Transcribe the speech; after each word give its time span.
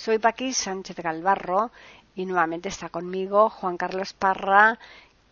Soy 0.00 0.18
Paqui 0.18 0.54
Sánchez 0.54 0.96
Galvarro 0.96 1.70
y 2.14 2.24
nuevamente 2.24 2.70
está 2.70 2.88
conmigo 2.88 3.50
Juan 3.50 3.76
Carlos 3.76 4.14
Parra, 4.14 4.78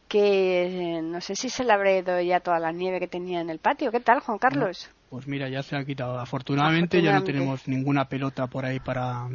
que 0.08 1.00
no 1.02 1.22
sé 1.22 1.36
si 1.36 1.48
se 1.48 1.64
le 1.64 1.72
habré 1.72 2.00
ido 2.00 2.20
ya 2.20 2.40
toda 2.40 2.58
la 2.58 2.70
nieve 2.70 3.00
que 3.00 3.08
tenía 3.08 3.40
en 3.40 3.48
el 3.48 3.60
patio. 3.60 3.90
¿Qué 3.90 4.00
tal, 4.00 4.20
Juan 4.20 4.36
Carlos? 4.36 4.90
Pues 5.08 5.26
mira, 5.26 5.48
ya 5.48 5.62
se 5.62 5.74
ha 5.74 5.82
quitado. 5.86 6.18
Afortunadamente, 6.18 7.00
ya 7.00 7.14
no 7.14 7.24
tenemos 7.24 7.66
ninguna 7.66 8.10
pelota 8.10 8.46
por 8.46 8.66
ahí 8.66 8.78
para, 8.84 9.26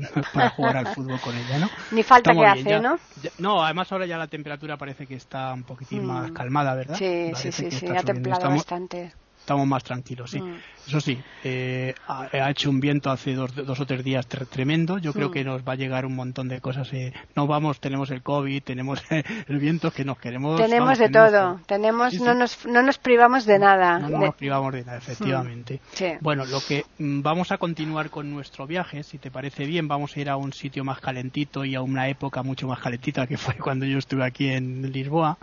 jugar 0.56 0.78
al 0.78 0.94
fútbol 0.94 1.20
con 1.20 1.36
ella, 1.36 1.58
¿no? 1.58 1.70
Ni 1.90 2.04
falta 2.04 2.32
que 2.32 2.46
hace, 2.46 2.80
¿no? 2.80 3.00
no, 3.40 3.64
además 3.66 3.92
ahora 3.92 4.06
ya 4.06 4.20
la 4.20 4.28
temperatura 4.28 4.78
parece 4.78 5.08
que 5.08 5.16
está 5.16 5.52
un 5.52 5.64
poquitín 5.64 6.06
más 6.06 6.30
mm. 6.30 6.34
calmada, 6.36 6.76
¿verdad? 6.76 6.96
Sí, 6.96 7.32
sí, 7.34 7.52
sí, 7.52 7.72
sí, 7.72 7.88
ha 7.88 8.04
templado 8.04 8.50
bastante 8.50 9.14
estamos 9.44 9.68
más 9.68 9.84
tranquilos, 9.84 10.32
sí. 10.32 10.40
Mm. 10.40 10.56
Eso 10.88 11.00
sí, 11.00 11.18
eh, 11.44 11.94
ha, 12.08 12.50
hecho 12.50 12.70
un 12.70 12.80
viento 12.80 13.10
hace 13.10 13.34
dos, 13.34 13.54
dos 13.56 13.80
o 13.80 13.86
tres 13.86 14.04
días 14.04 14.26
tremendo. 14.28 14.98
Yo 14.98 15.14
creo 15.14 15.30
mm. 15.30 15.32
que 15.32 15.44
nos 15.44 15.62
va 15.68 15.74
a 15.74 15.76
llegar 15.76 16.06
un 16.06 16.16
montón 16.16 16.48
de 16.48 16.60
cosas. 16.62 16.92
Eh. 16.94 17.14
No 17.36 17.48
vamos, 17.48 17.80
tenemos 17.80 18.10
el 18.12 18.22
COVID, 18.22 18.64
tenemos 18.64 19.02
el 19.10 19.60
viento 19.60 19.92
que 19.92 20.06
nos 20.06 20.18
queremos. 20.18 20.60
Tenemos 20.60 20.98
de 20.98 21.10
todo. 21.10 21.60
Tenemos, 21.66 22.14
no, 22.22 22.34
Nos, 22.34 22.66
no 22.66 22.82
nos 22.82 22.98
privamos 22.98 23.46
de 23.46 23.60
nada. 23.60 24.00
No, 24.00 24.18
nos 24.18 24.36
privamos 24.36 24.74
de 24.74 24.86
nada, 24.86 24.98
efectivamente. 24.98 25.82
Mm. 26.00 26.24
Bueno, 26.24 26.46
lo 26.46 26.60
que 26.62 26.86
vamos 26.98 27.52
a 27.52 27.58
continuar 27.58 28.10
con 28.10 28.32
nuestro 28.32 28.66
viaje, 28.66 29.04
si 29.04 29.18
te 29.18 29.30
parece 29.30 29.66
bien, 29.66 29.88
vamos 29.88 30.16
a 30.16 30.20
ir 30.22 30.30
a 30.30 30.38
un 30.38 30.54
sitio 30.54 30.84
más 30.86 31.00
calentito 31.00 31.66
y 31.66 31.76
a 31.76 31.82
una 31.82 32.08
época 32.08 32.44
mucho 32.44 32.68
más 32.68 32.80
calentita 32.80 33.28
que 33.28 33.38
fue 33.38 33.56
cuando 33.60 33.86
yo 33.86 33.98
estuve 33.98 34.26
aquí 34.26 34.48
en 34.48 34.92
Lisboa. 34.92 35.38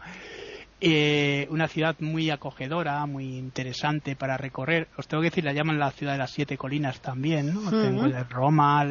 Eh, 0.83 1.47
una 1.50 1.69
ciudad 1.69 1.97
muy 2.00 2.31
acogedora, 2.31 3.05
muy 3.05 3.36
interesante 3.36 4.17
para 4.17 4.39
recorrer. 4.39 4.89
Os 4.97 5.06
tengo 5.06 5.23
que 5.23 5.28
decir, 5.28 5.45
la 5.45 5.53
llaman 5.53 5.78
la 5.78 5.91
ciudad 5.91 6.12
de 6.12 6.19
las 6.19 6.31
siete 6.31 6.56
colinas 6.56 7.00
también, 7.00 7.53
¿no? 7.53 7.70
Tengo 7.70 8.06
el 8.06 8.28
Roma, 8.31 8.86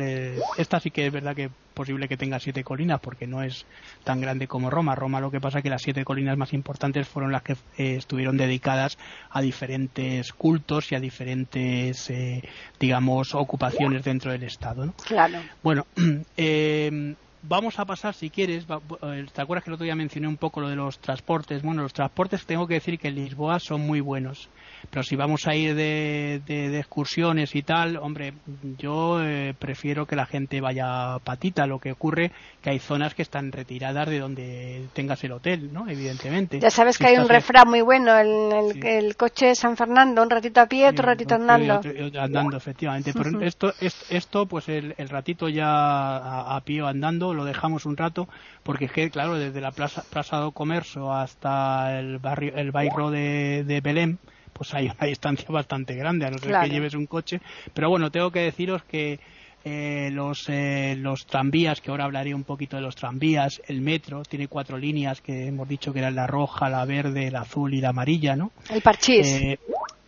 esta 0.58 0.80
sí 0.80 0.92
que 0.92 1.08
es 1.08 1.12
verdad 1.12 1.36
que 1.36 1.46
es 1.46 1.52
posible 1.74 2.08
que 2.08 2.18
tenga 2.18 2.40
siete 2.40 2.64
colinas 2.64 3.00
porque 3.00 3.26
no 3.26 3.42
es 3.42 3.66
tan 4.04 4.22
grande 4.22 4.48
como 4.48 4.70
Roma. 4.70 4.96
Roma 4.96 5.20
lo 5.20 5.32
que 5.32 5.40
pasa 5.40 5.60
es 5.60 5.64
que 5.64 5.70
las 5.70 5.82
siete 5.82 6.04
colinas 6.04 6.38
más 6.38 6.54
importantes 6.54 7.08
fueron 7.08 7.32
las 7.32 7.42
que 7.42 7.54
eh, 7.54 7.96
estuvieron 7.96 8.38
dedicadas 8.38 8.98
a 9.32 9.42
diferentes 9.42 10.32
cultos 10.34 10.92
y 10.92 10.96
a 10.96 11.00
diferentes, 11.00 12.10
eh, 12.10 12.44
digamos, 12.80 13.34
ocupaciones 13.34 14.04
dentro 14.04 14.32
del 14.32 14.44
Estado, 14.44 14.86
¿no? 14.86 14.94
Claro. 15.08 15.40
Bueno, 15.64 15.88
eh, 16.38 17.16
vamos 17.42 17.80
a 17.80 17.86
pasar, 17.86 18.14
si 18.14 18.30
quieres, 18.30 18.66
eh, 19.04 19.26
¿te 19.34 19.42
acuerdas 19.42 19.64
que 19.64 19.70
el 19.70 19.76
otro 19.76 19.86
día 19.86 19.96
mencioné 19.96 20.28
un 20.28 20.38
poco 20.38 20.62
lo 20.62 20.70
de 20.70 20.76
los 20.76 21.00
transportes? 21.00 21.62
Bueno, 21.62 21.84
los 21.84 21.94
transportes 21.94 22.46
tengo 22.46 22.68
que 22.68 22.76
decir 22.76 23.00
que 23.00 23.08
en 23.08 23.16
Lisboa 23.16 23.60
son 23.60 23.82
muy 23.82 24.02
buenos. 24.02 24.50
Pero 24.90 25.04
si 25.04 25.16
vamos 25.16 25.48
a 25.48 25.56
ir 25.56 25.76
de, 25.76 26.42
de, 26.46 26.78
excursiones 26.78 27.56
y 27.56 27.64
tal, 27.64 27.98
hombre, 27.98 28.34
yo 28.78 29.22
eh, 29.22 29.54
prefiero 29.58 30.06
que 30.06 30.16
la 30.16 30.26
gente 30.26 30.62
vaya 30.62 31.16
a 31.16 31.20
patita. 31.20 31.68
Lo 31.68 31.80
que 31.80 31.92
ocurre 31.92 32.32
que 32.62 32.72
hay 32.72 32.80
zonas 32.80 33.14
que 33.14 33.22
están 33.22 33.52
retiradas 33.52 34.08
de 34.10 34.20
donde 34.20 34.88
tengas 34.94 35.24
el 35.24 35.34
hotel, 35.34 35.72
¿no? 35.74 35.88
Evidentemente. 35.90 36.60
Ya 36.60 36.70
sabes 36.70 36.98
que 36.98 37.08
hay 37.08 37.18
un 37.18 37.28
refrán 37.28 37.68
muy 37.68 37.82
bueno, 37.82 38.18
el, 38.18 38.84
el, 38.86 39.16
coche 39.16 39.48
de 39.48 39.56
San 39.56 39.76
Fernando, 39.76 40.22
un 40.22 40.30
ratito 40.30 40.62
a 40.62 40.68
pie, 40.68 40.88
otro 40.88 41.06
ratito 41.06 41.36
andando. 41.36 41.82
andando, 42.20 42.58
efectivamente. 42.58 43.14
Pero 43.14 43.42
esto, 43.42 43.74
esto, 43.82 44.46
pues 44.46 44.70
el, 44.70 44.94
ratito 45.10 45.50
ya 45.50 45.68
a, 45.68 46.56
a 46.56 46.62
pie 46.62 46.82
andando 46.88 47.29
lo 47.34 47.46
dejamos 47.46 47.86
un 47.86 47.98
rato, 47.98 48.28
porque 48.64 48.86
es 48.86 48.92
que, 48.92 49.10
claro, 49.10 49.38
desde 49.38 49.62
la 49.62 49.72
Plaza, 49.72 50.04
plaza 50.10 50.38
do 50.38 50.52
Comercio 50.52 51.14
hasta 51.14 52.00
el 52.00 52.20
barrio, 52.20 52.56
el 52.56 52.72
barrio 52.72 53.10
de, 53.10 53.64
de 53.64 53.82
Belém, 53.82 54.18
pues 54.54 54.74
hay 54.74 54.86
una 54.86 55.08
distancia 55.08 55.48
bastante 55.50 55.96
grande, 55.96 56.26
a 56.26 56.32
no 56.32 56.38
ser 56.38 56.60
que 56.62 56.70
lleves 56.70 56.94
un 56.94 57.06
coche. 57.06 57.40
Pero 57.74 57.90
bueno, 57.90 58.12
tengo 58.12 58.32
que 58.32 58.42
deciros 58.42 58.84
que 58.84 59.20
eh, 59.66 60.10
los, 60.12 60.48
eh, 60.48 60.96
los 60.98 61.26
tranvías, 61.26 61.82
que 61.82 61.92
ahora 61.92 62.06
hablaré 62.06 62.34
un 62.34 62.44
poquito 62.44 62.78
de 62.78 62.82
los 62.82 62.96
tranvías, 62.96 63.62
el 63.68 63.82
metro 63.82 64.24
tiene 64.24 64.48
cuatro 64.48 64.78
líneas 64.78 65.22
que 65.22 65.48
hemos 65.48 65.68
dicho 65.68 65.92
que 65.92 66.00
eran 66.00 66.16
la 66.16 66.28
roja, 66.28 66.70
la 66.70 66.86
verde, 66.86 67.30
la 67.30 67.42
azul 67.42 67.74
y 67.74 67.82
la 67.82 67.90
amarilla, 67.90 68.36
¿no? 68.36 68.52
El 68.70 68.82
parchís. 68.82 69.28
Eh, 69.28 69.60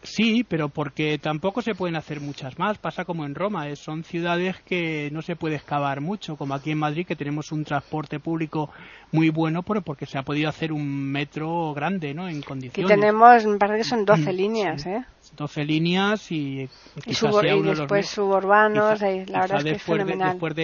Sí, 0.03 0.43
pero 0.43 0.69
porque 0.69 1.19
tampoco 1.19 1.61
se 1.61 1.75
pueden 1.75 1.95
hacer 1.95 2.21
muchas 2.21 2.57
más. 2.57 2.77
Pasa 2.79 3.05
como 3.05 3.25
en 3.25 3.35
Roma, 3.35 3.69
eh, 3.69 3.75
son 3.75 4.03
ciudades 4.03 4.59
que 4.65 5.09
no 5.11 5.21
se 5.21 5.35
puede 5.35 5.55
excavar 5.55 6.01
mucho, 6.01 6.37
como 6.37 6.55
aquí 6.55 6.71
en 6.71 6.79
Madrid, 6.79 7.05
que 7.05 7.15
tenemos 7.15 7.51
un 7.51 7.63
transporte 7.63 8.19
público 8.19 8.71
muy 9.11 9.29
bueno, 9.29 9.61
porque 9.61 10.05
se 10.05 10.17
ha 10.17 10.23
podido 10.23 10.49
hacer 10.49 10.71
un 10.71 11.11
metro 11.11 11.73
grande, 11.73 12.13
¿no? 12.13 12.27
En 12.27 12.41
condiciones. 12.41 12.91
Y 12.91 12.95
tenemos, 12.95 13.45
me 13.45 13.57
parece 13.57 13.79
que 13.79 13.83
son 13.83 14.05
12 14.05 14.21
mm, 14.21 14.35
líneas, 14.35 14.85
¿eh? 14.87 15.05
12 15.35 15.65
líneas 15.65 16.31
y, 16.31 16.67
y, 17.05 17.13
después 17.63 18.07
suburbanos, 18.07 18.99
la 19.01 19.41
verdad 19.41 19.59
es 19.59 19.63
que 19.63 19.69
después 19.69 19.75
es 19.75 19.83
fenomenal. 19.83 20.27
De, 20.27 20.33
después 20.33 20.55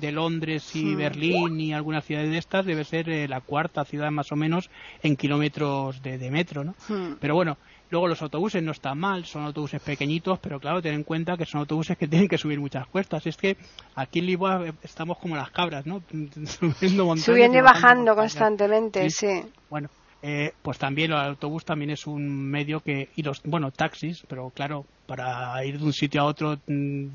de, 0.00 0.12
Londres 0.12 0.74
y 0.74 0.84
mm. 0.84 0.96
Berlín 0.96 1.60
y 1.60 1.72
algunas 1.72 2.04
ciudades 2.04 2.30
de 2.30 2.38
estas, 2.38 2.66
debe 2.66 2.84
ser 2.84 3.08
eh, 3.08 3.28
la 3.28 3.40
cuarta 3.40 3.84
ciudad 3.84 4.10
más 4.10 4.32
o 4.32 4.36
menos 4.36 4.68
en 5.02 5.16
kilómetros 5.16 6.02
de, 6.02 6.30
metro, 6.30 6.64
¿no? 6.64 6.74
Mm. 6.88 7.16
Pero 7.20 7.34
bueno, 7.34 7.56
Luego 7.90 8.06
los 8.06 8.22
autobuses 8.22 8.62
no 8.62 8.72
están 8.72 8.98
mal, 8.98 9.24
son 9.24 9.44
autobuses 9.44 9.82
pequeñitos, 9.82 10.38
pero 10.38 10.60
claro, 10.60 10.80
ten 10.80 10.94
en 10.94 11.04
cuenta 11.04 11.36
que 11.36 11.44
son 11.44 11.60
autobuses 11.60 11.98
que 11.98 12.06
tienen 12.08 12.28
que 12.28 12.38
subir 12.38 12.60
muchas 12.60 12.86
cuestas. 12.86 13.26
Es 13.26 13.36
que 13.36 13.56
aquí 13.96 14.20
en 14.20 14.26
Lisboa 14.26 14.64
estamos 14.82 15.18
como 15.18 15.36
las 15.36 15.50
cabras, 15.50 15.86
¿no? 15.86 16.02
Subiendo 16.10 17.16
Subiendo 17.16 17.58
y 17.58 17.62
bajando, 17.62 18.14
constantemente, 18.14 19.10
sí. 19.10 19.42
Bueno, 19.68 19.88
eh, 20.22 20.52
pues 20.62 20.78
también 20.78 21.12
el 21.12 21.16
autobús 21.16 21.64
también 21.64 21.90
es 21.90 22.06
un 22.06 22.28
medio 22.28 22.80
que 22.80 23.08
y 23.16 23.22
los 23.22 23.40
bueno 23.42 23.70
taxis 23.70 24.22
pero 24.28 24.50
claro 24.50 24.84
para 25.06 25.64
ir 25.64 25.78
de 25.78 25.84
un 25.86 25.94
sitio 25.94 26.20
a 26.20 26.24
otro 26.24 26.58
mm, 26.66 27.06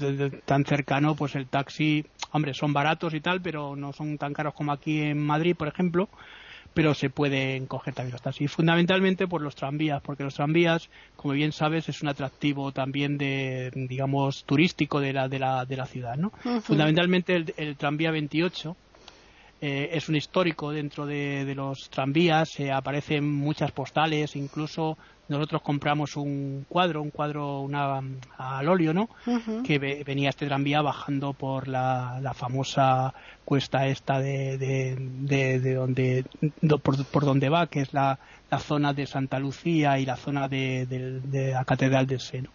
tan 0.43 0.65
cercano 0.65 1.13
pues 1.13 1.35
el 1.35 1.45
taxi 1.45 2.03
hombre 2.31 2.55
son 2.55 2.73
baratos 2.73 3.13
y 3.13 3.19
tal 3.19 3.41
pero 3.41 3.75
no 3.75 3.93
son 3.93 4.17
tan 4.17 4.33
caros 4.33 4.55
como 4.55 4.71
aquí 4.71 5.01
en 5.01 5.23
Madrid 5.23 5.55
por 5.55 5.67
ejemplo 5.67 6.09
pero 6.75 6.93
se 6.93 7.09
pueden 7.09 7.67
coger 7.67 7.93
también 7.93 8.11
los 8.11 8.21
taxis. 8.21 8.51
Fundamentalmente 8.51 9.27
por 9.27 9.41
los 9.41 9.55
tranvías, 9.55 10.01
porque 10.01 10.25
los 10.25 10.35
tranvías, 10.35 10.89
como 11.15 11.33
bien 11.33 11.53
sabes, 11.53 11.87
es 11.87 12.03
un 12.03 12.09
atractivo 12.09 12.73
también 12.73 13.17
de, 13.17 13.71
digamos, 13.73 14.43
turístico 14.43 14.99
de 14.99 15.13
la, 15.13 15.29
de 15.29 15.39
la, 15.39 15.65
de 15.65 15.77
la 15.77 15.85
ciudad, 15.85 16.17
¿no? 16.17 16.31
Fundamentalmente 16.61 17.45
el, 17.55 17.77
tranvía 17.77 18.11
28 18.11 18.75
eh, 19.61 19.89
es 19.93 20.09
un 20.09 20.17
histórico 20.17 20.71
dentro 20.71 21.05
de, 21.05 21.53
los 21.55 21.89
tranvías, 21.89 22.59
eh, 22.59 22.73
aparecen 22.73 23.31
muchas 23.31 23.71
postales, 23.71 24.35
incluso 24.35 24.97
nosotros 25.27 25.61
compramos 25.61 26.15
un 26.15 26.65
cuadro, 26.69 27.01
un 27.01 27.09
cuadro 27.09 27.61
una, 27.61 28.01
al 28.37 28.69
óleo, 28.69 28.93
¿no? 28.93 29.09
Que 29.63 30.03
venía 30.05 30.29
este 30.29 30.47
tranvía 30.47 30.81
bajando 30.81 31.33
por 31.33 31.67
la, 31.67 32.19
la 32.21 32.33
famosa 32.33 33.13
cuesta 33.43 33.87
esta 33.87 34.19
de, 34.19 34.57
de, 34.57 35.59
de, 35.59 35.73
donde 35.73 36.25
por, 36.81 37.25
donde 37.25 37.49
va, 37.49 37.67
que 37.67 37.81
es 37.81 37.93
la, 37.93 38.19
la, 38.49 38.59
zona 38.59 38.93
de 38.93 39.07
Santa 39.07 39.39
Lucía 39.39 39.99
y 39.99 40.05
la 40.05 40.15
zona 40.15 40.47
de, 40.47 40.85
de 40.85 41.51
la 41.51 41.65
Catedral 41.65 42.07
del 42.07 42.19
Seno. 42.19 42.49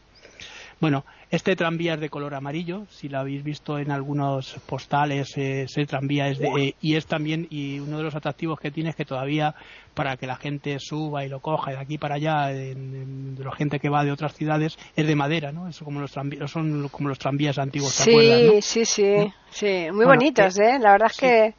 Bueno, 0.81 1.05
este 1.31 1.57
tranvía 1.57 1.95
es 1.95 2.01
de 2.01 2.09
color 2.09 2.35
amarillo, 2.35 2.87
si 2.89 3.11
lo 3.11 3.19
habéis 3.19 3.45
visto 3.45 3.79
en 3.79 3.91
algunos 3.91 4.57
postales, 4.67 5.37
eh, 5.37 5.65
ese 5.65 5.85
tranvía 5.85 6.29
es 6.29 6.39
de, 6.39 6.49
eh, 6.49 6.75
y 6.81 6.97
es 6.97 7.05
también, 7.05 7.47
y 7.51 7.79
uno 7.81 7.99
de 7.99 8.05
los 8.05 8.15
atractivos 8.15 8.59
que 8.59 8.71
tiene 8.71 8.89
es 8.89 8.97
que 8.97 9.05
todavía 9.05 9.55
para 9.93 10.17
que 10.17 10.27
la 10.27 10.37
gente 10.37 10.79
suba 10.81 11.23
y 11.23 11.29
lo 11.29 11.41
coja 11.41 11.73
de 11.73 11.77
aquí 11.77 11.99
para 11.99 12.15
allá, 12.15 12.47
de 12.47 12.75
la 13.39 13.53
gente 13.53 13.79
que 13.79 13.91
va 13.91 14.05
de 14.05 14.13
otras 14.13 14.35
ciudades, 14.35 14.79
es 14.97 15.07
de 15.07 15.15
madera, 15.15 15.53
¿no? 15.53 15.69
Eso 15.69 15.85
como 15.85 16.01
los 16.01 16.13
tranvías, 16.13 16.51
son 16.51 16.89
como 16.89 17.11
los 17.11 17.19
tranvías 17.19 17.59
antiguos, 17.59 17.95
¿te 17.99 18.05
sí, 18.05 18.61
Sí, 18.63 18.85
sí, 18.87 19.33
sí, 19.51 19.87
muy 19.93 20.07
bonitos, 20.07 20.59
¿eh? 20.59 20.79
La 20.81 20.93
verdad 20.93 21.11
es 21.11 21.19
que 21.19 21.55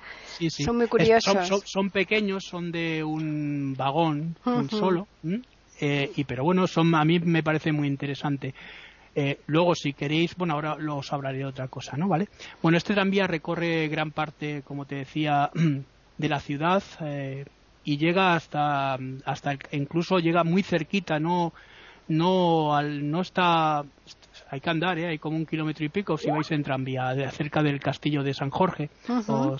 son 0.49 0.77
muy 0.77 0.87
curiosos. 0.87 1.63
son, 1.65 1.91
pequeños, 1.91 2.43
son 2.43 2.71
de 2.71 3.03
un 3.03 3.75
vagón 3.77 4.35
solo, 4.71 5.07
eh, 5.79 6.11
y 6.15 6.23
pero 6.23 6.43
bueno, 6.43 6.65
son 6.67 6.93
a 6.95 7.05
mí 7.05 7.19
me 7.19 7.43
parece 7.43 7.71
muy 7.71 7.87
interesante. 7.87 8.53
Eh, 9.15 9.39
luego, 9.47 9.75
si 9.75 9.93
queréis, 9.93 10.35
bueno, 10.35 10.53
ahora 10.53 10.77
os 10.95 11.11
hablaré 11.11 11.39
de 11.39 11.45
otra 11.45 11.67
cosa, 11.67 11.97
¿no? 11.97 12.07
¿Vale? 12.07 12.29
Bueno, 12.61 12.77
este 12.77 12.93
tranvía 12.93 13.27
recorre 13.27 13.87
gran 13.89 14.11
parte, 14.11 14.61
como 14.63 14.85
te 14.85 14.95
decía, 14.95 15.51
de 16.17 16.29
la 16.29 16.39
ciudad 16.39 16.83
eh, 17.01 17.45
y 17.83 17.97
llega 17.97 18.35
hasta, 18.35 18.97
hasta 19.25 19.57
incluso 19.71 20.19
llega 20.19 20.43
muy 20.43 20.63
cerquita, 20.63 21.19
no, 21.19 21.51
no, 22.07 22.75
al, 22.75 23.09
no 23.09 23.21
está 23.21 23.83
hay 24.49 24.59
que 24.59 24.69
andar, 24.69 24.99
¿eh? 24.99 25.07
hay 25.07 25.17
como 25.17 25.37
un 25.37 25.45
kilómetro 25.45 25.85
y 25.85 25.89
pico 25.89 26.17
si 26.17 26.29
vais 26.29 26.51
en 26.51 26.63
tranvía, 26.63 27.13
de, 27.13 27.29
cerca 27.31 27.63
del 27.63 27.79
castillo 27.79 28.21
de 28.23 28.33
San 28.33 28.49
Jorge 28.49 28.89
o, 29.27 29.57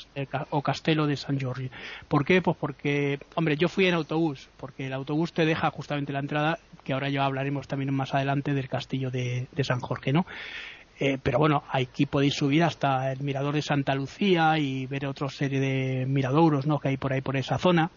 o, 0.50 0.62
Castelo 0.62 1.07
de 1.07 1.15
San 1.15 1.39
Jorge. 1.39 1.71
¿Por 2.07 2.25
qué? 2.25 2.42
Pues 2.42 2.57
porque, 2.57 3.19
hombre, 3.36 3.56
yo 3.57 3.69
fui 3.69 3.86
en 3.86 3.94
autobús, 3.94 4.50
porque 4.57 4.88
el 4.88 4.94
autobús 4.94 5.33
te 5.33 5.45
deja 5.45 5.71
justamente 5.71 6.12
la 6.12 6.19
entrada, 6.19 6.59
que 6.83 6.94
ahora 6.94 7.10
ya 7.10 7.25
hablaremos 7.25 7.68
también 7.68 7.94
más 7.94 8.13
adelante 8.13 8.54
del 8.54 8.69
castillo 8.69 9.12
de, 9.12 9.48
San 9.63 9.80
Jorge, 9.80 10.13
¿no? 10.13 10.25
Eh, 11.00 11.18
pero 11.22 11.39
bueno, 11.39 11.63
aquí 11.72 12.06
podéis 12.06 12.36
subir 12.36 12.63
hasta 12.63 13.12
el 13.12 13.22
mirador 13.22 13.56
de 13.56 13.63
Santa 13.63 13.95
Lucía 13.95 14.60
y 14.60 14.86
ver 14.86 15.07
otra 15.07 15.30
serie 15.30 15.60
de 15.60 16.06
miradouros 16.06 16.68
¿no? 16.68 16.80
que 16.80 16.89
hay 16.89 16.98
por 16.98 17.12
ahí 17.12 17.22
por 17.22 17.38
esa 17.38 17.57
zona. 17.57 17.89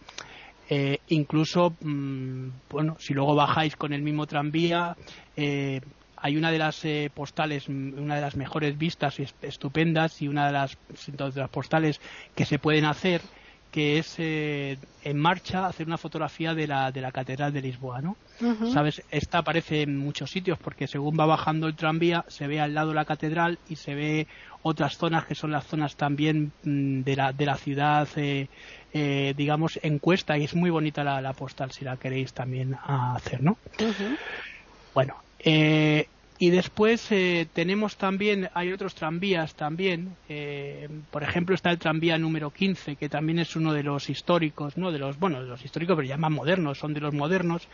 Eh, 0.69 0.97
incluso, 1.09 1.75
mm, 1.81 2.47
bueno, 2.67 2.97
si 2.99 3.13
luego 3.13 3.35
bajáis 3.35 3.75
con 3.75 3.93
el 3.93 4.01
mismo 4.01 4.25
tranvía, 4.25 4.97
eh, 5.37 5.81
hay 6.17 6.37
una 6.37 6.49
de 6.49 6.57
las 6.57 6.83
postales, 7.13 7.69
una 7.69 8.15
de 8.15 8.21
las 8.21 8.35
mejores 8.35 8.75
vistas 8.75 9.19
estupendas 9.43 10.23
y 10.23 10.27
una 10.27 10.47
de 10.47 10.53
las, 10.53 10.77
de 11.05 11.39
las 11.41 11.49
postales 11.51 12.01
que 12.33 12.45
se 12.45 12.57
pueden 12.57 12.85
hacer 12.85 13.21
que 13.75 13.97
es 13.97 14.15
eh, 14.19 14.77
en 15.03 15.19
marcha 15.19 15.67
hacer 15.67 15.85
una 15.85 15.97
fotografía 15.97 16.55
de 16.55 16.65
la, 16.65 16.93
de 16.93 17.01
la 17.01 17.11
Catedral 17.11 17.51
de 17.51 17.61
Lisboa, 17.61 17.99
¿no? 18.01 18.15
¿Sabes? 18.71 19.03
Esta 19.11 19.39
aparece 19.39 19.81
en 19.81 19.97
muchos 19.97 20.31
sitios 20.31 20.57
porque 20.57 20.87
según 20.87 21.19
va 21.19 21.25
bajando 21.25 21.67
el 21.67 21.75
tranvía 21.75 22.23
se 22.29 22.47
ve 22.47 22.61
al 22.61 22.73
lado 22.73 22.93
la 22.93 23.03
catedral 23.03 23.59
y 23.67 23.75
se 23.75 23.93
ve 23.93 24.27
otras 24.61 24.97
zonas 24.97 25.25
que 25.25 25.35
son 25.35 25.51
las 25.51 25.65
zonas 25.65 25.97
también 25.97 26.53
mm, 26.63 27.01
de 27.01 27.15
la, 27.17 27.33
de 27.33 27.45
la 27.45 27.57
ciudad, 27.57 28.07
eh, 28.15 28.47
eh, 28.93 29.33
digamos, 29.35 29.77
en 29.83 29.99
cuesta 29.99 30.37
y 30.37 30.45
es 30.45 30.55
muy 30.55 30.69
bonita 30.69 31.03
la, 31.03 31.33
postal 31.33 31.73
si 31.73 31.83
la 31.83 31.97
queréis 31.97 32.31
también 32.31 32.77
hacer, 32.81 33.43
¿no? 33.43 33.57
Bueno, 34.93 35.15
eh, 35.39 36.07
y 36.37 36.49
después 36.49 37.11
eh, 37.11 37.47
tenemos 37.53 37.95
también, 37.95 38.49
hay 38.53 38.73
otros 38.73 38.93
tranvías 38.93 39.55
también, 39.55 40.17
eh, 40.27 40.89
por 41.09 41.23
ejemplo 41.23 41.55
está 41.55 41.71
el 41.71 41.79
tranvía 41.79 42.17
número 42.17 42.51
15, 42.51 42.97
que 42.97 43.07
también 43.07 43.39
es 43.39 43.55
uno 43.55 43.71
de 43.71 43.83
los 43.83 44.09
históricos, 44.09 44.77
no 44.77 44.91
de 44.91 44.99
los, 44.99 45.17
bueno, 45.17 45.41
de 45.41 45.47
los 45.47 45.63
históricos, 45.63 45.95
pero 45.95 46.07
ya 46.07 46.17
más 46.17 46.31
modernos, 46.31 46.77
son 46.77 46.93
de 46.93 46.99
los 46.99 47.13
modernos, 47.13 47.69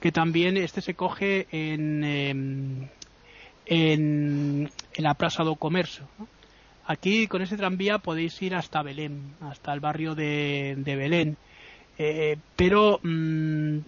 que 0.00 0.10
también 0.10 0.56
este 0.56 0.80
se 0.80 0.94
coge 0.94 1.48
en, 1.50 2.02
em, 2.02 2.88
en, 3.66 4.70
la 4.96 5.14
Plaza 5.14 5.44
do 5.44 5.56
Comercio. 5.56 6.08
Aquí 6.86 7.26
con 7.26 7.42
ese 7.42 7.58
tranvía 7.58 7.98
podéis 7.98 8.40
ir 8.40 8.54
hasta 8.54 8.82
Belén, 8.82 9.34
hasta 9.42 9.74
el 9.74 9.80
barrio 9.80 10.14
de, 10.14 10.74
Belén. 10.86 11.36
Eh, 11.98 12.38
pero 12.56 13.00
mm, 13.02 13.78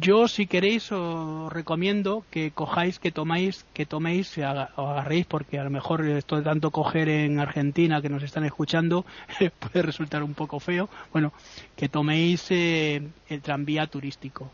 yo, 0.00 0.26
si 0.26 0.46
queréis, 0.46 0.90
os 0.90 1.52
recomiendo 1.52 2.24
que 2.30 2.50
cojáis, 2.50 2.98
que 2.98 3.12
tomáis, 3.12 3.66
que 3.74 3.84
toméis, 3.84 4.38
o 4.38 4.88
agarréis, 4.88 5.26
porque 5.26 5.58
a 5.58 5.64
lo 5.64 5.70
mejor 5.70 6.06
esto 6.06 6.36
de 6.36 6.42
tanto 6.42 6.70
coger 6.70 7.08
en 7.08 7.38
Argentina 7.38 8.00
que 8.00 8.08
nos 8.08 8.22
están 8.22 8.44
escuchando 8.44 9.04
puede 9.60 9.82
resultar 9.82 10.22
un 10.22 10.32
poco 10.32 10.60
feo. 10.60 10.88
Bueno, 11.12 11.32
que 11.76 11.88
toméis 11.88 12.46
eh, 12.50 13.02
el 13.28 13.42
tranvía 13.42 13.86
turístico, 13.86 14.50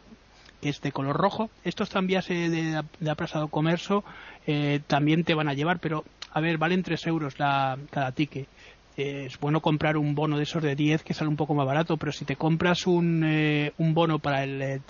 que 0.60 0.70
es 0.70 0.80
de 0.80 0.90
color 0.90 1.16
rojo. 1.16 1.50
Estos 1.62 1.88
tranvías 1.88 2.28
eh, 2.30 2.48
de, 2.48 2.82
de 2.98 3.14
Plaza 3.14 3.46
Comercio 3.46 4.02
eh, 4.46 4.80
también 4.88 5.22
te 5.22 5.34
van 5.34 5.48
a 5.48 5.54
llevar, 5.54 5.78
pero 5.78 6.04
a 6.32 6.40
ver, 6.40 6.58
valen 6.58 6.82
3 6.82 7.06
euros 7.06 7.38
la, 7.38 7.78
cada 7.90 8.10
ticket 8.10 8.48
es 8.98 9.38
bueno 9.38 9.60
comprar 9.60 9.96
un 9.96 10.14
bono 10.14 10.36
de 10.36 10.42
esos 10.42 10.62
de 10.62 10.74
10 10.74 11.04
que 11.04 11.14
sale 11.14 11.28
un 11.28 11.36
poco 11.36 11.54
más 11.54 11.66
barato, 11.66 11.96
pero 11.96 12.10
si 12.10 12.24
te 12.24 12.36
compras 12.36 12.86
un, 12.86 13.22
eh, 13.24 13.72
un 13.78 13.94
bono 13.94 14.18
para 14.18 14.42
el, 14.42 14.80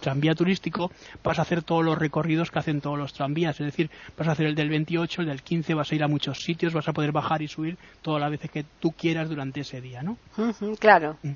tranvía 0.00 0.34
turístico, 0.34 0.90
vas 1.22 1.38
a 1.38 1.42
hacer 1.42 1.62
todos 1.62 1.84
los 1.84 1.96
recorridos 1.96 2.50
que 2.50 2.58
hacen 2.58 2.80
todos 2.80 2.98
los 2.98 3.12
tranvías, 3.12 3.60
es 3.60 3.66
decir, 3.66 3.90
vas 4.16 4.28
a 4.28 4.32
hacer 4.32 4.46
el 4.46 4.54
del 4.54 4.68
28, 4.68 5.22
el 5.22 5.28
del 5.28 5.42
15, 5.42 5.74
vas 5.74 5.92
a 5.92 5.94
ir 5.94 6.02
a 6.02 6.08
muchos 6.08 6.42
sitios, 6.42 6.74
vas 6.74 6.88
a 6.88 6.92
poder 6.92 7.12
bajar 7.12 7.42
y 7.42 7.48
subir 7.48 7.78
todas 8.02 8.20
las 8.20 8.30
veces 8.30 8.50
que 8.50 8.64
tú 8.80 8.92
quieras 8.92 9.28
durante 9.28 9.60
ese 9.60 9.80
día, 9.80 10.02
¿no? 10.02 10.16
claro. 10.80 11.16
Mm. 11.22 11.32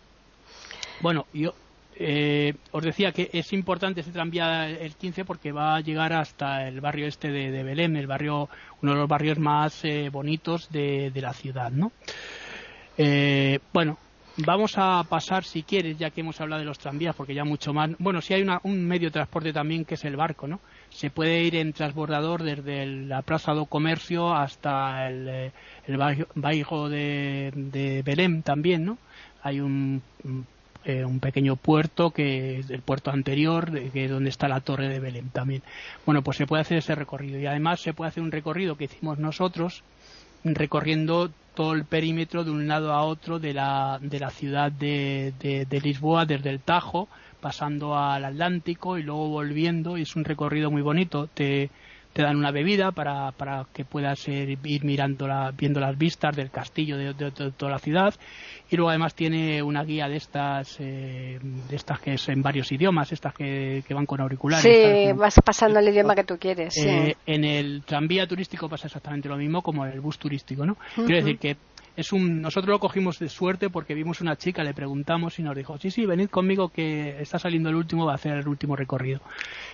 Bueno, 1.00 1.26
yo 1.32 1.54
eh, 1.96 2.54
os 2.70 2.82
decía 2.82 3.12
que 3.12 3.28
es 3.32 3.52
importante 3.52 4.00
este 4.00 4.12
tranvía 4.12 4.68
el 4.68 4.94
15 4.94 5.24
porque 5.24 5.52
va 5.52 5.76
a 5.76 5.80
llegar 5.80 6.12
hasta 6.12 6.66
el 6.66 6.80
barrio 6.80 7.06
este 7.06 7.30
de, 7.30 7.62
Belén, 7.62 7.96
el 7.96 8.06
barrio, 8.06 8.48
uno 8.80 8.92
de 8.92 8.98
los 8.98 9.08
barrios 9.08 9.38
más 9.38 9.84
eh, 9.84 10.08
bonitos 10.10 10.70
de, 10.70 11.12
la 11.14 11.32
ciudad, 11.32 11.70
¿no? 11.70 11.92
Eh, 12.96 13.58
bueno, 13.72 13.98
vamos 14.38 14.74
a 14.76 15.04
pasar, 15.04 15.44
si 15.44 15.62
quieres, 15.62 15.98
ya 15.98 16.10
que 16.10 16.22
hemos 16.22 16.40
hablado 16.40 16.60
de 16.60 16.66
los 16.66 16.78
tranvías, 16.78 17.14
porque 17.14 17.34
ya 17.34 17.44
mucho 17.44 17.72
más. 17.74 17.90
Bueno, 17.98 18.20
si 18.20 18.32
hay 18.34 18.44
un 18.62 18.86
medio 18.86 19.08
de 19.08 19.12
transporte 19.12 19.52
también 19.52 19.84
que 19.84 19.94
es 19.94 20.04
el 20.04 20.16
barco, 20.16 20.46
¿no? 20.46 20.60
Se 20.88 21.10
puede 21.10 21.42
ir 21.42 21.56
en 21.56 21.72
transbordador 21.72 22.42
desde 22.42 22.86
la 22.86 23.22
Plaza 23.22 23.52
do 23.52 23.66
Comercio 23.66 24.34
hasta 24.34 25.08
el, 25.08 25.52
el 25.86 25.96
barrio 25.96 26.88
de, 26.88 27.52
de 27.54 28.02
Belém 28.02 28.42
también, 28.42 28.84
¿no? 28.84 28.98
Hay 29.42 29.60
un 29.60 30.02
eh, 30.84 31.04
un 31.04 31.20
pequeño 31.20 31.56
puerto 31.56 32.10
que 32.10 32.58
es 32.60 32.70
el 32.70 32.82
puerto 32.82 33.10
anterior, 33.10 33.70
que 33.92 34.08
donde 34.08 34.30
está 34.30 34.48
la 34.48 34.60
torre 34.60 34.88
de 34.88 35.00
Belém 35.00 35.28
también. 35.30 35.62
Bueno, 36.04 36.22
pues 36.22 36.36
se 36.36 36.46
puede 36.46 36.62
hacer 36.62 36.78
ese 36.78 36.94
recorrido 36.94 37.38
y 37.38 37.46
además 37.46 37.80
se 37.80 37.94
puede 37.94 38.08
hacer 38.08 38.22
un 38.22 38.32
recorrido 38.32 38.76
que 38.76 38.84
hicimos 38.84 39.18
nosotros 39.18 39.82
recorriendo 40.44 41.30
todo 41.54 41.74
el 41.74 41.84
perímetro 41.84 42.44
de 42.44 42.50
un 42.50 42.66
lado 42.66 42.92
a 42.92 43.02
otro 43.02 43.38
de 43.38 43.52
la, 43.52 43.98
de 44.00 44.18
la 44.18 44.30
ciudad 44.30 44.72
de, 44.72 45.32
de, 45.40 45.80
Lisboa, 45.80 46.24
desde 46.24 46.50
el 46.50 46.60
Tajo, 46.60 47.08
pasando 47.40 47.96
al 47.96 48.24
Atlántico 48.24 48.98
y 48.98 49.02
luego 49.02 49.28
volviendo. 49.28 49.98
Y 49.98 50.02
es 50.02 50.16
un 50.16 50.24
recorrido 50.24 50.70
muy 50.70 50.82
bonito. 50.82 51.28
Te, 51.32 51.70
te 52.12 52.22
dan 52.22 52.36
una 52.36 52.50
bebida 52.50 52.92
para, 52.92 53.32
para 53.32 53.66
que 53.72 53.84
puedas 53.84 54.26
ir, 54.28 54.58
mirando 54.84 55.26
la, 55.26 55.50
viendo 55.50 55.80
las 55.80 55.96
vistas 55.96 56.36
del 56.36 56.50
castillo 56.50 56.96
de, 56.96 57.30
toda 57.56 57.72
la 57.72 57.78
ciudad. 57.78 58.14
Y 58.70 58.76
luego 58.76 58.90
además 58.90 59.14
tiene 59.14 59.62
una 59.62 59.84
guía 59.84 60.08
de 60.08 60.16
estas 60.16 60.76
eh, 60.80 61.38
de 61.42 61.76
estas 61.76 62.00
que 62.00 62.14
es 62.14 62.28
en 62.28 62.42
varios 62.42 62.72
idiomas 62.72 63.12
estas 63.12 63.34
que, 63.34 63.82
van 63.90 64.06
con 64.06 64.20
auriculares 64.20 64.64
sí 64.64 65.12
vas 65.12 65.38
pasando 65.44 65.78
el 65.78 65.88
idioma 65.88 66.14
que 66.14 66.24
tú 66.24 66.38
quieres 66.38 66.74
eh, 66.78 67.16
en 67.26 67.44
el 67.44 67.82
tranvía 67.84 68.26
turístico 68.26 68.68
pasa 68.70 68.86
exactamente 68.86 69.28
lo 69.28 69.36
mismo 69.36 69.60
como 69.60 69.84
en 69.84 69.92
el 69.92 70.00
bus 70.00 70.18
turístico 70.18 70.64
no 70.64 70.76
quiero 70.94 71.16
decir 71.16 71.38
que 71.38 71.56
es 71.96 72.12
un 72.12 72.40
nosotros 72.40 72.70
lo 72.70 72.78
cogimos 72.78 73.18
de 73.18 73.28
suerte 73.28 73.70
porque 73.70 73.94
vimos 73.94 74.20
una 74.20 74.36
chica 74.36 74.62
le 74.62 74.74
preguntamos 74.74 75.38
y 75.38 75.42
nos 75.42 75.56
dijo 75.56 75.78
sí 75.78 75.90
sí 75.90 76.06
venid 76.06 76.28
conmigo 76.28 76.68
que 76.68 77.20
está 77.20 77.38
saliendo 77.38 77.68
el 77.68 77.76
último 77.76 78.06
va 78.06 78.12
a 78.12 78.14
hacer 78.14 78.36
el 78.36 78.48
último 78.48 78.76
recorrido 78.76 79.20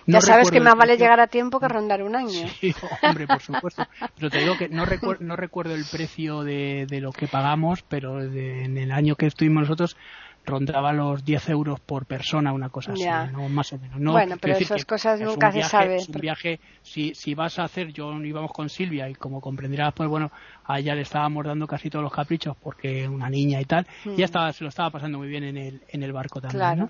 ya 0.05 0.21
sabes 0.21 0.51
que 0.51 0.59
más 0.59 0.75
vale 0.75 0.97
llegar 0.97 1.19
a 1.19 1.27
tiempo 1.27 1.59
que 1.59 1.67
rondar 1.67 2.03
un 2.03 2.15
año. 2.15 2.47
Sí, 2.59 2.73
hombre 3.03 3.27
por 3.27 3.41
supuesto. 3.41 3.85
Pero 4.15 4.29
te 4.29 4.39
digo 4.39 4.57
que 4.57 4.69
no 4.69 4.85
recuerdo 4.85 5.23
no 5.23 5.35
recuerdo 5.35 5.75
el 5.75 5.85
precio 5.85 6.43
de, 6.43 6.85
de 6.89 7.01
lo 7.01 7.11
que 7.11 7.27
pagamos 7.27 7.83
pero 7.83 8.21
en 8.21 8.77
el 8.77 8.91
año 8.91 9.15
que 9.15 9.27
estuvimos 9.27 9.61
nosotros 9.61 9.97
rondaba 10.45 10.91
los 10.93 11.23
10 11.23 11.49
euros 11.49 11.79
por 11.79 12.05
persona, 12.05 12.51
una 12.51 12.69
cosa 12.69 12.93
así, 12.93 13.05
¿no? 13.31 13.47
más 13.49 13.71
o 13.73 13.77
menos. 13.77 13.99
No, 13.99 14.11
bueno, 14.13 14.35
pero 14.41 14.57
esas 14.57 14.85
cosas 14.85 15.19
nunca 15.21 15.51
se 15.51 15.63
saben. 15.63 15.97
Es 15.97 16.09
un 16.09 16.19
viaje, 16.19 16.59
si, 16.81 17.13
si 17.13 17.35
vas 17.35 17.59
a 17.59 17.63
hacer, 17.63 17.91
yo 17.93 18.11
íbamos 18.23 18.51
con 18.51 18.69
Silvia 18.69 19.09
y 19.09 19.15
como 19.15 19.41
comprenderás, 19.41 19.93
pues 19.93 20.09
bueno, 20.09 20.31
a 20.65 20.79
ella 20.79 20.95
le 20.95 21.01
estábamos 21.01 21.45
dando 21.45 21.67
casi 21.67 21.89
todos 21.89 22.03
los 22.03 22.13
caprichos 22.13 22.55
porque 22.57 23.07
una 23.07 23.29
niña 23.29 23.61
y 23.61 23.65
tal, 23.65 23.87
y 24.05 24.15
ya 24.15 24.15
mm. 24.15 24.21
estaba, 24.21 24.53
se 24.53 24.63
lo 24.63 24.69
estaba 24.69 24.89
pasando 24.89 25.17
muy 25.17 25.27
bien 25.27 25.43
en 25.43 25.57
el, 25.57 25.81
en 25.89 26.03
el 26.03 26.11
barco 26.11 26.41
también. 26.41 26.59
Claro. 26.59 26.89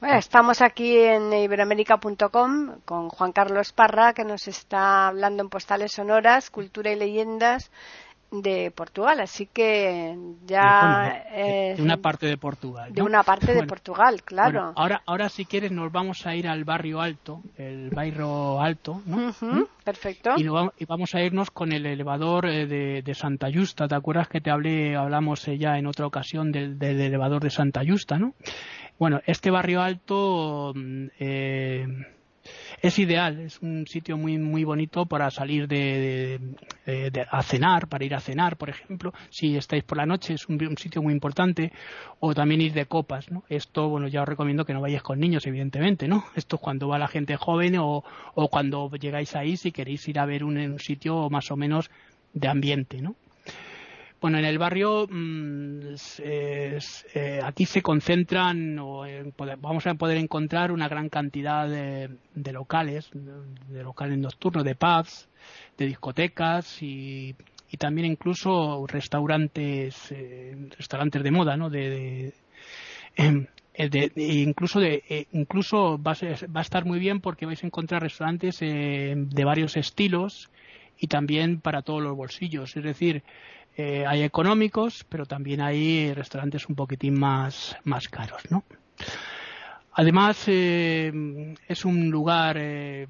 Bueno, 0.00 0.16
estamos 0.16 0.62
aquí 0.62 0.96
en 0.96 1.32
iberoamérica.com 1.32 2.80
con 2.84 3.08
Juan 3.08 3.32
Carlos 3.32 3.72
Parra, 3.72 4.12
que 4.12 4.24
nos 4.24 4.48
está 4.48 5.08
hablando 5.08 5.42
en 5.42 5.48
postales 5.48 5.92
sonoras, 5.92 6.50
cultura 6.50 6.92
y 6.92 6.96
leyendas 6.96 7.70
de 8.30 8.70
Portugal, 8.70 9.20
así 9.20 9.46
que 9.46 10.16
ya 10.46 11.24
de, 11.34 11.76
una 11.82 11.96
parte 11.96 12.26
de 12.26 12.36
Portugal. 12.36 12.92
De 12.92 13.02
una 13.02 13.22
parte 13.22 13.52
de 13.54 13.64
Portugal, 13.64 14.22
claro. 14.22 14.72
ahora, 14.76 15.02
ahora 15.06 15.28
si 15.28 15.44
quieres 15.44 15.72
nos 15.72 15.90
vamos 15.90 16.26
a 16.26 16.34
ir 16.34 16.46
al 16.46 16.64
barrio 16.64 17.00
alto, 17.00 17.42
el 17.56 17.90
barrio 17.90 18.60
alto, 18.60 19.02
¿no? 19.06 19.34
¿Mm? 19.40 19.64
Perfecto. 19.84 20.34
Y, 20.36 20.46
vamos 20.86 21.14
a 21.14 21.22
irnos 21.22 21.50
con 21.50 21.72
el 21.72 21.86
elevador 21.86 22.46
eh, 22.46 23.02
de, 23.02 23.14
Santa 23.14 23.48
Justa. 23.52 23.88
¿Te 23.88 23.94
acuerdas 23.94 24.28
que 24.28 24.40
te 24.40 24.50
hablé, 24.50 24.94
hablamos 24.96 25.46
eh, 25.48 25.58
ya 25.58 25.76
en 25.78 25.86
otra 25.86 26.06
ocasión 26.06 26.52
del, 26.52 26.78
del 26.78 27.00
elevador 27.00 27.42
de 27.42 27.50
Santa 27.50 27.82
Justa, 27.86 28.18
no? 28.18 28.34
Bueno, 29.00 29.20
este 29.26 29.50
barrio 29.50 29.80
alto 29.80 30.72
mm, 30.74 31.06
eh, 31.18 31.86
es 32.82 32.98
ideal, 32.98 33.40
es 33.40 33.60
un 33.60 33.86
sitio 33.86 34.16
muy 34.16 34.38
muy 34.38 34.64
bonito 34.64 35.06
para 35.06 35.30
salir 35.30 35.68
de, 35.68 36.40
a 37.30 37.42
cenar, 37.42 37.88
para 37.88 38.04
ir 38.04 38.14
a 38.14 38.20
cenar, 38.20 38.56
por 38.56 38.70
ejemplo, 38.70 39.12
si 39.28 39.56
estáis 39.56 39.84
por 39.84 39.98
la 39.98 40.06
noche 40.06 40.34
es 40.34 40.48
un, 40.48 40.76
sitio 40.78 41.02
muy 41.02 41.12
importante, 41.12 41.72
o 42.20 42.34
también 42.34 42.60
ir 42.60 42.72
de 42.72 42.86
copas, 42.86 43.30
¿no? 43.30 43.44
Esto, 43.48 43.88
bueno, 43.88 44.08
ya 44.08 44.22
os 44.22 44.28
recomiendo 44.28 44.64
que 44.64 44.72
no 44.72 44.80
vayáis 44.80 45.02
con 45.02 45.20
niños, 45.20 45.46
evidentemente, 45.46 46.08
¿no? 46.08 46.24
Esto 46.36 46.56
es 46.56 46.62
cuando 46.62 46.88
va 46.88 46.98
la 46.98 47.08
gente 47.08 47.36
joven 47.36 47.76
o, 47.78 48.04
o 48.34 48.48
cuando 48.48 48.90
llegáis 48.90 49.36
ahí 49.36 49.56
si 49.56 49.72
queréis 49.72 50.06
ir 50.08 50.18
a 50.18 50.26
ver 50.26 50.44
un, 50.44 50.56
un 50.56 50.78
sitio 50.78 51.28
más 51.30 51.50
o 51.50 51.56
menos 51.56 51.90
de 52.32 52.48
ambiente, 52.48 53.02
¿no? 53.02 53.14
Bueno, 54.20 54.36
en 54.36 54.44
el 54.44 54.58
barrio 54.58 55.06
mm, 55.10 55.94
eh, 56.18 57.40
aquí 57.42 57.64
se 57.64 57.80
concentran, 57.80 58.78
o 58.78 59.04
vamos 59.58 59.86
a 59.86 59.94
poder 59.94 60.18
encontrar 60.18 60.72
una 60.72 60.88
gran 60.88 61.08
cantidad 61.08 61.66
de, 61.66 62.10
locales, 62.52 63.08
de 63.14 63.82
locales 63.82 64.18
nocturnos, 64.18 64.62
de 64.62 64.74
pubs, 64.74 65.26
de 65.78 65.86
discotecas 65.86 66.82
y, 66.82 67.34
también 67.78 68.08
incluso 68.08 68.84
restaurantes, 68.86 70.12
eh, 70.12 70.68
restaurantes 70.76 71.22
de 71.22 71.30
moda, 71.30 71.56
¿no? 71.56 71.70
De, 71.70 72.34
em, 73.16 73.46
eh, 73.72 74.10
incluso 74.16 74.80
de, 74.80 75.28
incluso 75.32 75.98
va 76.02 76.12
a, 76.12 76.60
estar 76.60 76.84
muy 76.84 76.98
bien 76.98 77.20
porque 77.20 77.46
vais 77.46 77.62
a 77.64 77.66
encontrar 77.66 78.02
restaurantes 78.02 78.58
de 78.60 79.44
varios 79.46 79.78
estilos 79.78 80.50
y 80.98 81.06
también 81.06 81.60
para 81.60 81.80
todos 81.80 82.02
los 82.02 82.14
bolsillos. 82.14 82.76
Es 82.76 82.84
decir, 82.84 83.22
eh, 83.80 84.06
hay 84.06 84.22
económicos, 84.22 85.04
pero 85.08 85.24
también 85.24 85.60
hay 85.60 86.12
restaurantes 86.12 86.68
un 86.68 86.74
poquitín 86.74 87.18
más, 87.18 87.76
más 87.84 88.08
caros, 88.08 88.42
¿no? 88.50 88.64
Además, 89.92 90.44
eh, 90.46 91.10
es 91.66 91.84
un 91.84 92.10
lugar 92.10 92.56
eh, 92.58 93.06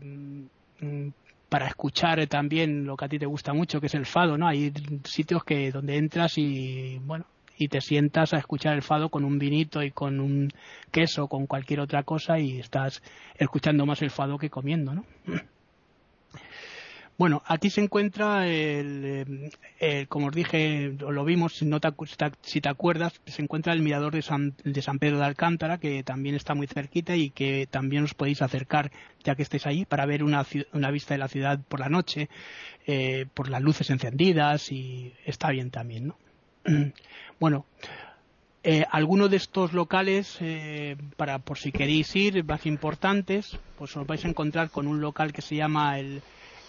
para 1.49 1.67
escuchar 1.67 2.25
también 2.27 2.87
lo 2.87 2.97
que 2.97 3.05
a 3.05 3.09
ti 3.09 3.19
te 3.19 3.27
gusta 3.27 3.53
mucho, 3.53 3.81
que 3.81 3.87
es 3.87 3.95
el 3.95 4.07
fado, 4.07 4.39
¿no? 4.39 4.47
Hay 4.47 4.73
sitios 5.05 5.45
que 5.45 5.73
donde 5.73 5.97
entras 5.97 6.39
y, 6.39 6.99
bueno, 6.99 7.27
y 7.59 7.69
te 7.69 7.81
sientas 7.81 8.33
a 8.33 8.39
escuchar 8.39 8.75
el 8.75 8.83
fado 8.83 9.11
con 9.11 9.25
un 9.25 9.39
vinito 9.39 9.83
y 9.83 9.91
con 9.91 10.21
un 10.21 10.51
queso, 10.91 11.27
con 11.27 11.47
cualquier 11.47 11.81
otra 11.81 12.05
cosa 12.05 12.39
y 12.39 12.59
estás 12.59 13.03
escuchando 13.37 13.85
más 13.85 14.01
el 14.03 14.11
fado 14.11 14.39
que 14.39 14.49
comiendo, 14.49 14.95
¿no? 14.95 15.05
Bueno, 17.21 17.43
aquí 17.45 17.69
se 17.69 17.83
encuentra, 17.83 18.47
el, 18.49 19.53
eh, 19.79 20.07
como 20.09 20.29
os 20.29 20.35
dije, 20.35 20.97
lo 20.99 21.23
vimos, 21.23 21.53
si, 21.53 21.67
no 21.67 21.79
te, 21.79 21.91
si 22.41 22.63
te 22.63 22.69
acuerdas, 22.71 23.21
se 23.27 23.43
encuentra 23.43 23.75
el 23.75 23.83
mirador 23.83 24.15
de 24.15 24.23
San, 24.23 24.55
de 24.65 24.81
San 24.81 24.99
Pedro 24.99 25.19
de 25.19 25.27
Alcántara, 25.27 25.77
que 25.77 26.03
también 26.03 26.35
está 26.35 26.55
muy 26.55 26.67
cerquita 26.67 27.15
y 27.17 27.29
que 27.29 27.69
también 27.71 28.05
os 28.05 28.15
podéis 28.15 28.41
acercar 28.41 28.91
ya 29.23 29.35
que 29.35 29.43
estéis 29.43 29.67
ahí 29.67 29.85
para 29.85 30.07
ver 30.07 30.25
una, 30.25 30.47
una 30.73 30.91
vista 30.91 31.13
de 31.13 31.19
la 31.19 31.29
ciudad 31.29 31.61
por 31.69 31.81
la 31.81 31.91
noche, 31.91 32.31
eh, 32.87 33.27
por 33.35 33.51
las 33.51 33.61
luces 33.61 33.91
encendidas 33.91 34.73
y 34.73 35.13
está 35.27 35.51
bien 35.51 35.71
también, 35.71 36.07
¿no? 36.07 36.17
bueno, 37.39 37.67
eh, 38.63 38.87
algunos 38.91 39.31
de 39.31 39.37
estos 39.37 39.75
locales, 39.75 40.39
eh, 40.41 40.97
para 41.19 41.39
por 41.39 41.59
si 41.59 41.71
queréis 41.71 42.17
ir, 42.17 42.43
más 42.45 42.65
importantes, 42.65 43.59
pues 43.77 43.95
os 43.95 44.07
vais 44.07 44.25
a 44.25 44.29
encontrar 44.29 44.71
con 44.71 44.87
un 44.87 45.03
local 45.03 45.35
que 45.35 45.43
se 45.43 45.57
llama 45.57 45.99
el 45.99 46.23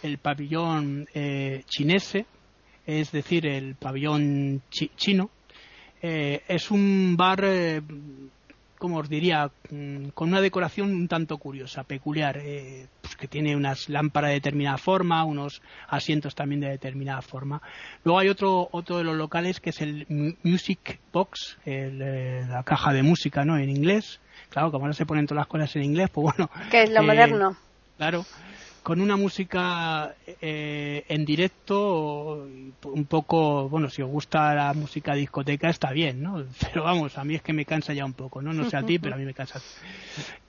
el 0.04 0.18
pabellón 0.18 1.08
eh, 1.14 1.64
chinese, 1.68 2.26
es 2.86 3.12
decir, 3.12 3.46
el 3.46 3.76
pabellón 3.76 4.62
chino. 4.70 5.30
Eh, 6.02 6.42
es 6.48 6.72
un 6.72 7.16
bar, 7.16 7.42
eh, 7.44 7.82
como 8.80 8.98
os 8.98 9.08
diría, 9.08 9.52
mm, 9.70 10.10
con 10.16 10.30
una 10.30 10.42
decoración 10.42 10.92
un 10.92 11.08
tanto 11.08 11.38
curiosa, 11.38 11.84
peculiar, 11.84 12.40
eh, 12.40 12.88
pues 13.02 13.16
que 13.16 13.28
tiene 13.28 13.56
unas 13.56 13.88
lámparas 13.88 14.30
de 14.30 14.36
determinada 14.36 14.78
forma, 14.80 15.24
unos 15.24 15.62
asientos 15.88 16.34
también 16.34 16.62
de 16.62 16.70
determinada 16.70 17.22
forma. 17.22 17.62
Luego 18.04 18.20
hay 18.20 18.30
otro, 18.30 18.68
otro 18.72 18.98
de 18.98 19.04
los 19.04 19.16
locales 19.16 19.60
que 19.60 19.70
es 19.70 19.82
el 19.82 20.08
Music 20.44 21.00
Box, 21.14 21.60
la 21.66 22.64
caja 22.64 22.94
de 22.94 23.04
música, 23.04 23.46
¿no? 23.46 23.58
En 23.58 23.70
inglés. 23.70 24.20
Claro, 24.50 24.72
como 24.72 24.86
ahora 24.86 24.94
se 24.94 25.06
ponen 25.06 25.28
todas 25.28 25.42
las 25.42 25.48
cosas 25.48 25.76
en 25.76 25.84
inglés, 25.84 26.10
pues 26.12 26.36
bueno. 26.36 26.50
Que 26.72 26.84
es 26.84 26.92
lo 26.92 27.04
moderno. 27.04 27.56
Claro 27.98 28.26
con 28.84 29.00
una 29.00 29.16
música 29.16 30.16
eh, 30.42 31.06
en 31.08 31.24
directo 31.24 32.48
un 32.84 33.06
poco 33.06 33.70
bueno 33.70 33.90
si 33.90 34.02
os 34.02 34.10
gusta 34.10 34.56
la 34.56 34.74
música 34.74 35.14
discoteca 35.14 35.70
está 35.70 35.92
bien 35.92 36.22
no 36.22 36.44
pero 36.62 36.84
vamos 36.84 37.18
a 37.18 37.24
mí 37.24 37.36
es 37.36 37.42
que 37.42 37.54
me 37.54 37.66
cansa 37.66 37.94
ya 37.94 38.06
un 38.06 38.14
poco 38.14 38.42
no 38.42 38.54
no 38.54 38.70
sé 38.70 38.78
a 38.78 38.84
ti 38.84 38.98
pero 38.98 39.16
a 39.16 39.18
mí 39.18 39.26
me 39.26 39.34
cansa. 39.34 39.62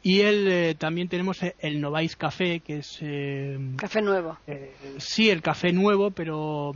Y 0.03 0.21
él 0.21 0.49
eh, 0.51 0.75
también 0.75 1.09
tenemos 1.09 1.41
el 1.61 1.81
Novais 1.81 2.17
Café 2.17 2.61
que 2.61 2.79
es 2.79 2.99
eh, 3.03 3.59
café 3.77 4.01
nuevo. 4.01 4.39
sí 4.99 5.31
el 5.31 5.43
café 5.43 5.73
nuevo 5.73 6.11
pero 6.11 6.75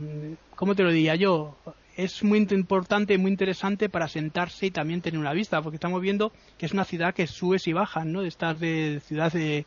cómo 0.55 0.75
te 0.75 0.83
lo 0.83 0.91
diría 0.91 1.15
yo 1.15 1.57
es 1.97 2.23
muy 2.23 2.47
importante, 2.51 3.17
muy 3.17 3.31
interesante 3.31 3.89
para 3.89 4.07
sentarse 4.07 4.67
y 4.67 4.71
también 4.71 5.01
tener 5.01 5.19
una 5.19 5.33
vista, 5.33 5.61
porque 5.61 5.75
estamos 5.75 5.99
viendo 5.99 6.31
que 6.57 6.67
es 6.67 6.71
una 6.71 6.85
ciudad 6.85 7.13
que 7.13 7.25
subes 7.25 7.67
y 7.67 7.73
bajas, 7.73 8.05
¿no? 8.05 8.21
De 8.21 8.27
estas 8.27 8.59
de 8.59 9.01
ciudad 9.05 9.33
de, 9.33 9.65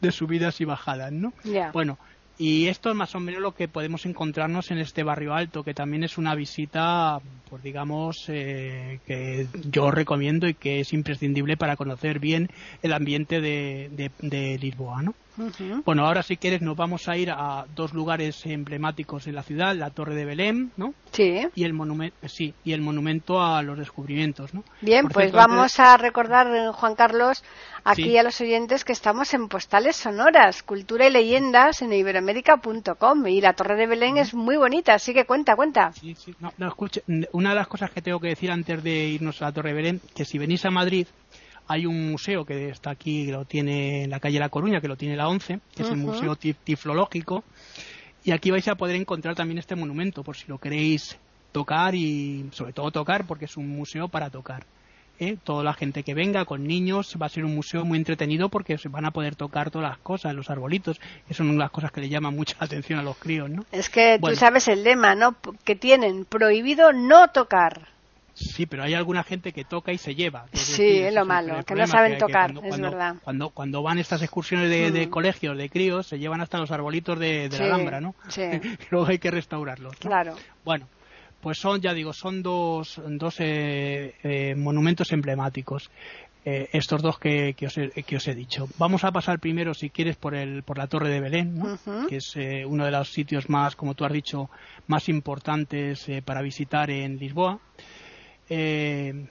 de, 0.00 0.12
subidas 0.12 0.60
y 0.62 0.64
bajadas, 0.64 1.12
¿no? 1.12 1.32
Bueno, 1.72 1.98
y 2.38 2.68
esto 2.68 2.88
es 2.88 2.96
más 2.96 3.14
o 3.14 3.20
menos 3.20 3.42
lo 3.42 3.54
que 3.54 3.68
podemos 3.68 4.06
encontrarnos 4.06 4.70
en 4.70 4.78
este 4.78 5.02
barrio 5.02 5.34
alto, 5.34 5.62
que 5.62 5.74
también 5.74 6.04
es 6.04 6.16
una 6.16 6.34
visita, 6.34 7.20
pues 7.50 7.62
digamos, 7.62 8.24
eh, 8.28 8.98
que 9.06 9.46
yo 9.70 9.90
recomiendo 9.90 10.48
y 10.48 10.54
que 10.54 10.80
es 10.80 10.94
imprescindible 10.94 11.58
para 11.58 11.76
conocer 11.76 12.18
bien 12.18 12.48
el 12.82 12.94
ambiente 12.94 13.42
de, 13.42 14.10
de 14.22 14.58
Lisboa, 14.58 15.02
¿no? 15.02 15.14
Bueno, 15.84 16.06
ahora 16.06 16.22
si 16.22 16.36
quieres 16.36 16.62
nos 16.62 16.76
vamos 16.76 17.08
a 17.08 17.16
ir 17.16 17.30
a 17.30 17.64
dos 17.74 17.92
lugares 17.92 18.44
emblemáticos 18.46 19.26
en 19.26 19.34
la 19.34 19.42
ciudad, 19.42 19.74
la 19.74 19.90
Torre 19.90 20.14
de 20.14 20.24
Belém, 20.24 20.70
¿no? 20.76 20.94
Sí. 21.12 21.40
Y 21.54 21.64
el 21.64 21.72
monumento, 21.72 22.16
sí, 22.28 22.54
y 22.64 22.72
el 22.72 22.80
monumento 22.80 23.42
a 23.42 23.62
los 23.62 23.78
descubrimientos, 23.78 24.54
¿no? 24.54 24.64
Bien, 24.80 25.08
pues 25.08 25.32
vamos 25.32 25.80
a 25.80 25.96
recordar, 25.96 26.46
eh, 26.54 26.70
Juan 26.72 26.94
Carlos, 26.94 27.42
aquí 27.84 28.16
a 28.16 28.22
los 28.22 28.40
oyentes 28.40 28.84
que 28.84 28.92
estamos 28.92 29.32
en 29.34 29.48
Postales 29.48 29.96
Sonoras, 29.96 30.62
Cultura 30.62 31.06
y 31.06 31.10
Leyendas 31.10 31.82
en 31.82 31.92
iberoamérica.com 31.92 33.26
y 33.26 33.40
la 33.40 33.54
Torre 33.54 33.76
de 33.76 33.86
Belén 33.86 34.18
es 34.18 34.34
muy 34.34 34.56
bonita, 34.56 34.94
así 34.94 35.12
que 35.14 35.24
cuenta, 35.24 35.56
cuenta. 35.56 35.92
Sí, 35.92 36.14
sí. 36.14 36.34
No, 36.40 36.52
no, 36.58 36.68
escuche, 36.68 37.02
una 37.32 37.50
de 37.50 37.56
las 37.56 37.68
cosas 37.68 37.90
que 37.90 38.02
tengo 38.02 38.20
que 38.20 38.28
decir 38.28 38.50
antes 38.50 38.82
de 38.82 39.08
irnos 39.08 39.40
a 39.42 39.46
la 39.46 39.52
Torre 39.52 39.70
de 39.70 39.76
Belén, 39.76 40.00
que 40.14 40.24
si 40.24 40.38
venís 40.38 40.64
a 40.64 40.70
Madrid, 40.70 41.06
hay 41.70 41.86
un 41.86 42.10
museo 42.10 42.44
que 42.44 42.68
está 42.68 42.90
aquí, 42.90 43.26
que 43.26 43.30
lo 43.32 43.44
tiene 43.44 44.02
en 44.02 44.10
la 44.10 44.18
calle 44.18 44.40
La 44.40 44.48
Coruña, 44.48 44.80
que 44.80 44.88
lo 44.88 44.96
tiene 44.96 45.16
la 45.16 45.28
ONCE, 45.28 45.60
que 45.72 45.84
es 45.84 45.88
el 45.88 45.98
Museo 45.98 46.34
Tiflológico, 46.34 47.44
y 48.24 48.32
aquí 48.32 48.50
vais 48.50 48.66
a 48.66 48.74
poder 48.74 48.96
encontrar 48.96 49.36
también 49.36 49.58
este 49.58 49.76
monumento, 49.76 50.24
por 50.24 50.36
si 50.36 50.48
lo 50.48 50.58
queréis 50.58 51.16
tocar 51.52 51.94
y 51.94 52.50
sobre 52.50 52.72
todo 52.72 52.90
tocar, 52.90 53.24
porque 53.24 53.44
es 53.44 53.56
un 53.56 53.68
museo 53.68 54.08
para 54.08 54.30
tocar. 54.30 54.64
¿eh? 55.20 55.36
Toda 55.44 55.62
la 55.62 55.72
gente 55.72 56.02
que 56.02 56.12
venga 56.12 56.44
con 56.44 56.66
niños 56.66 57.16
va 57.22 57.26
a 57.26 57.28
ser 57.28 57.44
un 57.44 57.54
museo 57.54 57.84
muy 57.84 57.98
entretenido 57.98 58.48
porque 58.48 58.76
se 58.76 58.88
van 58.88 59.04
a 59.04 59.12
poder 59.12 59.36
tocar 59.36 59.70
todas 59.70 59.90
las 59.90 59.98
cosas, 59.98 60.34
los 60.34 60.50
arbolitos, 60.50 61.00
que 61.28 61.34
son 61.34 61.56
las 61.56 61.70
cosas 61.70 61.92
que 61.92 62.00
le 62.00 62.08
llaman 62.08 62.34
mucha 62.34 62.56
atención 62.58 62.98
a 62.98 63.04
los 63.04 63.16
críos, 63.16 63.48
¿no? 63.48 63.64
Es 63.70 63.90
que 63.90 64.18
tú 64.20 64.34
sabes 64.34 64.66
el 64.66 64.82
lema, 64.82 65.14
¿no? 65.14 65.36
Que 65.62 65.76
tienen 65.76 66.24
prohibido 66.24 66.92
no 66.92 67.28
tocar. 67.28 67.99
Sí, 68.40 68.64
pero 68.64 68.82
hay 68.82 68.94
alguna 68.94 69.22
gente 69.22 69.52
que 69.52 69.64
toca 69.64 69.92
y 69.92 69.98
se 69.98 70.14
lleva. 70.14 70.46
sí, 70.52 70.98
es 70.98 71.12
lo 71.12 71.26
malo, 71.26 71.62
que 71.64 71.74
no 71.74 71.86
saben 71.86 72.16
tocar, 72.16 72.54
es 72.64 72.80
verdad. 72.80 73.16
Cuando, 73.22 73.50
cuando 73.50 73.82
van 73.82 73.98
estas 73.98 74.22
excursiones 74.22 74.70
de, 74.70 75.06
mm. 75.06 75.10
colegios, 75.10 75.56
de 75.58 75.68
críos, 75.68 76.06
se 76.06 76.18
llevan 76.18 76.40
hasta 76.40 76.58
los 76.58 76.70
arbolitos 76.70 77.18
de, 77.18 77.50
la 77.50 77.64
Alhambra, 77.66 78.00
¿no? 78.00 78.14
Sí. 78.28 78.42
Luego 78.90 79.06
hay 79.06 79.18
que 79.18 79.30
restaurarlos. 79.30 79.94
Claro. 79.96 80.36
Bueno, 80.64 80.88
pues 81.40 81.58
son, 81.58 81.80
ya 81.80 81.94
digo, 81.94 82.12
son 82.12 82.42
dos, 82.42 83.00
dos 83.06 83.36
eh, 83.40 84.14
eh, 84.22 84.54
monumentos 84.56 85.12
emblemáticos. 85.12 85.90
Eh, 86.42 86.70
estos 86.72 87.02
dos 87.02 87.18
que, 87.18 87.52
que, 87.52 87.66
os 87.66 87.76
he, 87.76 87.90
que, 87.90 88.16
os 88.16 88.26
he, 88.26 88.34
dicho. 88.34 88.66
Vamos 88.78 89.04
a 89.04 89.12
pasar 89.12 89.38
primero, 89.40 89.74
si 89.74 89.90
quieres, 89.90 90.16
por, 90.16 90.34
el, 90.34 90.62
por 90.62 90.78
la 90.78 90.86
Torre 90.86 91.10
de 91.10 91.20
Belén, 91.20 91.58
¿no? 91.58 92.06
que 92.08 92.16
es 92.16 92.34
uno 92.66 92.86
de 92.86 92.90
los 92.90 93.12
sitios 93.12 93.50
más, 93.50 93.76
como 93.76 93.94
tú 93.94 94.06
has 94.06 94.12
dicho, 94.12 94.48
más 94.86 95.10
importantes 95.10 96.06
para 96.24 96.40
visitar 96.40 96.90
en 96.90 97.18
Lisboa. 97.18 97.60
Eh, 98.50 99.26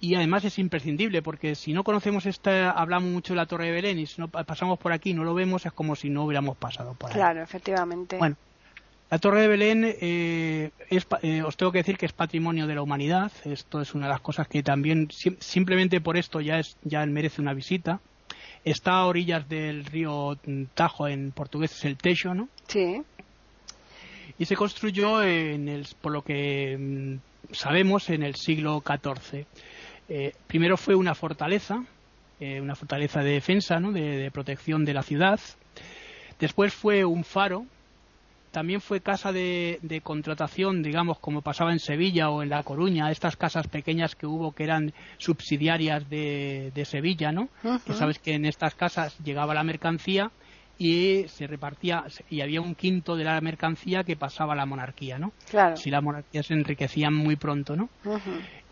y 0.00 0.14
además 0.14 0.44
es 0.44 0.58
imprescindible 0.58 1.22
porque 1.22 1.54
si 1.54 1.72
no 1.72 1.82
conocemos 1.82 2.26
esta, 2.26 2.70
hablamos 2.70 3.10
mucho 3.10 3.32
de 3.32 3.38
la 3.38 3.46
Torre 3.46 3.66
de 3.66 3.72
Belén 3.72 3.98
y 3.98 4.06
si 4.06 4.20
no 4.20 4.28
pasamos 4.28 4.78
por 4.78 4.92
aquí 4.92 5.10
y 5.10 5.14
no 5.14 5.24
lo 5.24 5.34
vemos 5.34 5.66
es 5.66 5.72
como 5.72 5.96
si 5.96 6.10
no 6.10 6.24
hubiéramos 6.24 6.56
pasado 6.56 6.94
por 6.94 7.10
ahí. 7.10 7.16
Claro, 7.16 7.42
efectivamente. 7.42 8.16
Bueno, 8.16 8.36
la 9.10 9.18
Torre 9.18 9.42
de 9.42 9.48
Belén 9.48 9.84
eh, 9.84 10.70
eh, 11.22 11.42
os 11.42 11.56
tengo 11.56 11.72
que 11.72 11.78
decir 11.78 11.96
que 11.96 12.06
es 12.06 12.12
patrimonio 12.12 12.66
de 12.66 12.74
la 12.74 12.82
humanidad. 12.82 13.32
Esto 13.44 13.80
es 13.80 13.94
una 13.94 14.06
de 14.06 14.12
las 14.12 14.20
cosas 14.20 14.46
que 14.46 14.62
también 14.62 15.08
simplemente 15.10 16.00
por 16.00 16.16
esto 16.16 16.40
ya 16.40 16.58
es 16.58 16.76
ya 16.82 17.04
merece 17.06 17.40
una 17.40 17.54
visita. 17.54 18.00
Está 18.64 18.98
a 18.98 19.06
orillas 19.06 19.48
del 19.48 19.84
río 19.84 20.36
Tajo 20.74 21.08
en 21.08 21.32
portugués 21.32 21.72
es 21.72 21.84
el 21.86 21.96
Tejo, 21.96 22.34
¿no? 22.34 22.48
Sí. 22.66 23.02
Y 24.38 24.44
se 24.44 24.56
construyó 24.56 25.22
en 25.22 25.68
el, 25.68 25.86
por 26.00 26.12
lo 26.12 26.22
que 26.22 26.76
mm, 26.78 27.27
sabemos 27.50 28.10
en 28.10 28.22
el 28.22 28.34
siglo 28.34 28.82
XIV. 28.86 29.46
Eh, 30.08 30.32
primero 30.46 30.76
fue 30.76 30.94
una 30.94 31.14
fortaleza, 31.14 31.84
eh, 32.40 32.60
una 32.60 32.74
fortaleza 32.74 33.20
de 33.20 33.32
defensa, 33.32 33.80
¿no? 33.80 33.92
de, 33.92 34.30
protección 34.32 34.84
de 34.84 34.94
la 34.94 35.02
ciudad. 35.02 35.40
Después 36.38 36.72
fue 36.72 37.04
un 37.04 37.24
faro. 37.24 37.66
También 38.50 38.80
fue 38.80 39.00
casa 39.02 39.30
de, 39.30 40.00
contratación, 40.02 40.82
digamos, 40.82 41.18
como 41.18 41.42
pasaba 41.42 41.70
en 41.70 41.80
Sevilla 41.80 42.30
o 42.30 42.42
en 42.42 42.48
La 42.48 42.62
Coruña, 42.62 43.10
estas 43.10 43.36
casas 43.36 43.68
pequeñas 43.68 44.14
que 44.14 44.26
hubo 44.26 44.52
que 44.52 44.64
eran 44.64 44.94
subsidiarias 45.18 46.08
de, 46.08 46.86
Sevilla, 46.86 47.30
¿no? 47.30 47.50
Que 47.84 47.92
sabes 47.92 48.18
que 48.18 48.32
en 48.32 48.46
estas 48.46 48.74
casas 48.74 49.18
llegaba 49.22 49.52
la 49.52 49.64
mercancía 49.64 50.30
y 50.78 51.24
se 51.26 51.46
repartía 51.46 52.04
y 52.30 52.40
había 52.40 52.60
un 52.60 52.76
quinto 52.76 53.16
de 53.16 53.24
la 53.24 53.40
mercancía 53.40 54.04
que 54.04 54.16
pasaba 54.16 54.52
a 54.52 54.56
la 54.56 54.64
monarquía, 54.64 55.18
¿no? 55.18 55.32
Claro. 55.50 55.76
Si 55.76 55.90
la 55.90 56.00
monarquía 56.00 56.42
se 56.42 56.54
enriquecían 56.54 57.12
muy 57.12 57.36
pronto, 57.36 57.76
¿no? 57.76 57.88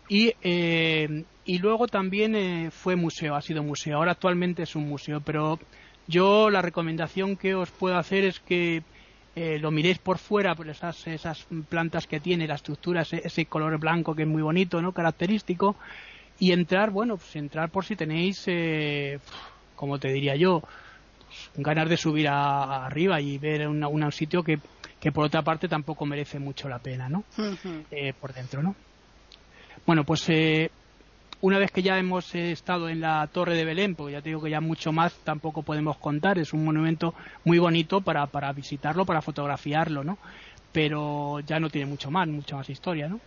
Y, 0.07 0.33
eh, 0.41 1.25
y 1.43 1.57
luego 1.59 1.87
también 1.87 2.35
eh, 2.35 2.71
fue 2.71 2.95
museo, 2.95 3.35
ha 3.35 3.41
sido 3.41 3.61
museo. 3.61 3.97
Ahora 3.97 4.13
actualmente 4.13 4.63
es 4.63 4.75
un 4.75 4.87
museo, 4.87 5.19
pero 5.19 5.59
yo 6.07 6.49
la 6.49 6.61
recomendación 6.61 7.35
que 7.35 7.55
os 7.55 7.69
puedo 7.71 7.97
hacer 7.97 8.23
es 8.23 8.39
que 8.39 8.83
eh, 9.35 9.59
lo 9.59 9.69
miréis 9.69 9.99
por 9.99 10.17
fuera, 10.17 10.55
por 10.55 10.67
esas, 10.69 11.05
esas 11.07 11.45
plantas 11.69 12.07
que 12.07 12.19
tiene, 12.21 12.47
la 12.47 12.55
estructura, 12.55 13.01
ese, 13.01 13.45
color 13.45 13.77
blanco 13.77 14.15
que 14.15 14.23
es 14.23 14.27
muy 14.27 14.41
bonito, 14.41 14.81
¿no? 14.81 14.93
Característico. 14.93 15.75
Y 16.39 16.53
entrar, 16.53 16.89
bueno, 16.89 17.17
pues 17.17 17.35
entrar 17.35 17.69
por 17.69 17.83
si 17.83 17.95
tenéis, 17.95 18.43
eh, 18.47 19.19
como 19.75 19.99
te 19.99 20.07
diría 20.11 20.35
yo, 20.35 20.63
ganas 21.55 21.89
de 21.89 21.97
subir 21.97 22.27
arriba 22.27 23.19
y 23.21 23.37
ver 23.37 23.67
un 23.67 24.11
sitio 24.11 24.43
que, 24.43 24.59
que 24.99 25.11
por 25.11 25.25
otra 25.25 25.41
parte 25.41 25.67
tampoco 25.67 26.05
merece 26.05 26.39
mucho 26.39 26.69
la 26.69 26.79
pena, 26.79 27.09
¿no? 27.09 27.23
por 28.19 28.33
dentro, 28.33 28.61
¿no? 28.61 28.75
Bueno, 29.85 30.03
pues 30.03 30.27
eh, 30.29 30.69
una 31.41 31.59
vez 31.59 31.71
que 31.71 31.81
ya 31.81 31.97
hemos 31.97 32.33
eh, 32.35 32.51
estado 32.51 32.89
en 32.89 32.99
la 32.99 33.25
Torre 33.27 33.55
de 33.55 33.63
Belén, 33.63 33.95
porque 33.95 34.13
ya 34.13 34.21
te 34.21 34.29
digo 34.29 34.41
que 34.41 34.49
ya 34.49 34.59
mucho 34.59 34.91
más 34.91 35.13
tampoco 35.23 35.61
podemos 35.61 35.97
contar, 35.97 36.39
es 36.39 36.51
un 36.51 36.65
monumento 36.65 37.13
muy 37.45 37.59
bonito 37.59 38.01
para, 38.01 38.25
para 38.27 38.51
visitarlo, 38.53 39.05
para 39.05 39.21
fotografiarlo, 39.21 40.03
¿no? 40.03 40.17
Pero 40.71 41.39
ya 41.41 41.59
no 41.59 41.69
tiene 41.69 41.87
mucho 41.87 42.11
más, 42.11 42.27
mucha 42.27 42.55
más 42.55 42.69
historia, 42.69 43.07
¿no? 43.07 43.19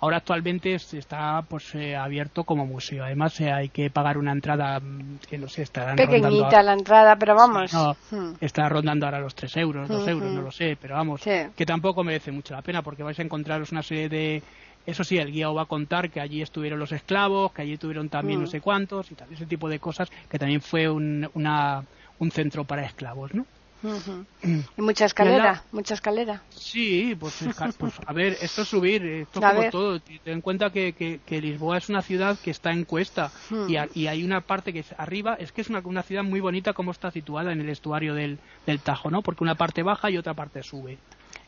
Ahora 0.00 0.18
actualmente 0.18 0.74
está 0.74 1.42
pues 1.48 1.74
eh, 1.74 1.96
abierto 1.96 2.44
como 2.44 2.66
museo. 2.66 3.04
Además 3.04 3.40
hay 3.40 3.68
que 3.68 3.90
pagar 3.90 4.16
una 4.16 4.32
entrada 4.32 4.78
mm, 4.78 5.18
que 5.28 5.38
no 5.38 5.48
sé, 5.48 5.62
está 5.62 5.94
pequeñita 5.96 6.62
la 6.62 6.74
entrada, 6.74 7.16
pero 7.16 7.34
vamos. 7.34 7.72
Hmm. 8.10 8.34
está 8.40 8.68
rondando 8.68 9.06
ahora 9.06 9.20
los 9.20 9.34
3 9.34 9.56
euros, 9.56 9.88
2 9.88 10.06
hmm, 10.06 10.08
euros, 10.08 10.32
no 10.32 10.42
lo 10.42 10.50
sé, 10.50 10.76
pero 10.80 10.94
vamos, 10.94 11.22
que 11.22 11.66
tampoco 11.66 12.04
merece 12.04 12.30
mucho 12.30 12.54
la 12.54 12.62
pena 12.62 12.82
porque 12.82 13.02
vais 13.02 13.18
a 13.18 13.22
encontraros 13.22 13.72
una 13.72 13.82
serie 13.82 14.08
de 14.08 14.42
eso 14.86 15.04
sí, 15.04 15.18
el 15.18 15.30
guía 15.30 15.50
os 15.50 15.56
va 15.56 15.62
a 15.62 15.66
contar 15.66 16.10
que 16.10 16.20
allí 16.20 16.40
estuvieron 16.40 16.78
los 16.78 16.92
esclavos, 16.92 17.52
que 17.52 17.60
allí 17.60 17.76
tuvieron 17.76 18.08
también 18.08 18.40
no 18.40 18.46
mm. 18.46 18.50
sé 18.50 18.60
cuántos 18.62 19.10
y 19.10 19.14
tal, 19.14 19.30
ese 19.30 19.44
tipo 19.44 19.68
de 19.68 19.78
cosas, 19.78 20.08
que 20.30 20.38
también 20.38 20.62
fue 20.62 20.88
un, 20.88 21.28
una, 21.34 21.84
un 22.18 22.30
centro 22.30 22.64
para 22.64 22.86
esclavos, 22.86 23.34
¿no? 23.34 23.44
Y 23.82 24.82
mucha 24.82 25.04
escalera, 25.04 25.62
mucha 25.72 25.94
escalera. 25.94 26.42
Sí, 26.50 27.16
pues, 27.18 27.44
pues, 27.78 27.94
a 28.04 28.12
ver, 28.12 28.36
esto 28.40 28.62
es 28.62 28.68
subir, 28.68 29.04
esto 29.04 29.40
como 29.40 29.70
todo. 29.70 30.00
Ten 30.00 30.18
en 30.24 30.40
cuenta 30.40 30.70
que, 30.70 30.92
que, 30.92 31.40
Lisboa 31.40 31.78
es 31.78 31.88
una 31.88 32.02
ciudad 32.02 32.38
que 32.38 32.50
está 32.50 32.72
en 32.72 32.84
cuesta 32.84 33.30
y, 33.50 33.54
mm. 33.54 33.88
y, 33.94 34.06
hay 34.08 34.24
una 34.24 34.40
parte 34.40 34.72
que 34.72 34.80
es 34.80 34.94
arriba, 34.98 35.34
es 35.34 35.52
que 35.52 35.60
es 35.60 35.68
una, 35.68 35.80
una 35.84 36.02
ciudad 36.02 36.24
muy 36.24 36.40
bonita 36.40 36.72
como 36.72 36.90
está 36.90 37.10
situada 37.10 37.52
en 37.52 37.60
el 37.60 37.68
estuario 37.68 38.14
del, 38.14 38.38
del 38.66 38.80
Tajo, 38.80 39.10
¿no? 39.10 39.22
Porque 39.22 39.44
una 39.44 39.54
parte 39.54 39.82
baja 39.82 40.10
y 40.10 40.16
otra 40.16 40.34
parte 40.34 40.62
sube. 40.62 40.98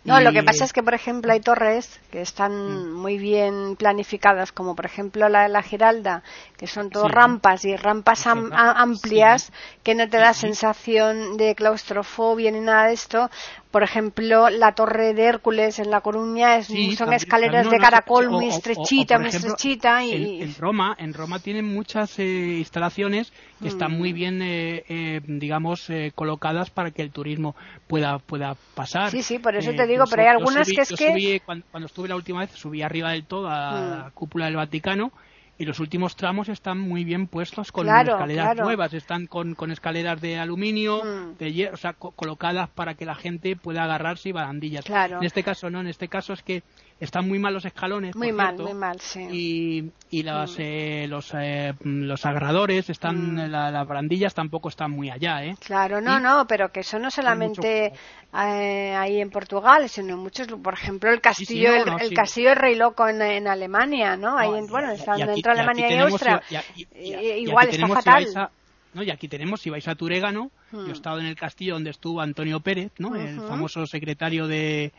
No, 0.05 0.19
lo 0.21 0.33
que 0.33 0.43
pasa 0.43 0.65
es 0.65 0.73
que, 0.73 0.83
por 0.83 0.95
ejemplo, 0.95 1.31
hay 1.33 1.41
torres 1.41 2.01
que 2.11 2.23
están 2.23 2.91
muy 2.93 3.19
bien 3.19 3.77
planificadas, 3.77 4.51
como 4.51 4.75
por 4.75 4.87
ejemplo 4.87 5.29
la 5.29 5.43
de 5.43 5.51
la 5.51 5.63
Giralda, 5.63 6.23
que 6.57 6.67
son 6.67 6.89
todo 6.89 7.07
rampas 7.07 7.65
y 7.67 7.77
rampas 7.77 8.27
amplias, 8.27 9.53
que 9.83 9.95
no 9.95 10.09
te 10.09 10.17
da 10.17 10.33
sensación 10.33 11.37
de 11.37 11.55
claustrofobia 11.55 12.51
ni 12.51 12.61
nada 12.61 12.87
de 12.87 12.95
esto, 12.95 13.31
por 13.71 13.85
ejemplo, 13.85 14.51
la 14.51 14.73
torre 14.73 15.15
de 15.15 15.25
Hércules 15.25 15.79
en 15.79 15.91
La 15.91 16.01
Coruña 16.01 16.57
es, 16.57 16.69
son 16.97 17.13
escaleras 17.13 17.71
de 17.71 17.79
caracol 17.79 18.29
muy 18.29 18.49
estrechita, 18.49 19.19
muy 19.19 19.29
estrechita. 19.29 20.05
Y... 20.05 20.43
En, 20.43 20.55
Roma, 20.57 20.97
en 20.99 21.15
Roma 21.15 21.39
tienen 21.39 21.67
muchas 21.67 22.19
eh, 22.19 22.57
instalaciones 22.59 23.33
que 23.63 23.69
están 23.69 23.93
muy 23.93 24.13
mm. 24.13 24.17
bien, 24.17 24.43
eh, 24.43 24.85
eh, 24.89 25.21
digamos, 25.25 25.89
colocadas 26.15 26.71
para 26.71 26.91
que 26.91 27.03
el 27.03 27.13
turismo 27.13 27.55
pueda 27.87 28.19
pueda 28.19 28.57
pasar. 28.75 29.11
Sí, 29.11 29.23
sí, 29.23 29.39
por 29.39 29.55
eso 29.55 29.73
te 29.73 29.87
digo, 29.87 30.05
pero 30.11 30.23
hay 30.23 30.29
algunas 30.29 30.69
que 30.69 30.81
es 30.81 30.93
que... 30.93 31.41
cuando, 31.45 31.65
cuando, 31.71 31.87
estuve 31.87 32.09
la 32.09 32.17
última 32.17 32.41
vez, 32.41 32.51
subí 32.51 32.83
arriba 32.83 33.13
del 33.13 33.25
todo 33.25 33.49
a 33.49 33.73
la 33.73 34.09
mm. 34.09 34.13
cúpula 34.15 34.47
del 34.47 34.57
Vaticano 34.57 35.13
y 35.61 35.67
los 35.67 35.79
últimos 35.79 36.17
tramos 36.17 36.49
están 36.49 36.79
muy 36.79 37.05
bien 37.05 37.27
puestos 37.27 37.71
con 37.71 37.87
escaleras 37.87 38.57
nuevas, 38.57 38.95
están 38.95 39.27
con, 39.27 39.55
con, 39.55 39.71
escaleras 39.71 40.19
de 40.19 40.39
aluminio, 40.39 41.05
mm. 41.05 41.37
de 41.37 41.71
o 41.71 41.77
sea, 41.77 41.93
colocadas 41.93 42.71
para 42.71 42.95
que 42.95 43.05
la 43.05 43.15
gente 43.15 43.57
pueda 43.57 43.85
agarrarse 43.85 44.31
y 44.31 44.33
barandillas. 44.33 44.87
En 44.89 45.23
este 45.23 45.43
caso 45.43 45.69
no, 45.69 45.81
en 45.81 45.89
este 45.89 46.09
caso 46.09 46.33
es 46.33 46.43
que 46.43 46.63
están 46.99 47.29
muy 47.29 47.39
mal 47.39 47.53
los 47.53 47.65
escalones. 47.67 48.17
Muy 48.17 48.33
mal, 48.33 48.57
muy 48.57 48.75
mal, 48.75 49.01
sí. 49.01 49.21
Y, 49.31 49.93
y 50.11 50.23
los, 50.23 50.59
mm. 50.59 50.63
eh, 50.63 51.07
los, 51.09 51.33
eh, 51.35 51.75
los 51.83 52.25
agarradores, 52.25 52.89
están, 52.89 53.35
mm. 53.35 53.51
las 53.51 53.87
barandillas 53.87 54.35
tampoco 54.35 54.71
están 54.71 54.93
muy 54.93 55.11
allá, 55.11 55.45
¿eh? 55.45 55.57
Claro, 55.61 56.01
no, 56.01 56.21
no, 56.21 56.47
pero 56.47 56.71
que 56.73 56.81
eso 56.81 56.99
no 56.99 57.11
solamente 57.11 57.93
eh, 58.33 58.95
ahí 58.95 59.21
en 59.21 59.31
Portugal, 59.31 59.89
sino 59.89 60.17
muchos, 60.17 60.47
por 60.63 60.75
ejemplo, 60.75 61.11
el 61.11 61.21
castillo, 61.21 61.75
el, 61.75 62.15
castillo 62.15 62.51
de 62.51 62.55
Rey 62.55 62.75
Loco 62.77 63.09
en, 63.09 63.49
Alemania, 63.49 64.17
¿no? 64.17 64.39
Ahí, 64.39 64.51
bueno, 64.69 64.93
está 64.93 65.17
de 65.55 65.61
Alemania 65.61 65.91
y, 65.91 65.99
Austria. 65.99 66.43
igual 67.37 67.69
está 67.69 67.89
fatal. 67.89 68.51
¿no? 68.95 69.03
Y 69.03 69.11
aquí 69.11 69.29
tenemos, 69.29 69.61
si 69.61 69.71
vais 69.71 69.87
a 69.87 69.95
Turégano, 69.95 70.51
yo 70.73 70.85
he 70.85 70.89
hmm. 70.89 70.91
estado 70.91 71.21
en 71.21 71.27
el 71.27 71.37
castillo 71.37 71.75
donde 71.75 71.91
estuvo 71.91 72.21
Antonio 72.21 72.61
Pérez, 72.61 72.93
¿no? 72.99 73.15
El 73.15 73.41
famoso 73.41 73.87
secretario 73.87 74.47
de, 74.47 74.93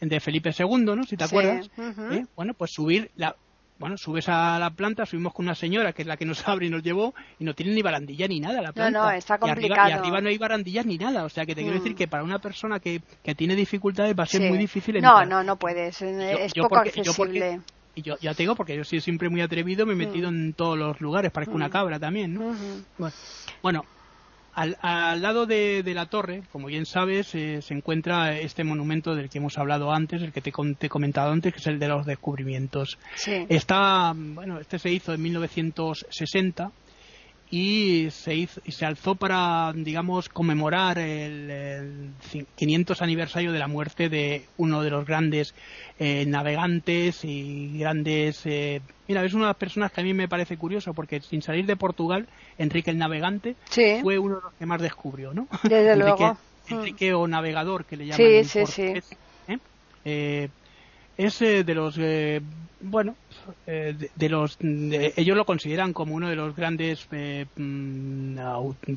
de 0.00 0.20
Felipe 0.20 0.50
II, 0.56 0.84
¿no? 0.84 1.04
Si 1.04 1.16
te 1.16 1.24
acuerdas. 1.24 1.70
¿Eh? 1.78 2.26
Bueno, 2.34 2.54
pues 2.54 2.72
subir 2.72 3.10
la, 3.16 3.36
bueno, 3.78 3.96
subes 3.98 4.28
a 4.28 4.58
la 4.58 4.70
planta, 4.70 5.04
subimos 5.04 5.34
con 5.34 5.44
una 5.44 5.54
señora 5.54 5.92
que 5.92 6.02
es 6.02 6.08
la 6.08 6.16
que 6.16 6.24
nos 6.24 6.46
abre 6.48 6.66
y 6.66 6.70
nos 6.70 6.82
llevó 6.82 7.14
y 7.38 7.44
no 7.44 7.54
tiene 7.54 7.72
ni 7.72 7.82
barandilla 7.82 8.26
ni 8.26 8.40
nada 8.40 8.62
la 8.62 8.72
planta. 8.72 8.98
No, 8.98 9.04
no, 9.04 9.10
está 9.10 9.38
complicado. 9.38 9.88
Y 9.88 9.92
arriba, 9.92 10.20
no 10.20 10.28
hay 10.28 10.38
barandillas 10.38 10.86
ni 10.86 10.98
nada, 10.98 11.24
o 11.24 11.28
sea 11.28 11.44
que 11.44 11.54
te 11.54 11.62
quiero 11.62 11.76
decir 11.76 11.92
mm. 11.92 11.96
que 11.96 12.08
para 12.08 12.24
una 12.24 12.38
persona 12.38 12.80
que, 12.80 13.00
que 13.22 13.34
tiene 13.34 13.54
dificultades 13.54 14.14
va 14.18 14.24
a 14.24 14.26
ser 14.26 14.48
muy 14.48 14.58
difícil 14.58 14.96
entrar. 14.96 15.26
No, 15.26 15.36
no, 15.36 15.44
no 15.44 15.56
puedes, 15.56 16.00
es 16.02 16.54
poco 16.54 16.76
accesible. 16.76 17.60
Y 17.96 18.02
yo 18.02 18.16
ya 18.20 18.34
te 18.34 18.44
digo, 18.44 18.54
porque 18.54 18.76
yo 18.76 18.84
soy 18.84 19.00
siempre 19.00 19.28
muy 19.28 19.40
atrevido, 19.40 19.86
me 19.86 19.94
he 19.94 19.96
metido 19.96 20.30
mm. 20.30 20.34
en 20.34 20.52
todos 20.52 20.78
los 20.78 21.00
lugares, 21.00 21.32
parezco 21.32 21.56
una 21.56 21.68
mm. 21.68 21.72
cabra 21.72 21.98
también, 21.98 22.34
¿no? 22.34 22.54
bueno, 22.98 23.16
bueno, 23.62 23.84
al, 24.56 25.20
lado 25.20 25.46
de, 25.46 25.82
la 25.94 26.06
torre, 26.06 26.42
como 26.50 26.68
bien 26.68 26.86
sabes, 26.86 27.34
eh, 27.34 27.60
se 27.60 27.74
encuentra 27.74 28.38
este 28.38 28.64
monumento 28.64 29.14
del 29.14 29.28
que 29.28 29.38
hemos 29.38 29.58
hablado 29.58 29.92
antes, 29.92 30.22
el 30.22 30.32
que 30.32 30.40
te, 30.40 30.50
he 30.50 30.88
comentado 30.88 31.30
antes, 31.30 31.52
que 31.52 31.60
es 31.60 31.66
el 31.66 31.78
de 31.78 31.88
los 31.88 32.06
descubrimientos. 32.06 32.98
Está, 33.48 34.14
bueno, 34.14 34.58
este 34.58 34.78
se 34.78 34.90
hizo 34.90 35.12
en 35.12 35.22
1960 35.22 36.70
y 37.50 38.08
se, 38.10 38.34
hizo, 38.34 38.60
y 38.64 38.72
se 38.72 38.86
alzó 38.86 39.14
para, 39.14 39.72
digamos, 39.74 40.28
conmemorar 40.30 40.98
el, 40.98 42.05
500 42.56 43.02
aniversario 43.02 43.52
de 43.52 43.58
la 43.58 43.68
muerte 43.68 44.08
de 44.08 44.44
uno 44.56 44.82
de 44.82 44.90
los 44.90 45.06
grandes 45.06 45.54
eh, 45.98 46.24
navegantes 46.26 47.24
y 47.24 47.78
grandes... 47.78 48.42
Eh, 48.44 48.80
mira, 49.08 49.24
es 49.24 49.34
una 49.34 49.44
de 49.44 49.50
las 49.50 49.56
personas 49.56 49.92
que 49.92 50.00
a 50.00 50.04
mí 50.04 50.14
me 50.14 50.28
parece 50.28 50.56
curioso 50.56 50.94
porque 50.94 51.20
sin 51.20 51.42
salir 51.42 51.66
de 51.66 51.76
Portugal, 51.76 52.26
Enrique 52.58 52.90
el 52.90 52.98
Navegante 52.98 53.56
fue 54.02 54.18
uno 54.18 54.36
de 54.36 54.42
los 54.42 54.52
que 54.54 54.66
más 54.66 54.80
descubrió, 54.80 55.32
¿no? 55.32 55.48
Desde 55.62 55.96
luego. 55.96 56.36
Enrique 56.68 57.14
o 57.14 57.28
Navegador, 57.28 57.84
que 57.84 57.96
le 57.96 58.06
llaman 58.06 58.16
sí, 58.16 58.34
en 58.34 58.44
sí, 58.44 58.66
sí. 58.66 58.92
¿eh? 60.04 60.48
Es 61.16 61.38
de 61.38 61.74
los 61.74 61.98
bueno, 62.80 63.16
eh, 63.66 63.94
de, 64.14 64.28
los, 64.28 64.58
ellos 64.60 65.36
lo 65.36 65.46
consideran 65.46 65.92
como 65.92 66.14
uno 66.14 66.28
de 66.28 66.36
los 66.36 66.54
grandes 66.54 67.06
eh, 67.10 67.46
mm, 67.56 68.36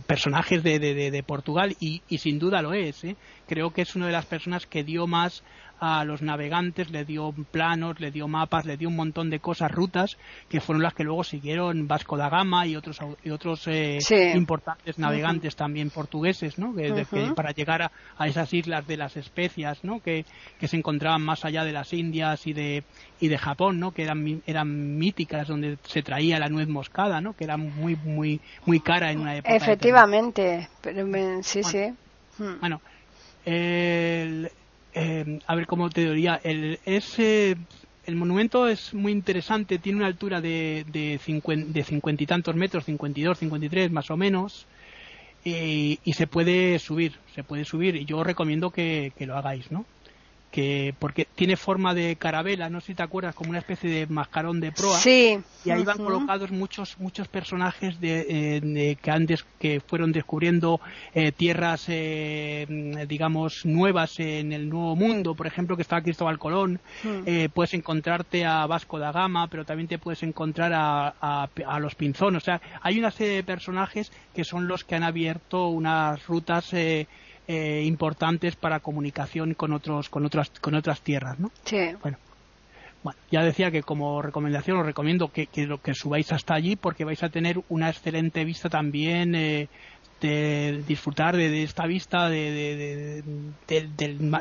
personajes 0.05 0.63
de, 0.63 0.79
de, 0.79 1.23
Portugal 1.23 1.75
y, 1.79 2.01
y, 2.09 2.17
sin 2.17 2.39
duda 2.39 2.61
lo 2.61 2.73
es. 2.73 3.03
¿eh? 3.03 3.15
Creo 3.47 3.71
que 3.71 3.83
es 3.83 3.95
una 3.95 4.07
de 4.07 4.11
las 4.11 4.25
personas 4.25 4.65
que 4.65 4.83
dio 4.83 5.07
más 5.07 5.43
a 5.79 6.03
los 6.03 6.21
navegantes, 6.21 6.89
le 6.91 7.05
dio 7.05 7.33
planos, 7.51 7.99
le 7.99 8.11
dio 8.11 8.27
mapas, 8.27 8.65
le 8.65 8.77
dio 8.77 8.89
un 8.89 8.95
montón 8.95 9.29
de 9.29 9.39
cosas, 9.39 9.71
rutas, 9.71 10.17
que 10.49 10.59
fueron 10.59 10.83
las 10.83 10.93
que 10.93 11.03
luego 11.03 11.23
siguieron 11.23 11.87
Vasco 11.87 12.17
da 12.17 12.29
Gama 12.29 12.67
y 12.67 12.75
otros, 12.75 12.99
y 13.23 13.29
otros 13.29 13.67
eh, 13.67 13.99
importantes 14.35 14.99
navegantes 14.99 15.55
también 15.55 15.89
portugueses, 15.89 16.57
¿no? 16.57 16.75
Que, 16.75 17.05
para 17.35 17.51
llegar 17.51 17.91
a, 18.17 18.27
esas 18.27 18.53
islas 18.53 18.85
de 18.87 18.97
las 18.97 19.15
especias, 19.15 19.83
¿no? 19.83 20.01
Que, 20.01 20.25
que, 20.59 20.67
se 20.67 20.77
encontraban 20.77 21.21
más 21.21 21.45
allá 21.45 21.63
de 21.63 21.71
las 21.71 21.93
Indias 21.93 22.45
y 22.45 22.53
de, 22.53 22.83
y 23.19 23.27
de 23.27 23.37
Japón, 23.37 23.79
¿no? 23.79 23.91
Que 23.91 24.03
eran, 24.03 24.41
eran 24.45 24.97
míticas, 24.97 25.47
donde 25.47 25.77
se 25.83 26.03
traía 26.03 26.39
la 26.39 26.49
nuez 26.49 26.67
moscada, 26.67 27.21
¿no? 27.21 27.33
Que 27.33 27.45
era 27.45 27.57
muy, 27.57 27.95
muy, 27.95 28.41
muy 28.65 28.79
cara 28.79 29.11
en 29.11 29.21
una 29.21 29.37
época. 29.37 29.55
Efectivamente, 29.55 30.67
pero 30.81 31.07
sí, 31.43 31.63
sí. 31.63 31.93
Bueno, 32.59 32.81
el, 33.45 34.49
eh, 34.93 35.39
a 35.45 35.55
ver 35.55 35.67
cómo 35.67 35.89
te 35.89 36.09
diría, 36.09 36.39
el, 36.43 36.79
el 36.85 38.15
monumento 38.15 38.67
es 38.67 38.93
muy 38.93 39.11
interesante, 39.11 39.77
tiene 39.77 39.99
una 39.99 40.07
altura 40.07 40.41
de, 40.41 40.85
de, 40.91 41.19
cincuenta 41.19 42.23
y 42.23 42.25
tantos 42.25 42.55
metros, 42.55 42.85
52, 42.85 43.37
53 43.37 43.91
más 43.91 44.09
o 44.09 44.17
menos, 44.17 44.65
y, 45.43 45.99
y, 46.03 46.13
se 46.13 46.27
puede 46.27 46.79
subir, 46.79 47.13
se 47.33 47.43
puede 47.43 47.65
subir, 47.65 47.95
y 47.95 48.05
yo 48.05 48.23
recomiendo 48.23 48.71
que, 48.71 49.13
lo 49.19 49.37
hagáis, 49.37 49.71
¿no? 49.71 49.85
Que 50.51 50.95
porque 50.97 51.27
tiene 51.35 51.55
forma 51.57 51.93
de 51.93 52.15
carabela, 52.15 52.69
no 52.69 52.81
sé 52.81 52.87
si 52.87 52.95
te 52.95 53.03
acuerdas, 53.03 53.35
como 53.35 53.51
una 53.51 53.59
especie 53.59 53.89
de 53.89 54.07
mascarón 54.07 54.59
de 54.59 54.71
proa. 54.71 54.97
Sí. 54.97 55.39
Y 55.63 55.69
ahí 55.69 55.83
van 55.83 55.97
colocados 55.97 56.51
muchos 56.51 56.97
muchos 56.99 57.27
personajes 57.27 57.99
de, 57.99 58.25
eh, 58.27 58.97
que 59.01 59.11
antes 59.11 59.45
que 59.59 59.79
fueron 59.79 60.11
descubriendo 60.11 60.79
eh, 61.13 61.31
tierras, 61.31 61.85
eh, 61.87 62.65
digamos, 63.07 63.65
nuevas 63.65 64.19
en 64.19 64.51
el 64.51 64.69
Nuevo 64.69 64.95
Mundo. 64.95 65.35
Por 65.35 65.47
ejemplo, 65.47 65.75
que 65.75 65.83
estaba 65.83 66.01
Cristóbal 66.01 66.39
Colón. 66.39 66.79
puedes 67.53 67.73
encontrarte 67.73 68.45
a 68.45 68.65
Vasco 68.65 68.97
da 68.99 69.11
Gama, 69.11 69.47
pero 69.47 69.65
también 69.65 69.87
te 69.87 69.99
puedes 69.99 70.23
encontrar 70.23 70.71
a, 70.73 71.13
a, 71.19 71.79
los 71.79 71.95
Pinzones. 71.95 72.41
O 72.43 72.45
sea, 72.45 72.61
hay 72.81 72.97
una 72.97 73.11
serie 73.11 73.35
de 73.35 73.43
personajes 73.43 74.11
que 74.33 74.43
son 74.43 74.67
los 74.67 74.83
que 74.83 74.95
han 74.95 75.03
abierto 75.03 75.67
unas 75.67 76.25
rutas 76.25 76.73
eh, 77.51 77.81
importantes 77.83 78.55
para 78.55 78.79
comunicación 78.79 79.55
con 79.55 79.73
otros 79.73 80.07
con 80.07 80.23
otras 80.23 80.51
con 80.61 80.75
otras 80.75 81.01
tierras 81.01 81.39
no 81.39 81.49
sí 81.65 81.95
bueno 82.01 82.17
bueno, 83.01 83.17
ya 83.31 83.43
decía 83.43 83.71
que 83.71 83.81
como 83.81 84.21
recomendación 84.21 84.77
os 84.77 84.85
recomiendo 84.85 85.31
que, 85.31 85.47
que, 85.47 85.73
que 85.81 85.93
subáis 85.93 86.31
hasta 86.33 86.53
allí 86.53 86.75
porque 86.75 87.05
vais 87.05 87.23
a 87.23 87.29
tener 87.29 87.59
una 87.69 87.89
excelente 87.89 88.43
vista 88.43 88.69
también 88.69 89.35
eh, 89.35 89.67
de 90.21 90.83
disfrutar 90.85 91.35
de, 91.35 91.63
esta 91.63 91.87
vista 91.87 92.29
de, 92.29 93.23
del, 93.67 93.95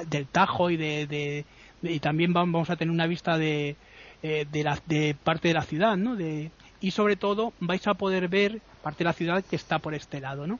del, 0.08 0.26
Tajo 0.26 0.70
y 0.70 0.76
de, 0.76 1.44
y 1.82 2.00
también 2.00 2.32
vamos 2.32 2.68
a 2.68 2.76
tener 2.76 2.92
una 2.92 3.06
vista 3.06 3.38
de, 3.38 3.76
eh, 4.22 4.46
de, 4.50 4.64
la, 4.64 4.78
de 4.86 5.14
parte 5.14 5.48
de 5.48 5.54
la 5.54 5.62
ciudad, 5.62 5.96
¿no? 5.96 6.16
De, 6.16 6.50
y 6.80 6.90
sobre 6.90 7.16
todo 7.16 7.52
vais 7.60 7.86
a 7.86 7.94
poder 7.94 8.28
ver 8.28 8.60
parte 8.82 8.98
de 8.98 9.04
la 9.04 9.12
ciudad 9.12 9.44
que 9.44 9.56
está 9.56 9.78
por 9.78 9.94
este 9.94 10.20
lado, 10.20 10.46
¿no? 10.46 10.58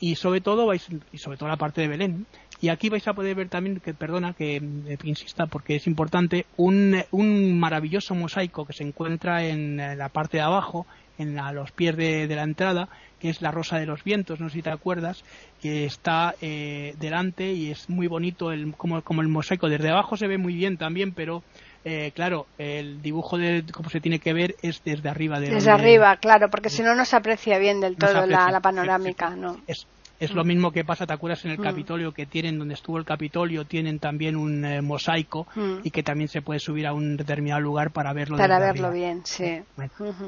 Y 0.00 0.14
sobre 0.16 0.40
todo 0.40 0.66
vais 0.66 0.86
y 1.12 1.18
sobre 1.18 1.36
todo 1.36 1.48
la 1.48 1.56
parte 1.56 1.80
de 1.80 1.88
Belén. 1.88 2.26
Y 2.60 2.70
aquí 2.70 2.88
vais 2.88 3.06
a 3.06 3.14
poder 3.14 3.36
ver 3.36 3.48
también 3.48 3.78
que 3.78 3.94
perdona 3.94 4.32
que, 4.32 4.56
eh, 4.56 4.98
insista 5.04 5.46
porque 5.46 5.76
es 5.76 5.86
importante 5.86 6.46
un, 6.56 6.96
un, 7.12 7.58
maravilloso 7.58 8.14
mosaico 8.14 8.66
que 8.66 8.72
se 8.72 8.82
encuentra 8.82 9.44
en 9.44 9.76
la 9.76 10.08
parte 10.08 10.38
de 10.38 10.42
abajo 10.42 10.86
en 11.18 11.38
a 11.38 11.52
los 11.52 11.72
pies 11.72 11.96
de, 11.96 12.26
la 12.28 12.42
entrada 12.42 12.88
que 13.20 13.28
es 13.28 13.42
la 13.42 13.50
rosa 13.50 13.78
de 13.78 13.86
los 13.86 14.04
vientos 14.04 14.38
no 14.38 14.48
sé 14.48 14.56
si 14.56 14.62
te 14.62 14.70
acuerdas 14.70 15.24
que 15.60 15.84
está 15.84 16.36
eh, 16.40 16.94
delante 17.00 17.52
y 17.52 17.70
es 17.70 17.88
muy 17.88 18.06
bonito 18.06 18.52
el, 18.52 18.72
como, 18.74 19.02
como 19.02 19.22
el 19.22 19.28
mosaico. 19.28 19.68
Desde 19.68 19.90
abajo 19.90 20.16
se 20.16 20.26
ve 20.26 20.38
muy 20.38 20.54
bien 20.54 20.76
también 20.78 21.12
pero 21.12 21.42
eh, 21.84 22.12
claro, 22.14 22.46
el 22.58 23.00
dibujo 23.00 23.38
de 23.38 23.64
cómo 23.72 23.88
se 23.88 24.00
tiene 24.00 24.18
que 24.18 24.32
ver 24.32 24.56
es 24.62 24.82
desde 24.84 25.08
arriba. 25.08 25.40
desde 25.40 25.70
arriba, 25.70 26.16
claro, 26.16 26.50
porque 26.50 26.70
si 26.70 26.82
no, 26.82 26.94
no 26.94 27.04
se 27.04 27.16
aprecia 27.16 27.58
bien 27.58 27.80
del 27.80 27.96
todo 27.96 28.26
la, 28.26 28.60
panorámica, 28.60 29.30
¿no? 29.30 29.58
Es, 29.66 29.86
es 30.20 30.32
lo 30.32 30.44
mm. 30.44 30.46
mismo 30.46 30.70
que 30.72 30.84
pasa, 30.84 31.06
¿te 31.06 31.12
acuerdas 31.12 31.44
en 31.44 31.52
el 31.52 31.58
mm. 31.58 31.62
Capitolio 31.62 32.12
que 32.12 32.26
tienen, 32.26 32.58
donde 32.58 32.74
estuvo 32.74 32.98
el 32.98 33.04
Capitolio, 33.04 33.64
tienen 33.64 34.00
también 34.00 34.36
un 34.36 34.64
eh, 34.64 34.82
mosaico 34.82 35.46
mm. 35.54 35.78
y 35.84 35.90
que 35.90 36.02
también 36.02 36.28
se 36.28 36.42
puede 36.42 36.60
subir 36.60 36.86
a 36.86 36.92
un 36.92 37.16
determinado 37.16 37.60
lugar 37.60 37.90
para 37.90 38.12
verlo 38.12 38.36
Para 38.36 38.58
verlo 38.58 38.90
bien, 38.90 39.22
sí. 39.24 39.62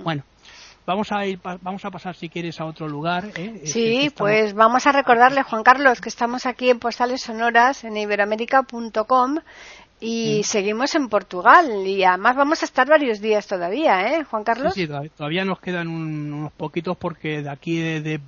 Bueno, 0.04 0.22
vamos 0.86 1.10
a 1.12 1.26
ir, 1.26 1.40
vamos 1.42 1.84
a 1.84 1.90
pasar 1.90 2.14
si 2.14 2.28
quieres 2.28 2.60
a 2.60 2.64
otro 2.64 2.88
lugar. 2.88 3.26
¿eh? 3.34 3.62
Sí, 3.64 4.12
pues 4.16 4.54
vamos 4.54 4.86
a 4.86 4.92
recordarle, 4.92 5.42
Juan 5.42 5.62
Carlos, 5.62 6.00
que 6.00 6.08
estamos 6.08 6.46
aquí 6.46 6.70
en 6.70 6.78
Postales 6.78 7.22
Sonoras 7.22 7.84
en 7.84 7.96
iberoamérica.com 7.96 9.38
y 10.00 10.42
seguimos 10.44 10.94
en 10.94 11.08
Portugal 11.08 11.86
y 11.86 12.02
además 12.04 12.36
vamos 12.36 12.62
a 12.62 12.64
estar 12.64 12.88
varios 12.88 13.20
días 13.20 13.46
todavía, 13.46 14.16
¿eh, 14.16 14.24
Juan 14.24 14.44
Carlos? 14.44 14.74
Sí, 14.74 14.88
todavía 15.16 15.44
nos 15.44 15.60
quedan 15.60 15.88
unos 15.88 16.52
poquitos 16.52 16.96
porque 16.96 17.42
de 17.42 17.50
aquí 17.50 17.78
de, 17.78 18.18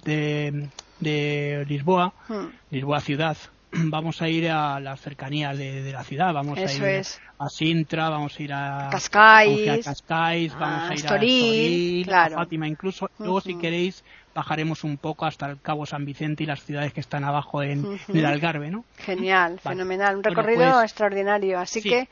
de, 1.00 1.64
Lisboa, 1.66 2.12
hmm. 2.28 2.46
Lisboa 2.70 3.00
ciudad, 3.00 3.36
vamos 3.72 4.20
a 4.20 4.28
ir 4.28 4.50
a 4.50 4.78
las 4.80 5.00
cercanías 5.00 5.56
de, 5.56 5.90
la 5.92 6.04
ciudad, 6.04 6.32
vamos 6.34 6.58
a 6.58 6.72
ir 6.72 7.04
a 7.38 7.48
Sintra, 7.48 8.08
vamos 8.10 8.38
a 8.38 8.42
ir 8.42 8.52
a 8.52 8.88
Cascais, 8.90 9.68
a 9.68 9.90
Cascais 9.90 10.54
vamos 10.54 10.82
a 10.82 10.84
ir 10.84 10.90
a 10.90 10.94
Estoril, 10.94 12.12
a 12.12 12.30
Fátima 12.30 12.68
incluso. 12.68 13.10
Luego, 13.18 13.40
si 13.40 13.56
queréis, 13.56 14.04
bajaremos 14.34 14.84
un 14.84 14.96
poco 14.96 15.26
hasta 15.26 15.46
el 15.46 15.60
Cabo 15.60 15.86
San 15.86 16.04
Vicente 16.04 16.44
y 16.44 16.46
las 16.46 16.64
ciudades 16.64 16.92
que 16.92 17.00
están 17.00 17.24
abajo 17.24 17.62
en, 17.62 17.98
el 18.12 18.26
Algarve, 18.26 18.70
¿no? 18.70 18.84
Genial, 18.98 19.60
fenomenal, 19.60 20.16
un 20.16 20.24
recorrido 20.24 20.72
pues, 20.72 20.84
extraordinario. 20.84 21.58
Así 21.58 21.82
que 21.82 22.08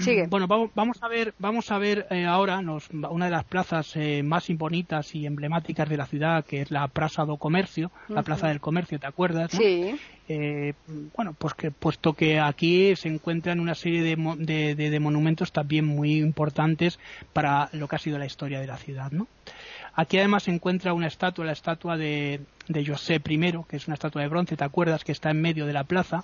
Sigue. 0.00 0.26
Bueno, 0.28 0.46
vamos, 0.46 1.02
a 1.02 1.08
ver, 1.08 1.34
vamos 1.38 1.70
a 1.70 1.78
ver 1.78 2.06
eh, 2.10 2.24
ahora 2.24 2.60
una 3.10 3.24
de 3.24 3.30
las 3.30 3.44
plazas 3.44 3.96
eh, 3.96 4.22
más 4.22 4.46
bonitas 4.50 5.14
y 5.14 5.26
emblemáticas 5.26 5.88
de 5.88 5.96
la 5.96 6.06
ciudad, 6.06 6.44
que 6.44 6.62
es 6.62 6.70
la 6.70 6.86
Plaza 6.88 7.24
do 7.24 7.36
Comercio, 7.36 7.90
la 8.08 8.22
Plaza 8.22 8.48
del 8.48 8.60
Comercio, 8.60 8.98
¿te 8.98 9.06
acuerdas? 9.06 9.50
Sí. 9.50 9.98
Eh, 10.28 10.74
bueno, 11.16 11.34
pues 11.36 11.54
que 11.54 11.70
puesto 11.70 12.12
que 12.12 12.38
aquí 12.38 12.94
se 12.96 13.08
encuentran 13.08 13.60
una 13.60 13.74
serie 13.74 14.02
de, 14.02 14.74
de 14.74 15.00
monumentos 15.00 15.52
también 15.52 15.86
muy 15.86 16.18
importantes 16.18 16.98
para 17.32 17.68
lo 17.72 17.88
que 17.88 17.96
ha 17.96 17.98
sido 17.98 18.18
la 18.18 18.26
historia 18.26 18.60
de 18.60 18.66
la 18.66 18.76
ciudad, 18.76 19.10
¿no? 19.10 19.26
Aquí 20.00 20.16
además 20.16 20.44
se 20.44 20.52
encuentra 20.52 20.94
una 20.94 21.08
estatua, 21.08 21.44
la 21.44 21.50
estatua 21.50 21.96
de, 21.96 22.42
de 22.68 22.86
José 22.86 23.16
I, 23.16 23.52
que 23.68 23.74
es 23.76 23.88
una 23.88 23.94
estatua 23.94 24.22
de 24.22 24.28
bronce, 24.28 24.56
¿te 24.56 24.62
acuerdas? 24.62 25.02
Que 25.02 25.10
está 25.10 25.32
en 25.32 25.42
medio 25.42 25.66
de 25.66 25.72
la 25.72 25.82
plaza. 25.82 26.22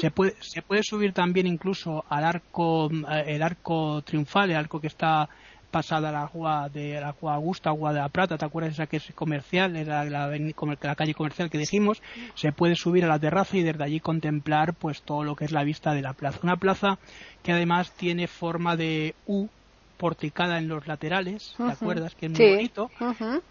se, 0.00 0.12
puede, 0.12 0.36
se 0.38 0.62
puede 0.62 0.84
subir 0.84 1.12
también 1.12 1.48
incluso 1.48 2.04
al 2.08 2.22
arco, 2.22 2.88
eh, 2.88 3.24
el 3.26 3.42
arco 3.42 4.00
triunfal, 4.02 4.50
el 4.50 4.56
arco 4.56 4.80
que 4.80 4.86
está 4.86 5.28
pasada 5.72 6.10
al 6.10 6.14
agua 6.14 6.68
de 6.68 7.00
la 7.00 7.08
agua 7.08 7.34
Augusta, 7.34 7.70
agua 7.70 7.92
de 7.92 7.98
la 7.98 8.10
Plata, 8.10 8.38
¿te 8.38 8.44
acuerdas 8.44 8.74
esa 8.74 8.86
que 8.86 8.98
es 8.98 9.12
comercial, 9.16 9.72
la, 9.72 10.04
la, 10.04 10.28
la, 10.28 10.94
calle 10.94 11.12
comercial 11.12 11.50
que 11.50 11.58
dijimos? 11.58 12.00
Se 12.36 12.52
puede 12.52 12.76
subir 12.76 13.04
a 13.06 13.08
la 13.08 13.18
terraza 13.18 13.56
y 13.56 13.64
desde 13.64 13.82
allí 13.82 13.98
contemplar 13.98 14.72
pues 14.74 15.02
todo 15.02 15.24
lo 15.24 15.34
que 15.34 15.46
es 15.46 15.50
la 15.50 15.64
vista 15.64 15.94
de 15.94 16.02
la 16.02 16.12
plaza. 16.12 16.38
Una 16.44 16.58
plaza 16.58 17.00
que 17.42 17.50
además 17.50 17.90
tiene 17.90 18.28
forma 18.28 18.76
de 18.76 19.16
U, 19.26 19.48
porticada 19.96 20.58
en 20.58 20.68
los 20.68 20.86
laterales, 20.86 21.54
¿te 21.56 21.64
acuerdas? 21.64 22.14
Que 22.14 22.26
es 22.26 22.32
muy 22.32 22.50
bonito. 22.50 22.90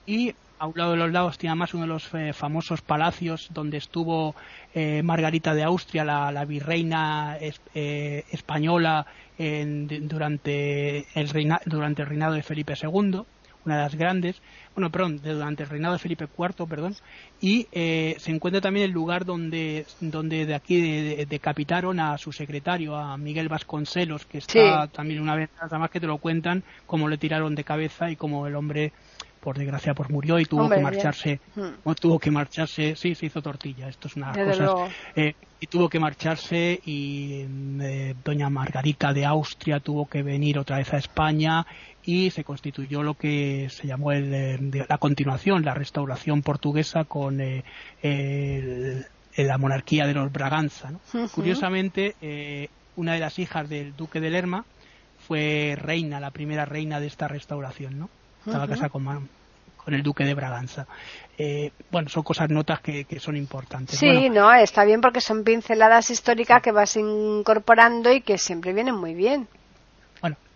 Y 0.05 0.33
a 0.57 0.67
un 0.67 0.73
lado 0.75 0.91
de 0.91 0.97
los 0.97 1.11
lados 1.11 1.37
tiene 1.37 1.55
más 1.55 1.73
uno 1.73 1.83
de 1.83 1.89
los 1.89 2.13
eh, 2.13 2.33
famosos 2.33 2.81
palacios 2.81 3.49
donde 3.53 3.77
estuvo 3.77 4.35
eh, 4.73 5.03
Margarita 5.03 5.53
de 5.53 5.63
Austria, 5.63 6.05
la, 6.05 6.45
virreina 6.45 7.37
eh, 7.39 8.23
española 8.31 9.05
durante, 9.37 11.05
el 11.13 11.59
durante 11.65 12.01
el 12.01 12.07
reinado 12.07 12.33
de 12.33 12.43
Felipe 12.43 12.73
II 12.81 13.23
una 13.65 13.77
de 13.77 13.81
las 13.83 13.95
grandes, 13.95 14.41
bueno, 14.75 14.91
perdón, 14.91 15.21
durante 15.23 15.63
el 15.63 15.69
reinado 15.69 15.93
de 15.93 15.99
Felipe 15.99 16.27
IV, 16.37 16.67
perdón, 16.67 16.95
y 17.41 17.67
eh, 17.71 18.15
se 18.19 18.31
encuentra 18.31 18.61
también 18.61 18.85
el 18.85 18.91
lugar 18.91 19.25
donde, 19.25 19.85
donde 19.99 20.45
de 20.45 20.55
aquí 20.55 21.25
decapitaron 21.25 21.99
a 21.99 22.17
su 22.17 22.31
secretario, 22.31 22.95
a 22.95 23.17
Miguel 23.17 23.49
Vasconcelos, 23.49 24.25
que 24.25 24.39
está 24.39 24.87
también 24.87 25.21
una 25.21 25.35
vez 25.35 25.49
más 25.71 25.89
que 25.89 25.99
te 25.99 26.07
lo 26.07 26.17
cuentan, 26.17 26.63
cómo 26.85 27.07
le 27.07 27.17
tiraron 27.17 27.55
de 27.55 27.63
cabeza 27.63 28.09
y 28.11 28.15
cómo 28.15 28.47
el 28.47 28.55
hombre 28.55 28.93
por 29.45 29.57
desgracia 29.57 29.93
pues 29.93 30.09
murió 30.09 30.39
y 30.39 30.45
tuvo 30.45 30.67
que 30.69 30.79
marcharse 30.79 31.39
hmm. 31.55 31.91
tuvo 32.01 32.19
que 32.19 32.31
marcharse 32.31 32.95
sí 32.97 33.15
se 33.15 33.27
hizo 33.27 33.41
tortilla 33.41 33.87
esto 33.87 34.09
es 34.09 34.17
una 34.17 34.33
cosa 34.33 34.87
eh, 35.15 35.35
y 35.61 35.67
tuvo 35.67 35.87
que 35.87 35.99
marcharse 35.99 36.81
y 36.85 37.45
eh, 37.81 38.15
doña 38.25 38.49
Margarita 38.49 39.13
de 39.13 39.25
Austria 39.25 39.79
tuvo 39.79 40.07
que 40.07 40.21
venir 40.21 40.59
otra 40.59 40.77
vez 40.79 40.93
a 40.93 40.97
España 40.97 41.65
y 42.05 42.29
se 42.29 42.43
constituyó 42.43 43.01
lo 43.03 43.15
que 43.15 43.67
se 43.69 43.87
llamó 43.87 44.11
el, 44.11 44.33
eh, 44.33 44.85
la 44.87 44.97
continuación, 44.97 45.65
la 45.65 45.73
restauración 45.73 46.41
portuguesa 46.43 47.03
con 47.05 47.39
eh, 47.41 47.63
la 49.37 49.57
monarquía 49.57 50.05
de 50.05 50.13
los 50.13 50.31
Braganza. 50.31 50.91
Curiosamente, 51.33 52.15
eh, 52.21 52.69
una 52.95 53.13
de 53.13 53.19
las 53.19 53.39
hijas 53.39 53.67
del 53.67 53.95
duque 53.95 54.19
de 54.19 54.29
Lerma 54.29 54.65
fue 55.27 55.75
reina, 55.77 56.19
la 56.19 56.31
primera 56.31 56.65
reina 56.65 56.99
de 56.99 57.07
esta 57.07 57.27
restauración, 57.27 57.97
¿no? 57.99 58.09
Estaba 58.45 58.67
casada 58.67 58.89
con, 58.89 59.27
con 59.85 59.93
el 59.93 60.01
duque 60.01 60.25
de 60.25 60.33
Braganza. 60.33 60.87
bueno, 61.91 62.09
son 62.09 62.23
cosas, 62.23 62.49
notas 62.49 62.81
que, 62.81 63.05
son 63.19 63.37
importantes. 63.37 63.99
Sí, 63.99 64.29
no, 64.29 64.51
está 64.51 64.83
bien 64.83 64.99
porque 64.99 65.21
son 65.21 65.43
pinceladas 65.43 66.09
históricas 66.09 66.61
que 66.63 66.71
vas 66.71 66.97
incorporando 66.97 68.11
y 68.11 68.21
que 68.21 68.39
siempre 68.39 68.73
vienen 68.73 68.95
muy 68.95 69.13
bien. 69.13 69.47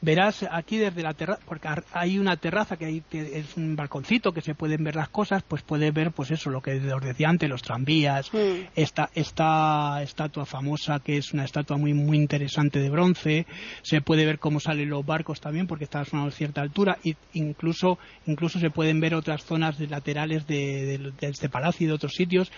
Verás 0.02 0.46
aquí 0.50 0.78
desde 0.78 1.04
la 1.04 1.14
terraza, 1.14 1.42
porque 1.46 1.68
hay 1.92 2.20
una 2.20 2.38
terraza 2.38 2.78
que 2.78 2.86
hay, 2.86 3.04
es 3.12 3.58
un 3.58 3.76
balconcito 3.76 4.32
que 4.32 4.40
se 4.42 4.56
pueden 4.56 4.82
ver 4.82 4.96
las 4.96 5.10
cosas, 5.10 5.44
pues 5.44 5.62
puedes 5.62 5.94
ver, 5.94 6.12
pues 6.12 6.32
eso, 6.32 6.50
lo 6.50 6.62
que 6.62 6.78
os 6.78 7.02
decía 7.04 7.28
antes, 7.28 7.50
los 7.50 7.62
tranvías, 7.62 8.34
mm. 8.34 8.70
esta, 8.76 9.10
esta 9.14 10.02
estatua 10.02 10.46
famosa 10.46 11.00
que 11.00 11.18
es 11.18 11.34
una 11.34 11.44
estatua 11.44 11.76
muy, 11.76 11.94
muy 11.94 12.18
interesante 12.18 12.80
de 12.80 12.90
bronce, 12.90 13.46
se 13.82 14.00
puede 14.00 14.26
ver 14.26 14.40
cómo 14.40 14.62
salen 14.62 14.90
los 14.90 15.06
barcos 15.06 15.42
también, 15.42 15.68
porque 15.68 15.84
está 15.84 16.00
a 16.00 16.06
una 16.14 16.32
cierta 16.32 16.62
altura, 16.62 16.98
e 17.04 17.16
incluso, 17.34 18.00
incluso 18.26 18.58
se 18.60 18.70
pueden 18.70 19.02
ver 19.02 19.16
otras 19.16 19.44
zonas 19.44 19.78
laterales 19.82 20.48
de, 20.48 20.98
de, 21.20 21.28
este 21.28 21.50
palacio 21.50 21.86
y 21.86 21.88
de 21.88 21.94
otros 21.94 22.14
sitios, 22.14 22.52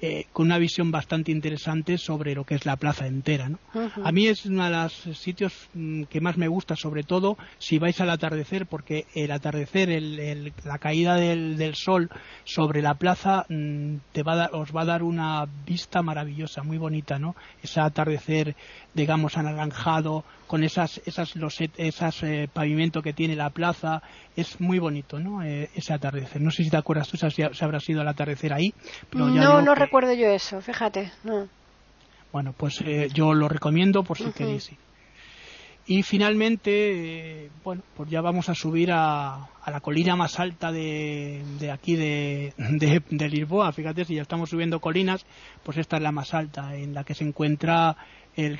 eh, 0.00 0.26
con 0.32 0.46
una 0.46 0.58
visión 0.58 0.92
bastante 0.92 1.32
interesante 1.32 1.98
sobre 1.98 2.34
lo 2.34 2.44
que 2.44 2.54
es 2.54 2.64
la 2.64 2.76
plaza 2.76 3.08
entera. 3.08 3.48
¿no? 3.48 3.58
A 4.04 4.12
mí 4.12 4.28
es 4.28 4.46
uno 4.46 4.64
de 4.64 4.70
los 4.70 4.92
sitios 5.18 5.68
mm, 5.74 6.04
que 6.04 6.20
más 6.20 6.36
me 6.36 6.46
gusta, 6.46 6.76
sobre 6.76 7.02
todo 7.02 7.36
si 7.58 7.78
vais 7.78 8.00
al 8.00 8.10
atardecer, 8.10 8.66
porque 8.66 9.06
el 9.14 9.32
atardecer, 9.32 9.90
el, 9.90 10.52
la 10.64 10.78
caída 10.78 11.16
del, 11.16 11.74
sol 11.74 12.10
sobre 12.44 12.80
la 12.80 12.94
plaza 12.94 13.44
mm, 13.48 13.96
te 14.12 14.22
va 14.22 14.50
os 14.52 14.74
va 14.74 14.82
a 14.82 14.86
dar 14.86 15.02
una 15.02 15.46
vista 15.66 16.00
maravillosa, 16.00 16.62
muy 16.62 16.78
bonita, 16.78 17.18
¿no? 17.18 17.34
Ese 17.62 17.80
atardecer, 17.80 18.54
digamos, 18.94 19.36
anaranjado, 19.36 20.24
con 20.48 20.64
esas, 20.64 21.00
esas, 21.04 21.36
los, 21.36 21.60
esas 21.76 22.22
eh, 22.24 22.48
pavimento 22.52 23.02
que 23.02 23.12
tiene 23.12 23.36
la 23.36 23.50
plaza, 23.50 24.02
es 24.34 24.60
muy 24.60 24.80
bonito, 24.80 25.20
¿no? 25.20 25.44
Eh, 25.44 25.70
ese 25.74 25.92
atardecer. 25.92 26.40
No 26.40 26.50
sé 26.50 26.64
si 26.64 26.70
te 26.70 26.76
acuerdas 26.76 27.08
tú 27.08 27.16
si, 27.16 27.42
habrá 27.42 27.78
sido 27.78 28.02
el 28.02 28.08
atardecer 28.08 28.52
ahí. 28.52 28.74
no, 29.12 29.62
no 29.62 29.74
recuerdo 29.76 30.12
yo 30.14 30.26
eso, 30.26 30.60
fíjate. 30.60 31.12
Bueno, 32.32 32.54
pues 32.56 32.80
eh, 32.84 33.08
yo 33.12 33.34
lo 33.34 33.48
recomiendo 33.48 34.02
por 34.02 34.18
si 34.18 34.32
queréis. 34.32 34.70
Y 35.90 36.02
finalmente, 36.02 37.44
eh, 37.44 37.50
bueno, 37.64 37.82
pues 37.96 38.10
ya 38.10 38.20
vamos 38.20 38.50
a 38.50 38.54
subir 38.54 38.92
a, 38.92 39.48
la 39.66 39.80
colina 39.80 40.16
más 40.16 40.38
alta 40.38 40.70
de, 40.70 41.42
aquí 41.72 41.96
de, 41.96 42.52
de, 42.58 43.28
Lisboa. 43.30 43.72
Fíjate, 43.72 44.04
si 44.04 44.14
ya 44.14 44.22
estamos 44.22 44.50
subiendo 44.50 44.80
colinas, 44.80 45.24
pues 45.62 45.78
esta 45.78 45.96
es 45.96 46.02
la 46.02 46.12
más 46.12 46.34
alta, 46.34 46.76
en 46.76 46.92
la 46.92 47.04
que 47.04 47.14
se 47.14 47.24
encuentra 47.24 47.96
el, 48.38 48.58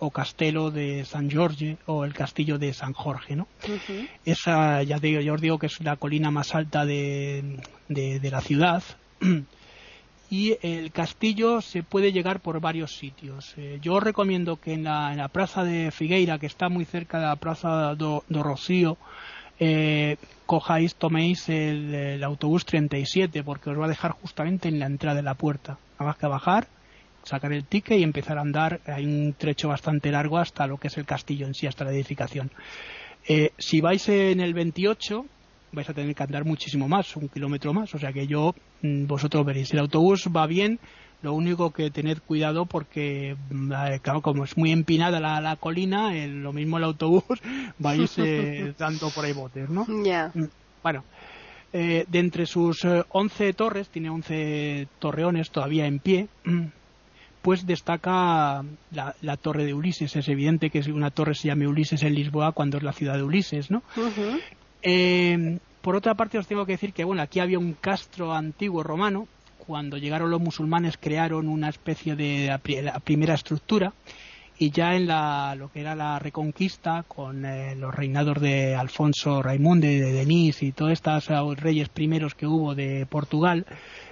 o 0.00 0.10
castelo 0.10 0.70
de 0.70 1.04
San 1.04 1.30
Jorge 1.30 1.78
o 1.86 2.04
el 2.04 2.12
castillo 2.12 2.58
de 2.58 2.74
San 2.74 2.92
Jorge, 2.92 3.36
¿no? 3.36 3.46
Esa, 4.24 4.82
ya 4.82 4.98
digo, 4.98 5.20
yo 5.20 5.34
os 5.34 5.40
digo 5.40 5.58
que 5.58 5.66
es 5.66 5.80
la 5.80 5.96
colina 5.96 6.30
más 6.30 6.54
alta 6.54 6.84
de, 6.84 7.58
de 7.88 8.30
la 8.30 8.40
ciudad. 8.40 8.82
y 10.30 10.56
el 10.62 10.90
castillo 10.90 11.60
se 11.60 11.84
puede 11.84 12.10
llegar 12.10 12.40
por 12.40 12.60
varios 12.60 12.96
sitios. 12.96 13.54
Eh, 13.56 13.78
yo 13.80 13.94
os 13.94 14.02
recomiendo 14.02 14.56
que 14.56 14.72
en 14.72 14.82
la, 14.82 15.28
plaza 15.32 15.62
de 15.62 15.92
Figueira, 15.92 16.38
que 16.38 16.46
está 16.46 16.68
muy 16.68 16.84
cerca 16.84 17.20
de 17.20 17.26
la 17.26 17.36
plaza 17.36 17.94
do, 17.94 18.24
Rocío, 18.28 18.96
eh, 19.60 20.16
cojáis, 20.46 20.96
toméis 20.96 21.48
el, 21.48 22.22
autobús 22.24 22.64
37 22.64 23.44
porque 23.44 23.70
os 23.70 23.78
va 23.78 23.84
a 23.84 23.88
dejar 23.88 24.12
justamente 24.12 24.68
en 24.68 24.80
la 24.80 24.86
entrada 24.86 25.16
de 25.16 25.22
la 25.22 25.34
puerta. 25.34 25.78
Nada 26.00 26.10
más 26.10 26.16
que 26.16 26.26
bajar, 26.26 26.66
sacar 27.24 27.52
el 27.52 27.64
ticket 27.64 27.98
y 27.98 28.02
empezar 28.02 28.38
a 28.38 28.42
andar. 28.42 28.80
Hay 28.86 29.04
un 29.04 29.34
trecho 29.34 29.68
bastante 29.68 30.10
largo 30.10 30.38
hasta 30.38 30.66
lo 30.66 30.78
que 30.78 30.88
es 30.88 30.96
el 30.96 31.04
castillo 31.04 31.46
en 31.46 31.54
sí, 31.54 31.66
hasta 31.66 31.84
la 31.84 31.92
edificación. 31.92 32.50
Eh, 33.26 33.52
si 33.58 33.80
vais 33.80 34.08
en 34.08 34.40
el 34.40 34.54
28, 34.54 35.24
vais 35.72 35.88
a 35.88 35.94
tener 35.94 36.14
que 36.14 36.22
andar 36.22 36.44
muchísimo 36.44 36.88
más, 36.88 37.16
un 37.16 37.28
kilómetro 37.28 37.72
más. 37.72 37.94
O 37.94 37.98
sea 37.98 38.12
que 38.12 38.26
yo, 38.26 38.54
mm, 38.82 39.06
vosotros 39.06 39.44
veréis, 39.44 39.72
el 39.72 39.80
autobús 39.80 40.28
va 40.34 40.46
bien, 40.46 40.78
lo 41.22 41.32
único 41.32 41.70
que 41.72 41.90
tened 41.90 42.18
cuidado 42.18 42.66
porque, 42.66 43.36
mm, 43.50 43.72
claro, 44.02 44.20
como 44.20 44.44
es 44.44 44.56
muy 44.56 44.72
empinada 44.72 45.20
la, 45.20 45.56
colina, 45.56 46.12
lo 46.26 46.52
mismo 46.52 46.78
el 46.78 46.84
autobús, 46.84 47.24
vais 47.78 48.18
eh, 48.18 48.74
dando 48.78 49.10
por 49.10 49.24
ahí 49.24 49.32
botes, 49.32 49.68
¿no? 49.70 49.86
Ya. 50.04 50.30
Mm, 50.34 50.44
bueno, 50.82 51.04
eh, 51.72 52.04
de 52.06 52.18
entre 52.18 52.46
sus 52.46 52.86
11 53.08 53.48
eh, 53.48 53.52
torres, 53.54 53.88
tiene 53.88 54.10
11 54.10 54.86
torreones 54.98 55.50
todavía 55.50 55.86
en 55.86 55.98
pie, 55.98 56.28
pues 57.44 57.66
destaca 57.66 58.64
la, 58.90 59.36
torre 59.36 59.66
de 59.66 59.74
Ulises. 59.74 60.16
Es 60.16 60.28
evidente 60.28 60.70
que 60.70 60.78
una 60.90 61.10
torre 61.10 61.34
se 61.34 61.48
llame 61.48 61.68
Ulises 61.68 62.02
en 62.02 62.14
Lisboa 62.14 62.52
cuando 62.52 62.78
es 62.78 62.82
la 62.82 62.94
ciudad 62.94 63.18
de 63.18 63.22
Ulises, 63.22 63.70
¿no? 63.70 63.82
Eh, 64.80 65.58
por 65.82 65.94
otra 65.94 66.14
parte, 66.14 66.38
os 66.38 66.46
tengo 66.46 66.64
que 66.64 66.72
decir 66.72 66.94
que 66.94 67.04
bueno, 67.04 67.20
aquí 67.20 67.40
había 67.40 67.58
un 67.58 67.74
castro 67.74 68.32
antiguo 68.32 68.82
romano. 68.82 69.28
Cuando 69.58 69.98
llegaron 69.98 70.30
los 70.30 70.40
musulmanes 70.40 70.96
crearon 70.96 71.48
una 71.48 71.68
especie 71.68 72.16
de 72.16 72.46
la 72.82 72.98
primera 73.00 73.34
estructura 73.34 73.92
y 74.58 74.70
ya 74.70 74.94
en 74.94 75.06
la, 75.06 75.54
lo 75.56 75.70
que 75.70 75.80
era 75.80 75.96
la 75.96 76.18
reconquista 76.18 77.04
con 77.08 77.44
eh, 77.44 77.74
los 77.74 77.94
reinados 77.94 78.40
de 78.40 78.74
Alfonso 78.74 79.42
Raimundo 79.42 79.86
de 79.86 80.12
Denis 80.12 80.62
y 80.62 80.72
todos 80.72 80.92
estos 80.92 81.28
uh, 81.30 81.54
reyes 81.54 81.88
primeros 81.88 82.34
que 82.34 82.46
hubo 82.46 82.74
de 82.74 83.06
Portugal 83.06 83.66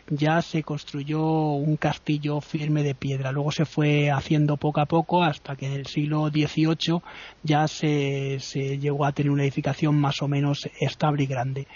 ya 0.08 0.42
se 0.42 0.64
construyó 0.64 1.22
un 1.22 1.76
castillo 1.76 2.40
firme 2.40 2.82
de 2.82 2.94
piedra. 2.94 3.30
Luego 3.30 3.52
se 3.52 3.64
fue 3.64 4.10
haciendo 4.10 4.56
poco 4.56 4.80
a 4.80 4.86
poco 4.86 5.22
hasta 5.22 5.54
que 5.54 5.66
en 5.66 5.72
el 5.74 5.86
siglo 5.86 6.28
XVIII 6.28 7.00
ya 7.44 7.68
se, 7.68 8.38
se 8.40 8.78
llegó 8.78 9.04
a 9.04 9.12
tener 9.12 9.30
una 9.30 9.44
edificación 9.44 9.94
más 9.94 10.20
o 10.22 10.28
menos 10.28 10.68
estable 10.80 11.22
y 11.22 11.26
grande. 11.26 11.66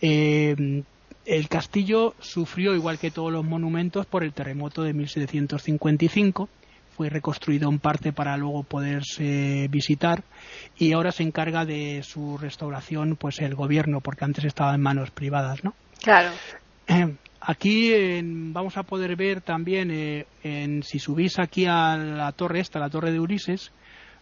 Eh, 0.00 0.84
el 1.24 1.48
castillo 1.48 2.14
sufrió, 2.20 2.72
igual 2.76 3.00
que 3.00 3.10
todos 3.10 3.32
los 3.32 3.44
monumentos, 3.44 4.06
por 4.06 4.22
el 4.22 4.32
terremoto 4.32 4.84
de 4.84 4.92
1755 4.92 6.48
fue 6.96 7.10
reconstruido 7.10 7.68
en 7.68 7.78
parte 7.78 8.12
para 8.12 8.36
luego 8.36 8.62
poderse 8.62 9.68
visitar 9.70 10.22
y 10.78 10.92
ahora 10.92 11.12
se 11.12 11.22
encarga 11.22 11.66
de 11.66 12.02
su 12.02 12.38
restauración 12.38 13.16
pues 13.16 13.40
el 13.40 13.54
gobierno 13.54 14.00
porque 14.00 14.24
antes 14.24 14.44
estaba 14.44 14.74
en 14.74 14.80
manos 14.80 15.10
privadas 15.10 15.62
no 15.62 15.74
claro 16.02 16.30
aquí 17.40 17.92
vamos 18.22 18.78
a 18.78 18.84
poder 18.84 19.14
ver 19.14 19.42
también 19.42 19.90
eh, 19.90 20.26
en, 20.42 20.82
si 20.82 20.98
subís 20.98 21.38
aquí 21.38 21.66
a 21.66 21.96
la 21.96 22.32
torre 22.32 22.60
esta 22.60 22.78
la 22.78 22.88
torre 22.88 23.12
de 23.12 23.20
Ulises 23.20 23.72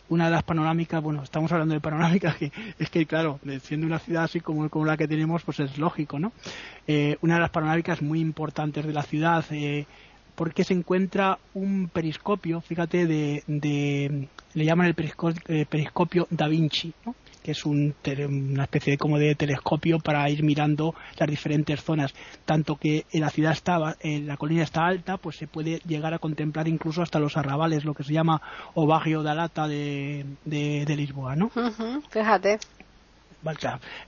una 0.09 0.27
de 0.27 0.33
las 0.33 0.43
panorámicas, 0.43 1.03
bueno, 1.03 1.23
estamos 1.23 1.51
hablando 1.53 1.75
de 1.75 1.81
panorámicas 1.81 2.37
que 2.39 2.53
es 2.79 2.91
que, 2.91 3.07
claro, 3.07 3.41
siendo 3.63 3.87
una 3.87 3.99
ciudad 3.99 4.25
así 4.25 4.41
como, 4.41 4.69
como 4.69 4.85
la 4.85 4.97
que 4.97 5.09
tenemos, 5.09 5.43
pues 5.45 5.61
es 5.61 5.79
lógico, 5.79 6.19
¿no? 6.19 6.33
Eh, 6.87 7.17
una 7.23 7.35
de 7.35 7.41
las 7.41 7.51
panorámicas 7.51 8.03
muy 8.03 8.21
importantes 8.21 8.85
de 8.85 8.93
la 8.93 9.03
ciudad, 9.03 9.45
eh, 9.51 9.87
porque 10.35 10.65
se 10.65 10.75
encuentra 10.75 11.39
un 11.55 11.89
periscopio, 11.89 12.61
fíjate, 12.61 13.07
de, 13.07 14.29
le 14.55 14.65
llaman 14.65 14.87
el 14.87 14.97
eh, 15.49 15.67
periscopio, 15.69 16.27
Da 16.31 16.49
Vinci, 16.49 16.93
que 17.45 17.51
es 17.51 17.67
un, 17.67 17.95
una 18.29 18.63
especie 18.65 18.93
de, 18.93 18.99
como 18.99 19.19
de 19.19 19.35
telescopio 19.35 19.99
para 19.99 20.29
ir 20.31 20.43
mirando 20.43 20.95
las 21.19 21.29
diferentes 21.29 21.83
zonas. 21.83 22.15
Tanto 22.47 22.77
que 22.77 23.05
en 23.13 23.21
la 23.21 23.29
ciudad 23.29 23.53
estaba, 23.53 23.97
en 24.01 24.27
la 24.27 24.39
colina 24.39 24.63
está 24.63 24.87
alta, 24.87 25.19
pues 25.19 25.37
se 25.37 25.47
puede 25.47 25.81
llegar 25.87 26.15
a 26.15 26.19
contemplar 26.19 26.69
incluso 26.69 27.03
hasta 27.03 27.19
los 27.19 27.37
arrabales, 27.37 27.85
lo 27.85 27.93
que 27.93 28.03
se 28.03 28.15
llama 28.15 28.41
Ovario 28.75 29.23
da 29.23 29.35
Lata 29.35 29.69
de, 29.69 30.25
de, 30.45 30.97
Lisboa, 30.97 31.37
¿no? 31.37 31.51
fíjate. 32.11 32.59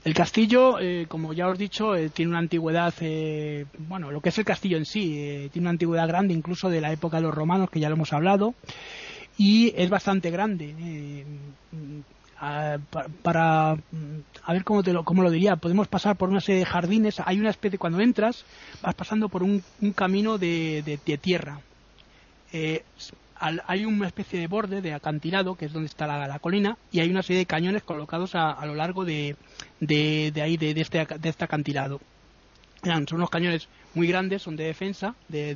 El 0.03 0.13
castillo, 0.13 0.79
eh, 0.79 1.05
como 1.07 1.33
ya 1.33 1.47
os 1.47 1.55
he 1.55 1.61
dicho, 1.61 1.95
eh, 1.95 2.09
tiene 2.09 2.29
una 2.29 2.39
antigüedad, 2.39 2.93
eh, 3.01 3.65
bueno, 3.77 4.11
lo 4.11 4.19
que 4.19 4.29
es 4.29 4.37
el 4.37 4.45
castillo 4.45 4.77
en 4.77 4.85
sí, 4.85 5.49
tiene 5.51 5.65
una 5.65 5.71
antigüedad 5.71 6.07
grande 6.07 6.33
incluso 6.33 6.69
de 6.69 6.81
la 6.81 6.91
época 6.91 7.17
de 7.17 7.23
los 7.23 7.35
romanos, 7.35 7.69
que 7.69 7.79
ya 7.79 7.89
lo 7.89 7.95
hemos 7.95 8.13
hablado, 8.13 8.55
y 9.37 9.73
es 9.77 9.89
bastante 9.89 10.31
grande. 10.31 11.25
para, 13.21 13.71
a 13.71 14.53
ver 14.53 14.63
cómo, 14.63 14.83
te 14.83 14.93
lo, 14.93 15.03
cómo 15.03 15.21
lo 15.21 15.29
diría, 15.29 15.55
podemos 15.55 15.87
pasar 15.87 16.15
por 16.15 16.29
una 16.29 16.41
serie 16.41 16.59
de 16.59 16.65
jardines, 16.65 17.21
hay 17.23 17.39
una 17.39 17.51
especie, 17.51 17.77
cuando 17.77 17.99
entras, 17.99 18.43
vas 18.81 18.95
pasando 18.95 19.29
por 19.29 19.43
un, 19.43 19.63
camino 19.95 20.37
de, 20.37 20.83
de, 20.83 21.17
tierra 21.17 21.59
hay 23.39 23.85
una 23.85 24.07
especie 24.07 24.39
de 24.39 24.47
borde 24.47 24.81
de 24.81 24.93
acantilado, 24.93 25.55
que 25.55 25.65
es 25.65 25.73
donde 25.73 25.87
está 25.87 26.07
la, 26.07 26.39
colina, 26.39 26.77
y 26.91 26.99
hay 26.99 27.09
una 27.09 27.23
serie 27.23 27.39
de 27.39 27.45
cañones 27.45 27.83
colocados 27.83 28.35
a, 28.35 28.65
lo 28.65 28.75
largo 28.75 29.05
de, 29.05 29.35
de, 29.79 30.33
ahí, 30.41 30.57
de, 30.57 30.71
este, 30.71 31.05
de 31.05 31.29
este 31.29 31.43
acantilado. 31.43 31.99
son 32.83 33.05
unos 33.11 33.29
cañones 33.29 33.67
muy 33.93 34.07
grandes, 34.07 34.41
son 34.41 34.55
de 34.55 34.65
defensa, 34.65 35.15
de, 35.27 35.55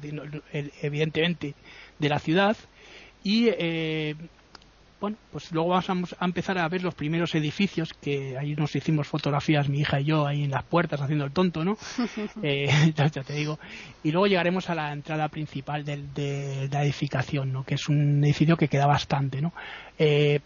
evidentemente, 0.81 1.55
de 1.99 2.09
la 2.09 2.19
ciudad, 2.19 2.57
y 3.23 3.49
eh, 3.49 4.15
bueno, 5.01 5.17
pues 5.31 5.51
luego 5.51 5.69
vamos 5.69 6.15
a, 6.19 6.25
empezar 6.25 6.59
a 6.59 6.69
ver 6.69 6.83
los 6.83 6.93
primeros 6.93 7.33
edificios 7.33 7.91
que 7.93 8.37
ahí 8.37 8.55
nos 8.55 8.75
hicimos 8.75 9.07
fotografías 9.07 9.67
mi 9.67 9.79
hija 9.79 9.99
y 9.99 10.05
yo 10.05 10.27
ahí 10.27 10.43
en 10.43 10.51
las 10.51 10.63
puertas 10.63 11.01
haciendo 11.01 11.25
el 11.25 11.31
tonto, 11.31 11.65
¿no? 11.65 11.75
eh, 12.43 12.69
ya, 12.95 13.09
te 13.09 13.33
digo. 13.33 13.59
Y 14.03 14.11
luego 14.11 14.27
llegaremos 14.27 14.69
a 14.69 14.75
la 14.75 14.93
entrada 14.93 15.27
principal 15.29 15.83
de, 15.83 16.03
de, 16.13 16.69
la 16.71 16.83
edificación, 16.83 17.51
¿no? 17.51 17.63
Que 17.63 17.75
es 17.75 17.89
un 17.89 18.23
edificio 18.23 18.55
que 18.55 18.67
queda 18.67 18.85
bastante, 18.85 19.41
¿no? 19.41 19.53
Eh, 19.97 20.39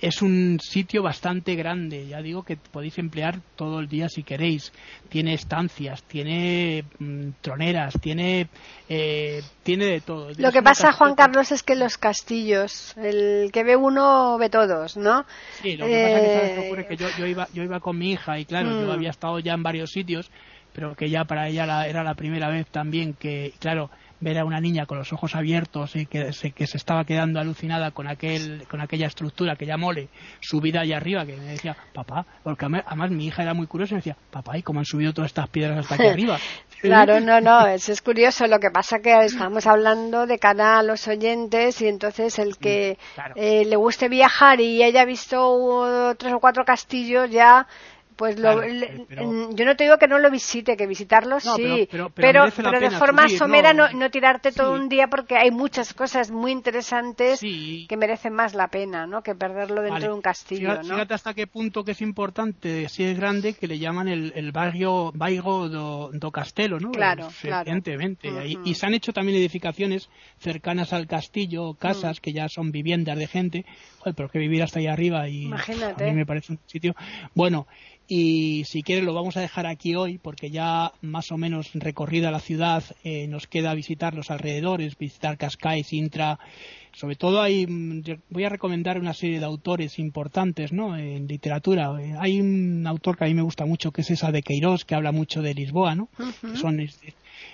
es 0.00 0.22
un 0.22 0.58
sitio 0.60 1.02
bastante 1.02 1.56
grande, 1.56 2.06
ya 2.06 2.22
digo 2.22 2.44
que 2.44 2.56
podéis 2.56 2.98
emplear 2.98 3.40
todo 3.56 3.80
el 3.80 3.88
día 3.88 4.08
si 4.08 4.22
queréis. 4.22 4.72
Tiene 5.08 5.34
estancias, 5.34 6.04
tiene 6.04 6.84
mm, 6.98 7.30
troneras, 7.40 7.94
tiene 8.00 8.48
eh, 8.88 9.42
tiene 9.64 9.86
de 9.86 10.00
todo. 10.00 10.30
Lo 10.36 10.52
que 10.52 10.62
pasa, 10.62 10.92
Juan 10.92 11.14
Carlos, 11.14 11.50
es 11.50 11.62
que 11.62 11.74
los 11.74 11.98
castillos, 11.98 12.96
el 12.96 13.50
que 13.52 13.64
ve 13.64 13.76
uno 13.76 14.38
ve 14.38 14.48
todos, 14.50 14.96
¿no? 14.96 15.24
Sí, 15.62 15.76
lo 15.76 15.86
que 15.86 16.02
pasa 16.02 16.42
es 16.42 16.52
que, 16.52 16.66
ocurre 16.66 16.86
que 16.86 16.96
yo, 16.96 17.08
yo, 17.18 17.26
iba, 17.26 17.48
yo 17.52 17.62
iba 17.64 17.80
con 17.80 17.98
mi 17.98 18.12
hija 18.12 18.38
y 18.38 18.44
claro, 18.44 18.70
yo 18.70 18.86
mm. 18.86 18.90
había 18.90 19.10
estado 19.10 19.40
ya 19.40 19.54
en 19.54 19.62
varios 19.64 19.90
sitios, 19.90 20.30
pero 20.72 20.94
que 20.94 21.10
ya 21.10 21.24
para 21.24 21.48
ella 21.48 21.86
era 21.86 22.04
la 22.04 22.14
primera 22.14 22.48
vez 22.48 22.68
también 22.68 23.14
que, 23.14 23.52
claro, 23.58 23.90
ver 24.20 24.38
a 24.38 24.44
una 24.44 24.60
niña 24.60 24.86
con 24.86 24.98
los 24.98 25.12
ojos 25.12 25.34
abiertos 25.34 25.94
y 25.96 26.06
que 26.06 26.32
se, 26.32 26.52
que 26.52 26.66
se 26.66 26.76
estaba 26.76 27.04
quedando 27.04 27.40
alucinada 27.40 27.90
con 27.92 28.08
aquel 28.08 28.66
con 28.68 28.80
aquella 28.80 29.06
estructura, 29.06 29.52
aquella 29.52 29.76
mole 29.76 30.08
subida 30.40 30.80
allá 30.80 30.96
arriba, 30.96 31.24
que 31.24 31.36
me 31.36 31.44
decía, 31.44 31.76
papá, 31.94 32.26
porque 32.42 32.66
además 32.66 33.10
mi 33.10 33.26
hija 33.26 33.42
era 33.42 33.54
muy 33.54 33.66
curiosa 33.66 33.92
y 33.92 33.94
me 33.94 33.98
decía, 34.00 34.16
papá, 34.30 34.58
¿y 34.58 34.62
cómo 34.62 34.80
han 34.80 34.84
subido 34.84 35.12
todas 35.12 35.30
estas 35.30 35.48
piedras 35.48 35.78
hasta 35.78 35.94
aquí 35.94 36.06
arriba? 36.12 36.38
claro, 36.80 37.20
no, 37.20 37.40
no, 37.40 37.66
eso 37.68 37.92
es 37.92 38.02
curioso. 38.02 38.46
Lo 38.46 38.58
que 38.58 38.70
pasa 38.70 38.98
que 39.00 39.14
estamos 39.24 39.66
hablando 39.66 40.26
de 40.26 40.38
cara 40.38 40.78
a 40.78 40.82
los 40.82 41.06
oyentes 41.08 41.80
y 41.80 41.88
entonces 41.88 42.38
el 42.38 42.56
que 42.58 42.98
mm, 43.16 43.20
eh, 43.36 43.64
le 43.64 43.76
guste 43.76 44.08
viajar 44.08 44.60
y 44.60 44.82
haya 44.82 45.04
visto 45.04 46.14
tres 46.18 46.32
o 46.32 46.40
cuatro 46.40 46.64
castillos 46.64 47.30
ya 47.30 47.66
pues 48.18 48.36
lo, 48.36 48.60
yo 48.64 49.64
no 49.64 49.76
te 49.76 49.84
digo 49.84 49.96
que 49.96 50.08
no 50.08 50.18
lo 50.18 50.28
visite, 50.28 50.76
que 50.76 50.88
visitarlo 50.88 51.38
sí, 51.38 51.86
pero, 51.88 52.10
pero, 52.10 52.46
de 52.46 52.90
forma 52.90 53.28
somera 53.28 53.72
no, 53.72 53.92
no, 53.92 54.10
tirarte 54.10 54.50
todo 54.50 54.74
un 54.74 54.88
día 54.88 55.06
porque 55.06 55.36
hay 55.36 55.52
muchas 55.52 55.94
cosas 55.94 56.32
muy 56.32 56.50
interesantes 56.50 57.38
que 57.40 57.96
merecen 57.96 58.32
más 58.32 58.54
la 58.54 58.66
pena, 58.66 59.06
¿no? 59.06 59.22
Que 59.22 59.36
perderlo 59.36 59.82
dentro 59.82 60.08
de 60.08 60.12
un 60.12 60.20
castillo, 60.20 60.68
fíjate, 60.68 60.88
fíjate, 60.88 61.14
hasta 61.14 61.32
qué 61.32 61.46
punto 61.46 61.84
que 61.84 61.92
es 61.92 62.00
importante, 62.00 62.88
si 62.88 63.04
es 63.04 63.16
grande, 63.16 63.54
que 63.54 63.68
le 63.68 63.78
llaman 63.78 64.08
el, 64.08 64.32
el 64.34 64.50
barrio 64.50 65.12
Baigo 65.14 65.68
do, 65.68 66.10
do 66.12 66.32
Castelo, 66.32 66.80
¿no? 66.80 66.90
Claro, 66.90 67.28
Evidentemente. 67.40 68.30
y, 68.64 68.74
se 68.74 68.84
han 68.84 68.94
hecho 68.94 69.12
también 69.12 69.38
edificaciones 69.38 70.10
cercanas 70.38 70.92
al 70.92 71.06
castillo, 71.06 71.74
casas 71.74 72.18
que 72.18 72.32
ya 72.32 72.48
son 72.48 72.72
viviendas 72.72 73.16
de 73.16 73.28
gente. 73.28 73.64
Joder, 73.98 74.14
pero 74.16 74.28
que 74.28 74.38
vivir 74.40 74.62
hasta 74.62 74.80
ahí 74.80 74.88
arriba 74.88 75.28
y 75.28 75.44
Imagínate. 75.44 76.04
a 76.04 76.08
mí 76.08 76.14
me 76.14 76.26
parece 76.26 76.52
un 76.52 76.58
sitio... 76.66 76.94
Bueno, 77.34 77.66
y 78.10 78.64
si 78.64 78.82
quieres 78.82 79.04
lo 79.04 79.12
vamos 79.12 79.36
a 79.36 79.42
dejar 79.42 79.66
aquí 79.66 79.94
hoy 79.94 80.16
porque 80.16 80.50
ya 80.50 80.92
más 81.02 81.30
o 81.30 81.36
menos 81.36 81.70
recorrida 81.74 82.30
la 82.30 82.40
ciudad 82.40 82.82
eh, 83.04 83.26
nos 83.28 83.46
queda 83.46 83.74
visitar 83.74 84.14
los 84.14 84.30
alrededores, 84.30 84.96
visitar 84.96 85.36
Cascais, 85.36 85.92
Intra. 85.92 86.38
Sobre 86.94 87.16
todo 87.16 87.42
hay, 87.42 87.66
mm, 87.66 88.02
voy 88.30 88.44
a 88.44 88.48
recomendar 88.48 88.98
una 88.98 89.12
serie 89.12 89.38
de 89.38 89.44
autores 89.44 89.98
importantes 89.98 90.72
¿no? 90.72 90.96
en 90.96 91.26
literatura. 91.26 91.92
Eh, 92.00 92.14
hay 92.18 92.40
un 92.40 92.86
autor 92.86 93.18
que 93.18 93.24
a 93.24 93.28
mí 93.28 93.34
me 93.34 93.42
gusta 93.42 93.66
mucho 93.66 93.92
que 93.92 94.00
es 94.00 94.10
esa 94.10 94.32
de 94.32 94.42
Queiroz 94.42 94.86
que 94.86 94.94
habla 94.94 95.12
mucho 95.12 95.42
de 95.42 95.52
Lisboa, 95.52 95.94
¿no? 95.94 96.08
Son 96.54 96.80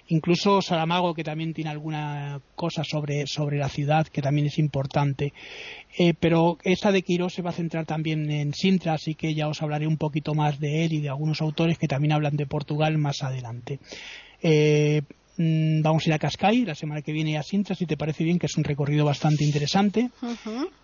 incluso 0.09 0.63
Saramago 0.63 1.15
que 1.15 1.25
también 1.25 1.55
tiene 1.55 1.71
alguna 1.71 2.41
cosa 2.55 2.85
sobre, 2.85 3.27
sobre 3.27 3.59
la 3.59 3.69
ciudad 3.69 4.07
que 4.07 4.23
también 4.23 4.47
es 4.47 4.59
importante. 4.59 5.33
Eh, 5.99 6.15
pero 6.19 6.59
esta 6.65 6.93
de 6.93 7.03
Quirós 7.03 7.35
se 7.35 7.43
va 7.43 7.51
a 7.51 7.55
centrar 7.55 7.87
también 7.87 8.31
en 8.31 8.55
Sintra 8.55 8.95
así 8.95 9.15
que 9.15 9.35
ya 9.35 9.49
os 9.49 9.63
hablaré 9.63 9.87
un 9.87 9.97
poquito 9.97 10.35
más 10.35 10.59
de 10.61 10.85
él 10.85 10.93
y 10.93 11.01
de 11.01 11.09
algunos 11.09 11.41
autores 11.41 11.79
que 11.79 11.89
también 11.89 12.13
hablan 12.13 12.37
de 12.37 12.47
Portugal 12.47 12.99
más 12.99 13.23
adelante. 13.23 13.79
Eh, 14.43 15.03
Mm, 15.37 15.83
vamos 15.83 16.07
a 16.07 16.11
ir 16.11 16.15
a 16.15 16.19
Cascais 16.19 16.67
la 16.67 16.75
semana 16.75 17.03
que 17.03 17.13
viene 17.13 17.37
a 17.37 17.43
Sintra, 17.43 17.75
si 17.75 17.87
te 17.87 17.97
parece 17.97 18.23
bien, 18.23 18.39
que 18.39 18.47
es 18.47 18.57
un 18.57 18.65
recorrido 18.65 19.05
bastante 19.05 19.45
interesante. 19.45 20.11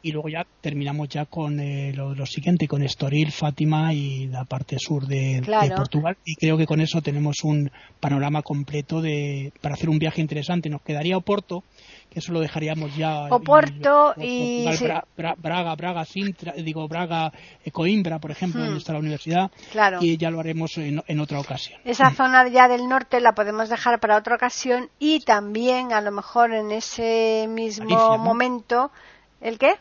Y 0.03 0.13
luego 0.13 0.29
ya 0.29 0.45
terminamos 0.61 1.09
ya 1.09 1.27
con 1.27 1.61
eh, 1.61 1.93
lo, 1.93 2.27
siguiente, 2.27 2.67
con 2.67 2.83
Estoril, 2.83 3.31
Fátima 3.31 3.95
y 3.95 4.27
la 4.27 4.45
parte 4.45 4.77
sur 4.79 5.07
de, 5.07 5.43
Portugal. 5.77 6.17
Y 6.25 6.35
creo 6.35 6.57
que 6.57 6.67
con 6.67 6.81
eso 6.81 7.01
tenemos 7.01 7.45
un 7.45 7.71
panorama 8.01 8.43
completo 8.43 9.01
de, 9.01 9.53
para 9.61 9.75
hacer 9.75 9.89
un 9.89 9.99
viaje 9.99 10.21
interesante. 10.21 10.69
Nos 10.69 10.83
quedaría 10.83 11.17
Oporto, 11.17 11.63
que 12.11 12.19
eso 12.19 12.33
lo 12.33 12.41
dejaríamos 12.41 12.95
ya. 12.97 13.27
Oporto 13.31 14.15
y. 14.19 14.67
Braga, 15.39 15.75
Braga, 15.77 16.05
Sintra, 16.05 16.53
digo 16.53 16.89
Braga, 16.89 17.33
eh, 17.65 17.71
Coimbra, 17.71 18.19
por 18.19 18.33
ejemplo, 18.33 18.63
donde 18.63 18.79
está 18.79 18.93
la 18.93 18.99
universidad. 18.99 19.51
Y 20.01 20.17
ya 20.17 20.31
lo 20.31 20.41
haremos 20.41 20.77
en, 20.79 21.03
en 21.07 21.21
otra 21.21 21.39
ocasión. 21.39 21.81
Esa 21.85 22.11
zona 22.11 22.49
ya 22.49 22.69
del 22.69 22.89
norte 22.89 23.21
la 23.21 23.33
podemos 23.33 23.69
dejar 23.69 24.01
para 24.01 24.17
otra 24.17 24.35
ocasión 24.35 24.91
y 24.99 25.21
también 25.21 25.93
a 25.93 26.01
lo 26.01 26.11
mejor 26.11 26.53
en 26.53 26.73
ese 26.73 27.47
mismo 27.49 28.19
momento 28.19 28.91
el 29.41 29.59
qué 29.59 29.77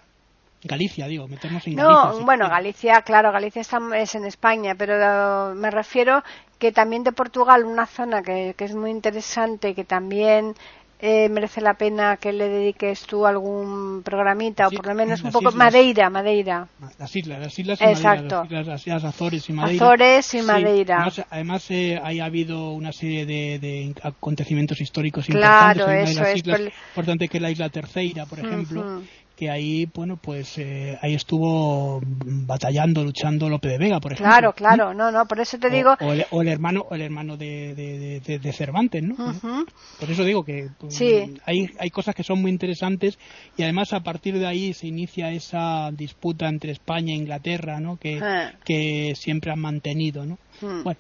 Galicia, 0.62 1.08
digo, 1.08 1.28
meternos 1.28 1.66
en 1.68 1.76
Galicia. 1.76 2.12
No, 2.12 2.26
bueno, 2.26 2.50
Galicia, 2.50 3.02
claro, 3.04 3.32
Galicia 3.32 3.62
está, 3.62 3.80
es 3.96 4.14
en 4.16 4.26
España, 4.26 4.76
pero 4.78 5.56
me 5.56 5.72
refiero 5.72 6.22
que 6.58 6.74
también 6.74 7.04
de 7.04 7.14
Portugal, 7.14 7.64
una 7.64 7.86
zona 7.86 8.22
que, 8.22 8.54
que 8.58 8.66
es 8.66 8.76
muy 8.76 8.92
interesante, 8.92 9.74
que 9.74 9.86
también 9.86 10.56
eh, 11.02 11.30
merece 11.30 11.62
la 11.62 11.76
pena 11.76 12.18
que 12.18 12.34
le 12.34 12.50
dediques 12.50 13.04
tú 13.06 13.26
algún 13.26 14.02
programita 14.04 14.68
o 14.68 14.72
por 14.72 14.86
lo 14.88 14.96
menos 14.96 15.24
un 15.24 15.32
poco 15.32 15.52
Madeira 15.54 16.10
Madeira. 16.10 16.68
Las 16.98 17.16
islas 17.16 17.40
las 17.40 17.58
islas 17.58 17.80
y 17.80 17.86
Exacto. 17.86 18.44
Madeira, 18.44 18.64
las, 18.64 18.82
islas, 18.82 19.04
Azores 19.06 19.50
y 19.50 19.54
Madeira. 19.54 19.86
Azores 19.86 20.34
y 20.34 20.42
Madeira. 20.42 21.08
además, 21.30 21.72
eh, 21.72 21.98
ha 21.98 22.26
habido 22.26 22.72
una 22.72 22.92
serie 22.92 23.26
de, 23.26 23.94
acontecimientos 24.04 24.82
históricos 24.82 25.26
claro, 25.28 25.82
importantes 25.82 26.10
eso 26.12 26.24
es 26.24 26.38
islas, 26.38 26.62
importante 26.90 27.28
que 27.30 27.40
la 27.40 27.52
isla 27.52 27.70
Terceira 27.70 28.26
por 28.26 28.40
ejemplo 28.40 29.02
que 29.40 29.50
ahí, 29.50 29.90
bueno, 29.96 30.18
pues 30.22 30.58
eh, 30.58 31.00
ahí 31.02 31.14
estuvo 31.16 32.02
batallando, 32.04 33.06
luchando 33.06 33.48
Lope 33.48 33.70
de 33.70 33.78
Vega, 33.78 34.02
por 34.02 34.12
ejemplo. 34.12 34.30
Claro, 34.30 34.52
claro, 34.52 34.94
no, 34.94 35.14
no, 35.14 35.26
por 35.28 35.40
eso 35.40 35.58
te 35.58 35.70
digo. 35.70 35.96
O, 36.02 36.42
el, 36.42 36.48
hermano, 36.50 36.86
o 36.90 36.94
el 36.94 37.02
hermano 37.02 37.38
de, 37.38 37.74
de, 38.22 38.52
Cervantes, 38.52 39.02
¿no? 39.02 39.16
Por 39.98 40.12
eso 40.12 40.26
digo 40.26 40.44
que 40.44 40.68
pues, 40.78 41.02
hay, 41.46 41.70
hay 41.80 41.90
cosas 41.90 42.16
que 42.16 42.24
son 42.26 42.42
muy 42.42 42.52
interesantes 42.52 43.18
y 43.56 43.64
además 43.64 43.94
a 43.94 44.02
partir 44.02 44.38
de 44.38 44.46
ahí 44.46 44.74
se 44.74 44.88
inicia 44.88 45.32
esa 45.32 45.90
disputa 45.94 46.50
entre 46.50 46.74
España 46.74 47.14
e 47.14 47.18
Inglaterra, 47.18 47.80
¿no? 47.80 47.96
Que, 47.96 48.20
ah. 48.22 48.52
que 48.66 49.14
siempre 49.16 49.54
han 49.54 49.60
mantenido, 49.60 50.26
¿no? 50.26 50.38
Bueno. 50.60 51.00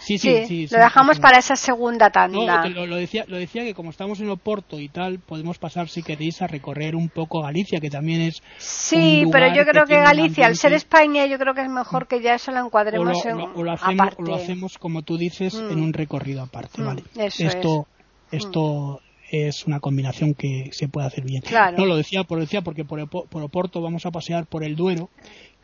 Sí, 0.00 0.18
sí, 0.18 0.46
sí, 0.46 0.66
lo 0.70 0.78
dejamos 0.78 1.18
para 1.20 1.38
esa 1.38 1.56
segunda 1.56 2.10
tanda. 2.10 2.68
No, 2.68 2.86
lo, 2.86 2.96
decía, 2.96 3.24
lo 3.28 3.36
decía 3.36 3.64
que 3.64 3.74
como 3.74 3.90
estamos 3.90 4.20
en 4.20 4.30
Oporto 4.30 4.80
y 4.80 4.88
tal, 4.88 5.18
podemos 5.18 5.58
pasar, 5.58 5.88
si 5.88 6.02
queréis, 6.02 6.40
a 6.42 6.46
recorrer 6.46 6.96
un 6.96 7.08
poco 7.08 7.42
Galicia, 7.42 7.80
que 7.80 7.90
también 7.90 8.22
es. 8.22 8.42
Sí, 8.58 9.24
pero 9.30 9.54
yo 9.54 9.64
creo 9.64 9.84
que, 9.84 9.96
Galicia, 9.96 10.46
al 10.46 10.56
ser 10.56 10.72
España, 10.72 11.26
yo 11.26 11.38
creo 11.38 11.54
que 11.54 11.62
es 11.62 11.68
mejor 11.68 12.06
que 12.08 12.20
ya 12.20 12.34
eso 12.34 12.50
lo 12.50 12.64
encuadremos 12.64 13.24
en. 13.26 13.40
O 13.40 13.62
lo 13.62 13.72
hacemos, 13.72 14.00
aparte. 14.00 14.22
lo 14.22 14.34
hacemos, 14.34 14.78
como 14.78 15.02
tú 15.02 15.18
dices, 15.18 15.54
en 15.54 15.78
mm. 15.78 15.82
un 15.82 15.92
recorrido 15.92 16.42
aparte, 16.42 16.80
mm, 16.80 16.86
¿vale? 16.86 17.02
esto, 17.16 17.86
esto 18.30 19.00
mm. 19.02 19.36
es 19.36 19.66
una 19.66 19.80
combinación 19.80 20.34
que 20.34 20.70
se 20.72 20.88
puede 20.88 21.08
hacer 21.08 21.24
bien. 21.24 21.42
No 21.76 21.84
lo 21.84 21.96
decía, 21.96 22.24
por, 22.24 22.40
decía 22.40 22.62
porque 22.62 22.84
por, 22.84 23.08
por 23.08 23.42
Oporto 23.42 23.82
vamos 23.82 24.06
a 24.06 24.10
pasear 24.10 24.46
por 24.46 24.64
el 24.64 24.76
Duero 24.76 25.10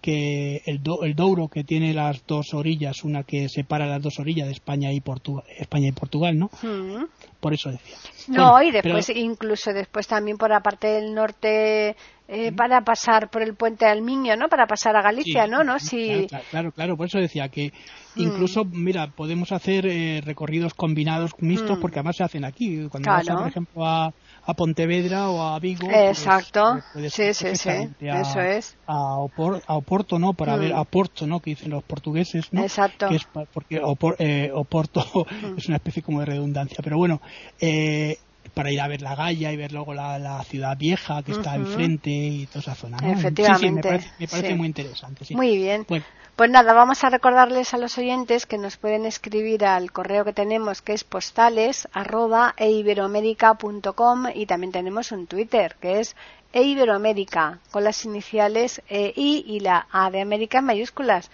que 0.01 0.63
el, 0.67 0.81
el, 1.03 1.15
Douro 1.15 1.49
que 1.49 1.65
tiene 1.65 1.93
las 1.93 2.27
dos 2.27 2.55
orillas, 2.55 3.05
una 3.05 3.23
que 3.23 3.49
separa 3.49 3.87
las 3.87 4.03
dos 4.03 4.19
orillas 4.19 4.47
de 4.47 4.53
España 4.53 4.93
y 4.93 5.01
Portugal, 5.01 5.45
España 5.59 5.89
y 5.89 5.93
Portugal, 5.93 6.39
¿no? 6.39 6.51
Mm. 6.63 7.05
Por 7.41 7.55
eso 7.55 7.71
decía. 7.71 7.97
No, 8.29 8.63
y 8.63 8.71
después 8.71 9.11
incluso 9.11 9.73
después 9.73 10.07
también 10.07 10.37
por 10.37 10.51
la 10.51 10.61
parte 10.61 10.89
del 10.89 11.15
norte 11.15 11.97
eh, 12.29 12.51
mm. 12.51 12.57
para 12.57 12.81
pasar 12.83 13.31
por 13.31 13.43
el 13.43 13.55
puente 13.55 13.85
de 13.85 13.93
Almiño, 13.93 14.37
¿no? 14.37 14.49
Para 14.49 14.67
pasar 14.67 14.97
a 14.97 15.03
Galicia, 15.03 15.47
¿no? 15.47 15.63
¿no? 15.63 15.79
Sí. 15.79 16.27
Claro, 16.51 16.73
claro, 16.73 16.97
por 16.97 17.07
eso 17.07 17.19
decía 17.19 17.49
que 17.49 17.73
mm. 18.17 18.21
incluso, 18.21 18.65
mira, 18.65 19.09
podemos 19.09 19.53
hacer 19.53 19.87
eh, 19.87 20.21
recorridos 20.25 20.75
combinados 20.75 21.33
mixtos 21.39 21.79
porque 21.79 22.01
además 22.01 22.17
se 22.17 22.25
hacen 22.25 22.45
aquí. 22.45 22.89
Cuando 22.89 23.11
vas, 23.11 23.27
por 23.29 23.49
ejemplo, 23.49 23.87
a, 23.87 24.13
a 24.47 24.55
Pontevedra 24.55 25.29
o 25.29 25.43
a 25.43 25.59
Vigo. 25.59 25.89
Pues, 25.89 26.19
Exacto. 26.19 26.81
Pues, 26.93 27.13
sí, 27.13 27.35
sí, 27.35 27.57
sí. 27.57 27.71
Eso 28.01 28.41
es. 28.41 28.77
A, 28.87 29.19
Oporto, 29.19 30.19
¿no? 30.19 30.35
Para 30.35 30.57
ver 30.57 30.73
mm. 30.73 30.79
a 30.79 30.85
Porto, 30.85 31.27
¿no? 31.27 31.41
Que 31.41 31.51
dicen 31.51 31.71
los 31.71 31.83
portugueses, 31.83 32.53
¿no? 32.53 32.63
Exacto. 32.63 33.09
Que 33.09 33.17
es 33.17 33.27
porque 33.53 33.83
eh, 34.19 34.51
Oporto 34.55 35.01
mm. 35.43 35.59
es 35.59 35.67
una 35.67 35.77
especie 35.77 36.03
como 36.03 36.21
de 36.21 36.27
redundancia. 36.27 36.79
Pero 36.83 36.97
bueno, 36.97 37.21
eh, 37.61 38.19
para 38.57 38.73
ir 38.73 38.81
a 38.81 38.89
ver 38.89 39.03
la 39.03 39.15
Galla 39.15 39.53
y 39.53 39.57
ver 39.59 39.73
luego 39.73 39.93
la, 39.93 40.43
ciudad 40.45 40.79
vieja 40.79 41.23
que 41.23 41.33
está 41.33 41.57
enfrente 41.57 42.09
y 42.09 42.47
toda 42.47 42.61
esa 42.61 42.75
zona. 42.75 42.97
¿no? 43.03 43.13
Efectivamente. 43.13 44.01
Sí, 44.01 44.09
me 44.19 44.29
parece, 44.29 44.55
muy 44.55 44.67
interesante. 44.69 45.27
Sí. 45.27 45.37
Muy 45.37 45.59
bien. 45.59 45.85
Pues 45.85 46.51
nada, 46.51 46.73
vamos 46.73 47.05
a 47.05 47.11
recordarles 47.11 47.75
a 47.75 47.77
los 47.77 47.99
oyentes 47.99 48.47
que 48.47 48.57
nos 48.57 48.79
pueden 48.79 49.05
escribir 49.05 49.67
al 49.67 49.93
correo 49.93 50.25
que 50.25 50.33
tenemos 50.33 50.81
que 50.81 50.95
es 50.95 51.05
postales 51.05 51.87
arroba 51.93 52.55
eiberoamerica.com 52.57 54.29
y 54.35 54.47
también 54.47 54.73
tenemos 54.73 55.13
un 55.13 55.27
Twitter 55.27 55.77
que 55.79 56.01
es 56.01 56.17
eiberoamerica 56.55 57.59
con 57.71 57.85
las 57.85 58.07
iniciales 58.07 58.81
e, 58.89 59.13
I 59.15 59.45
y 59.47 59.61
la 59.61 59.87
A 59.93 60.11
de 60.11 60.23
América 60.23 60.61
en 60.61 60.65
mayúsculas. 60.65 61.31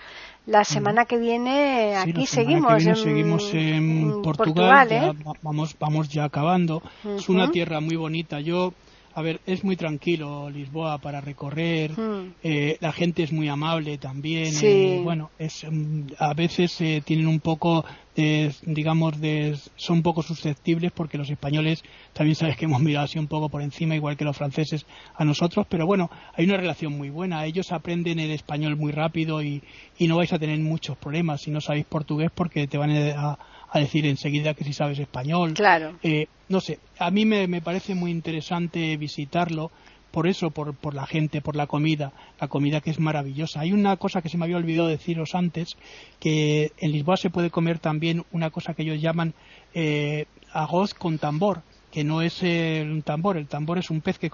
La 0.46 0.64
semana 0.64 1.04
que 1.04 1.18
viene 1.18 1.94
aquí 1.94 2.26
seguimos, 2.26 2.84
en, 2.84 2.96
seguimos 2.96 3.54
en, 3.54 4.22
Portugal, 4.22 4.90
¿eh? 4.90 5.12
vamos, 5.40 5.76
vamos 5.78 6.08
ya 6.08 6.24
acabando. 6.24 6.82
Es 7.16 7.28
una 7.28 7.50
tierra 7.50 7.80
muy 7.80 7.94
bonita. 7.94 8.40
Yo 8.40 8.74
a 9.14 9.22
ver, 9.22 9.40
es 9.46 9.64
muy 9.64 9.76
tranquilo 9.76 10.48
Lisboa 10.50 10.98
para 10.98 11.20
recorrer, 11.20 11.92
hmm. 11.92 12.34
eh, 12.42 12.78
la 12.80 12.92
gente 12.92 13.22
es 13.22 13.32
muy 13.32 13.48
amable 13.48 13.98
también, 13.98 14.52
eh, 14.62 15.00
bueno, 15.02 15.30
es, 15.38 15.66
mm, 15.68 16.12
a 16.18 16.34
veces 16.34 16.80
eh, 16.80 17.02
tienen 17.04 17.26
un 17.26 17.40
poco, 17.40 17.84
digamos, 18.14 19.20
de, 19.20 19.56
son 19.76 19.98
un 19.98 20.02
poco 20.02 20.22
susceptibles 20.22 20.92
porque 20.92 21.16
los 21.16 21.30
españoles 21.30 21.82
también 22.12 22.36
sabes 22.36 22.56
que 22.56 22.66
hemos 22.66 22.82
mirado 22.82 23.06
así 23.06 23.18
un 23.18 23.26
poco 23.26 23.48
por 23.48 23.62
encima, 23.62 23.94
igual 23.94 24.16
que 24.16 24.24
los 24.24 24.36
franceses 24.36 24.86
a 25.14 25.24
nosotros, 25.24 25.66
pero 25.68 25.86
bueno, 25.86 26.10
hay 26.34 26.44
una 26.44 26.56
relación 26.56 26.96
muy 26.96 27.08
buena, 27.08 27.44
ellos 27.46 27.72
aprenden 27.72 28.18
el 28.18 28.30
español 28.30 28.76
muy 28.76 28.92
rápido 28.92 29.42
y, 29.42 29.62
y 29.98 30.08
no 30.08 30.16
vais 30.16 30.32
a 30.32 30.38
tener 30.38 30.58
muchos 30.58 30.96
problemas 30.98 31.42
si 31.42 31.50
no 31.50 31.60
sabéis 31.60 31.86
portugués 31.86 32.30
porque 32.34 32.66
te 32.66 32.78
van 32.78 32.90
a 32.90 33.38
a 33.72 33.78
decir 33.78 34.06
enseguida 34.06 34.54
que 34.54 34.64
si 34.64 34.72
sabes 34.72 34.98
español. 34.98 35.54
Claro. 35.54 35.96
Eh, 36.02 36.26
no 36.48 36.60
sé, 36.60 36.78
a 36.98 37.10
mí 37.10 37.24
me, 37.24 37.48
me 37.48 37.62
parece 37.62 37.94
muy 37.94 38.10
interesante 38.10 38.96
visitarlo 38.98 39.70
por 40.10 40.26
eso, 40.26 40.50
por, 40.50 40.74
por, 40.74 40.94
la 40.94 41.06
gente, 41.06 41.40
por 41.40 41.56
la 41.56 41.66
comida, 41.66 42.12
la 42.38 42.48
comida 42.48 42.82
que 42.82 42.90
es 42.90 43.00
maravillosa. 43.00 43.60
Hay 43.60 43.72
una 43.72 43.96
cosa 43.96 44.20
que 44.20 44.28
se 44.28 44.36
me 44.36 44.44
había 44.44 44.58
olvidado 44.58 44.88
deciros 44.88 45.34
antes, 45.34 45.78
que 46.20 46.72
en 46.78 46.92
Lisboa 46.92 47.16
se 47.16 47.30
puede 47.30 47.50
comer 47.50 47.78
también 47.78 48.24
una 48.30 48.50
cosa 48.50 48.74
que 48.74 48.82
ellos 48.82 49.00
llaman 49.00 49.32
eh, 49.72 50.26
arroz 50.52 50.92
con 50.92 51.18
tambor, 51.18 51.62
que 51.92 52.02
no 52.02 52.22
es 52.22 52.42
un 52.42 53.02
tambor, 53.02 53.36
el 53.36 53.46
tambor 53.46 53.78
es 53.78 53.90
un 53.90 54.00
pez 54.00 54.18
que 54.18 54.30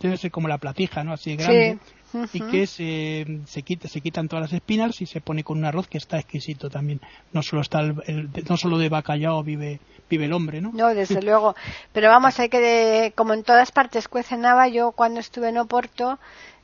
debe 0.00 0.16
ser 0.16 0.30
como 0.30 0.48
la 0.48 0.58
platija, 0.58 1.04
¿no? 1.04 1.12
Así 1.12 1.30
de 1.30 1.36
grande. 1.36 1.78
Sí 1.82 1.92
y 2.32 2.40
que 2.40 2.66
se, 2.66 3.40
se, 3.46 3.62
quita, 3.62 3.88
se 3.88 4.00
quitan 4.00 4.28
todas 4.28 4.44
las 4.44 4.52
espinas 4.52 5.00
y 5.00 5.06
se 5.06 5.20
pone 5.20 5.44
con 5.44 5.58
un 5.58 5.64
arroz 5.64 5.88
que 5.88 5.98
está 5.98 6.18
exquisito 6.18 6.70
también. 6.70 7.00
No 7.32 7.42
solo, 7.42 7.62
está 7.62 7.80
el, 7.80 8.30
no 8.48 8.56
solo 8.56 8.78
de 8.78 8.88
bacalao 8.88 9.42
vive, 9.42 9.80
vive 10.08 10.24
el 10.26 10.32
hombre, 10.32 10.60
¿no? 10.60 10.70
No, 10.72 10.94
desde 10.94 11.20
luego. 11.22 11.54
Pero 11.92 12.08
vamos, 12.08 12.38
hay 12.38 12.48
que, 12.48 13.12
como 13.16 13.34
en 13.34 13.42
todas 13.42 13.72
partes 13.72 14.08
cuece 14.08 14.36
nava, 14.36 14.68
yo 14.68 14.92
cuando 14.92 15.20
estuve 15.20 15.48
en 15.48 15.58
Oporto, 15.58 16.18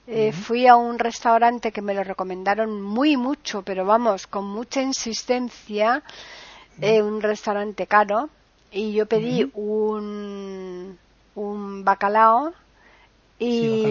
eh, 0.08 0.32
Fui 0.32 0.66
a 0.66 0.74
un 0.74 0.98
restaurante 0.98 1.70
que 1.70 1.80
me 1.80 1.94
lo 1.94 2.02
recomendaron 2.02 2.82
muy 2.82 3.16
mucho, 3.16 3.62
pero 3.62 3.84
vamos, 3.84 4.26
con 4.26 4.44
mucha 4.44 4.82
insistencia, 4.82 6.02
eh, 6.80 7.00
un 7.00 7.22
restaurante 7.22 7.86
caro, 7.86 8.28
y 8.72 8.92
yo 8.92 9.06
pedí 9.06 9.50
un, 9.54 10.98
un 11.34 11.84
bacalao 11.84 12.52
y 13.38 13.84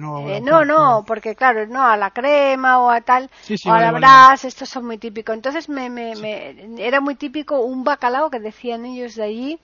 no, 0.00 0.28
eh, 0.28 0.40
no, 0.40 0.64
no, 0.64 1.04
porque 1.06 1.36
claro, 1.36 1.66
no 1.66 1.82
a 1.86 1.96
la 1.96 2.10
crema 2.10 2.80
o 2.80 2.90
a 2.90 3.00
tal, 3.02 3.30
o 3.66 3.72
a 3.72 3.80
la 3.80 3.92
brasa, 3.92 4.48
estos 4.48 4.68
son 4.68 4.86
muy 4.86 4.98
típicos. 4.98 5.34
Entonces 5.34 5.68
me, 5.68 5.88
me, 5.90 6.16
me, 6.16 6.84
era 6.84 7.00
muy 7.00 7.14
típico 7.14 7.60
un 7.60 7.84
bacalao 7.84 8.30
que 8.30 8.40
decían 8.40 8.84
ellos 8.84 9.14
de 9.14 9.22
allí 9.22 9.60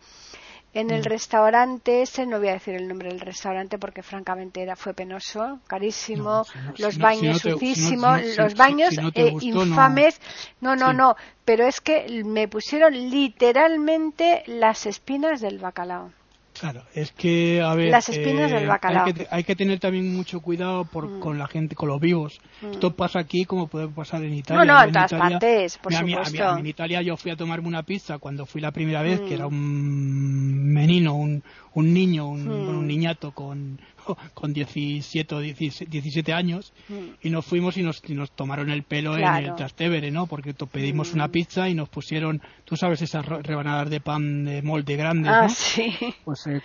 en 0.73 0.91
el 0.91 1.01
mm. 1.01 1.05
restaurante 1.05 2.03
ese, 2.03 2.27
no 2.27 2.39
voy 2.39 2.49
a 2.49 2.53
decir 2.55 2.75
el 2.75 2.87
nombre 2.87 3.09
del 3.09 3.21
restaurante 3.21 3.79
porque 3.79 4.03
francamente 4.03 4.63
era 4.63 4.77
fue 4.77 4.95
penoso, 4.95 5.61
carísimo, 5.67 6.45
los 6.79 6.99
baños 6.99 7.41
sucísimos, 7.41 8.21
los 8.37 8.55
baños 8.55 8.95
infames, 9.41 10.21
no, 10.61 10.77
no, 10.77 10.93
no, 10.93 11.17
pero 11.45 11.67
es 11.67 11.81
que 11.81 12.23
me 12.25 12.47
pusieron 12.47 12.93
literalmente 12.93 14.45
las 14.47 14.87
espinas 14.87 15.41
del 15.41 15.59
bacalao. 15.59 16.13
Claro, 16.61 16.83
es 16.95 17.11
que, 17.13 17.63
a 17.63 17.75
ver. 17.75 17.91
Las 17.91 18.11
espinas 18.11 18.51
del 18.51 18.65
eh, 18.65 18.67
bacalao. 18.67 19.07
Hay 19.31 19.45
que, 19.45 19.57
tener 19.57 19.81
también 19.81 20.15
mucho 20.15 20.41
cuidado 20.41 20.85
por, 20.85 21.09
mm. 21.09 21.21
con 21.21 21.39
la 21.39 21.47
gente, 21.47 21.75
con 21.75 21.89
los 21.89 21.99
vivos. 21.99 22.39
Mm. 22.61 22.73
Esto 22.73 22.95
pasa 22.95 23.19
aquí 23.19 23.47
como 23.47 23.67
puede 23.67 23.89
pasar 23.89 24.23
en 24.25 24.35
Italia. 24.35 24.67
No, 24.67 24.75
no, 24.75 24.85
en, 24.85 24.93
todas 24.93 25.11
partes, 25.11 25.79
por 25.79 25.95
supuesto. 25.95 26.59
en 26.59 26.67
Italia 26.67 27.01
yo 27.01 27.17
fui 27.17 27.31
a 27.31 27.37
tomarme 27.37 27.67
una 27.67 27.83
pizza 27.83 28.19
cuando 28.19 28.45
fui 28.45 28.61
la 28.61 28.73
primera 28.73 29.01
vez, 29.01 29.21
que 29.21 29.37
era 29.37 29.49
mm. 29.49 29.53
un 29.55 30.73
menino, 30.75 31.15
un, 31.15 31.43
un 31.73 31.95
niño, 31.95 32.29
un, 32.29 32.47
un 32.47 32.87
niñato 32.87 33.33
con, 33.33 33.81
con 34.35 34.53
17 34.53 35.35
o 35.35 35.41
17 35.41 36.33
años 36.33 36.73
mm. 36.89 36.95
y 37.23 37.31
nos 37.31 37.45
fuimos 37.45 37.77
y 37.77 37.83
nos, 37.83 38.09
nos 38.09 38.31
tomaron 38.33 38.71
el 38.71 38.83
pelo 38.83 39.17
en 39.17 39.25
el 39.25 39.55
Trastevere, 39.55 40.11
¿no? 40.11 40.27
Porque 40.27 40.55
pedimos 40.55 41.13
una 41.13 41.29
mm. 41.29 41.31
pizza 41.31 41.69
y 41.69 41.75
nos 41.75 41.89
pusieron, 41.89 42.41
tú 42.65 42.77
sabes, 42.77 43.03
esas 43.03 43.27
rebanadas 43.27 43.91
de 43.91 44.01
pan 44.01 44.45
de 44.45 44.63
molde 44.63 44.97
grande, 44.97 45.29
ah, 45.29 45.43
¿no? 45.43 45.49
Sí. 45.49 45.97
Pues 46.25 46.47
eh, 46.47 46.61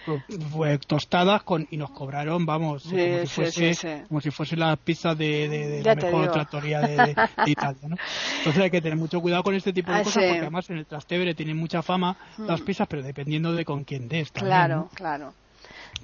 fue 0.51 0.77
tostadas 0.79 1.43
con, 1.43 1.67
y 1.71 1.77
nos 1.77 1.91
cobraron, 1.91 2.45
vamos, 2.45 2.83
como, 2.83 3.25
si 3.25 3.27
fuese, 3.27 4.03
como 4.07 4.21
si 4.21 4.31
fuese 4.31 4.55
la 4.55 4.75
pizza 4.75 5.15
de, 5.15 5.49
de, 5.49 5.83
la 5.83 5.95
mejor 5.95 6.31
tractoría 6.31 6.81
de, 6.81 7.15
Italia, 7.45 7.87
¿no? 7.87 7.95
Entonces 8.39 8.63
hay 8.63 8.71
que 8.71 8.81
tener 8.81 8.97
mucho 8.97 9.21
cuidado 9.21 9.43
con 9.43 9.55
este 9.55 9.73
tipo 9.73 9.91
de 9.91 9.99
ah, 9.99 10.03
cosas 10.03 10.23
porque 10.23 10.39
además 10.39 10.69
en 10.69 10.77
el 10.77 10.85
Trastevere 10.85 11.33
tienen 11.33 11.57
mucha 11.57 11.81
fama 11.81 12.17
las 12.37 12.61
mm. 12.61 12.65
pizzas, 12.65 12.87
pero 12.87 13.03
dependiendo 13.03 13.53
de 13.53 13.65
con 13.65 13.83
quién 13.83 14.07
des. 14.07 14.31
claro, 14.31 14.89
claro. 14.93 15.33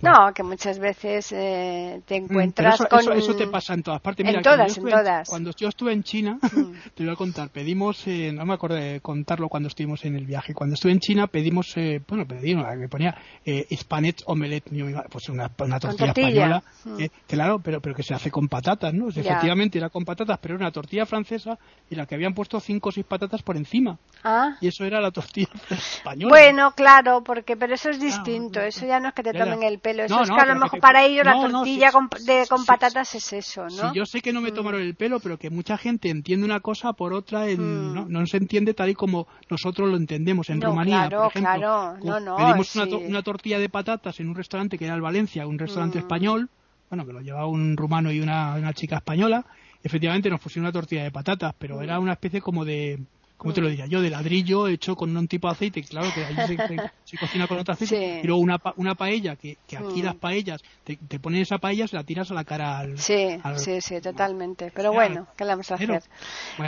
No, 0.01 0.33
que 0.33 0.43
muchas 0.43 0.79
veces 0.79 1.31
eh, 1.31 2.01
te 2.05 2.19
mm, 2.19 2.23
encuentras 2.23 2.75
eso, 2.75 2.87
con... 2.87 3.17
Eso, 3.17 3.35
te 3.35 3.47
pasa 3.47 3.73
en 3.73 3.83
todas 3.83 4.01
partes. 4.01 4.25
en 4.27 4.41
todas, 4.41 4.77
en 4.77 4.85
todas. 4.85 5.29
Cuando 5.29 5.51
yo 5.51 5.67
estuve 5.67 5.93
en 5.93 6.03
China, 6.03 6.39
mm. 6.41 6.71
te 6.95 7.03
voy 7.03 7.13
a 7.13 7.15
contar, 7.15 7.49
pedimos, 7.49 8.05
eh, 8.07 8.31
no 8.33 8.45
me 8.45 8.53
acuerdo 8.53 8.77
de 8.77 9.01
contarlo 9.01 9.49
cuando 9.49 9.67
estuvimos 9.67 10.03
en 10.05 10.15
el 10.15 10.25
viaje, 10.25 10.53
cuando 10.53 10.75
estuve 10.75 10.91
en 10.91 10.99
China 10.99 11.27
pedimos, 11.27 11.75
eh, 11.77 12.01
bueno, 12.07 12.25
pedimos, 12.25 12.65
me 12.75 12.87
ponía 12.87 13.15
eh, 13.45 13.65
Spanish 13.75 14.23
omelette, 14.25 14.69
pues 15.09 15.29
una, 15.29 15.51
una 15.57 15.79
tortilla 15.79 16.11
española, 16.11 16.63
mm. 16.85 17.01
eh, 17.01 17.09
claro, 17.27 17.59
pero, 17.59 17.81
pero 17.81 17.95
que 17.95 18.03
se 18.03 18.13
hace 18.13 18.31
con 18.31 18.47
patatas, 18.47 18.93
¿no? 18.93 19.09
Efectivamente 19.09 19.77
era 19.77 19.89
con 19.89 20.05
patatas, 20.05 20.39
pero 20.39 20.55
era 20.55 20.65
una 20.65 20.71
tortilla 20.71 21.05
francesa 21.05 21.57
y 21.89 21.95
la 21.95 22.05
que 22.05 22.15
habían 22.15 22.33
puesto 22.33 22.59
cinco 22.59 22.89
o 22.89 22.91
seis 22.91 23.05
patatas 23.05 23.41
por 23.41 23.57
encima. 23.57 23.97
Ah. 24.23 24.57
Y 24.61 24.67
eso 24.67 24.85
era 24.85 25.01
la 25.01 25.11
tortilla 25.11 25.49
española. 25.69 26.29
Bueno, 26.29 26.71
claro, 26.75 27.23
porque 27.23 27.55
pero 27.55 27.73
eso 27.73 27.89
es 27.89 27.99
distinto, 27.99 28.59
eso 28.59 28.85
ya 28.85 28.99
no 28.99 29.09
es 29.09 29.13
que 29.13 29.23
te 29.23 29.33
tomen 29.33 29.63
el 29.63 29.79
pelo, 29.79 29.90
eso 29.99 30.21
es 30.21 30.29
que 30.29 30.39
a 30.39 30.45
lo 30.45 30.55
mejor 30.55 30.79
para 30.79 31.03
ellos 31.03 31.25
la 31.25 31.33
tortilla 31.33 31.91
con, 31.91 32.09
de, 32.25 32.45
con 32.49 32.65
patatas 32.65 33.13
es 33.15 33.33
eso, 33.33 33.67
¿no? 33.67 33.93
yo 33.93 34.05
sé 34.05 34.21
que 34.21 34.33
no 34.33 34.41
me 34.41 34.51
mm. 34.51 34.55
tomaron 34.55 34.81
el 34.81 34.95
pelo, 34.95 35.19
pero 35.19 35.37
que 35.37 35.49
mucha 35.49 35.77
gente 35.77 36.09
entiende 36.09 36.45
una 36.45 36.59
cosa 36.59 36.93
por 36.93 37.13
otra, 37.13 37.49
en, 37.49 37.93
mm. 37.93 38.07
¿no? 38.09 38.25
se 38.27 38.37
entiende 38.37 38.73
tal 38.73 38.89
y 38.89 38.93
como 38.95 39.27
nosotros 39.49 39.89
lo 39.89 39.97
entendemos 39.97 40.49
en 40.49 40.61
Rumanía, 40.61 41.07
claro, 41.07 41.23
por 41.23 41.31
ejemplo. 41.31 41.51
Claro, 41.51 41.97
no, 42.03 42.19
no, 42.19 42.37
pedimos 42.37 42.75
una, 42.75 43.21
tortilla 43.21 43.59
de 43.59 43.69
patatas 43.69 44.19
en 44.19 44.29
un 44.29 44.35
restaurante 44.35 44.77
que 44.77 44.85
era 44.85 44.95
el 44.95 45.01
Valencia, 45.01 45.45
un 45.45 45.59
restaurante 45.59 45.97
mm. 45.97 46.01
español, 46.01 46.49
bueno, 46.89 47.05
que 47.05 47.13
lo 47.13 47.21
llevaba 47.21 47.47
un 47.47 47.77
rumano 47.77 48.11
y 48.11 48.19
una, 48.19 48.55
una 48.55 48.73
chica 48.73 48.97
española, 48.97 49.45
efectivamente 49.83 50.29
nos 50.29 50.39
pusieron 50.39 50.65
una 50.65 50.73
tortilla 50.73 51.03
de 51.03 51.11
patatas, 51.11 51.53
pero 51.57 51.81
era 51.81 51.99
una 51.99 52.13
especie 52.13 52.41
como 52.41 52.65
de 52.65 52.99
¿cómo 53.41 53.55
te 53.55 53.61
lo 53.61 53.69
diría 53.69 53.87
yo? 53.87 54.03
De 54.03 54.11
ladrillo 54.11 54.67
hecho 54.67 54.95
con 54.95 55.17
un 55.17 55.27
tipo 55.27 55.47
de 55.47 55.53
aceite, 55.53 55.81
claro 55.81 56.09
que 56.13 56.23
allí 56.23 56.55
se, 57.05 57.17
cocina 57.17 57.47
con 57.47 57.57
otro 57.57 57.73
aceite, 57.73 58.21
y 58.23 58.27
luego 58.27 58.39
una, 58.39 58.61
una 58.75 58.93
paella, 58.93 59.35
que, 59.35 59.57
que 59.67 59.77
aquí 59.77 60.03
mm. 60.03 60.05
las 60.05 60.15
paellas, 60.15 60.61
te, 60.83 60.95
te 60.95 61.19
ponen 61.19 61.41
esa 61.41 61.57
paella, 61.57 61.87
se 61.87 61.95
la 61.95 62.03
tiras 62.03 62.29
a 62.29 62.35
la 62.35 62.43
cara 62.43 62.77
al... 62.77 62.99
Sí, 62.99 63.39
sí, 63.55 63.81
sí, 63.81 63.99
totalmente. 63.99 64.71
Pero 64.75 64.93
bueno, 64.93 65.25
¿qué 65.35 65.43
le 65.43 65.49
vamos 65.49 65.71
a 65.71 65.75
hacer? 65.75 66.03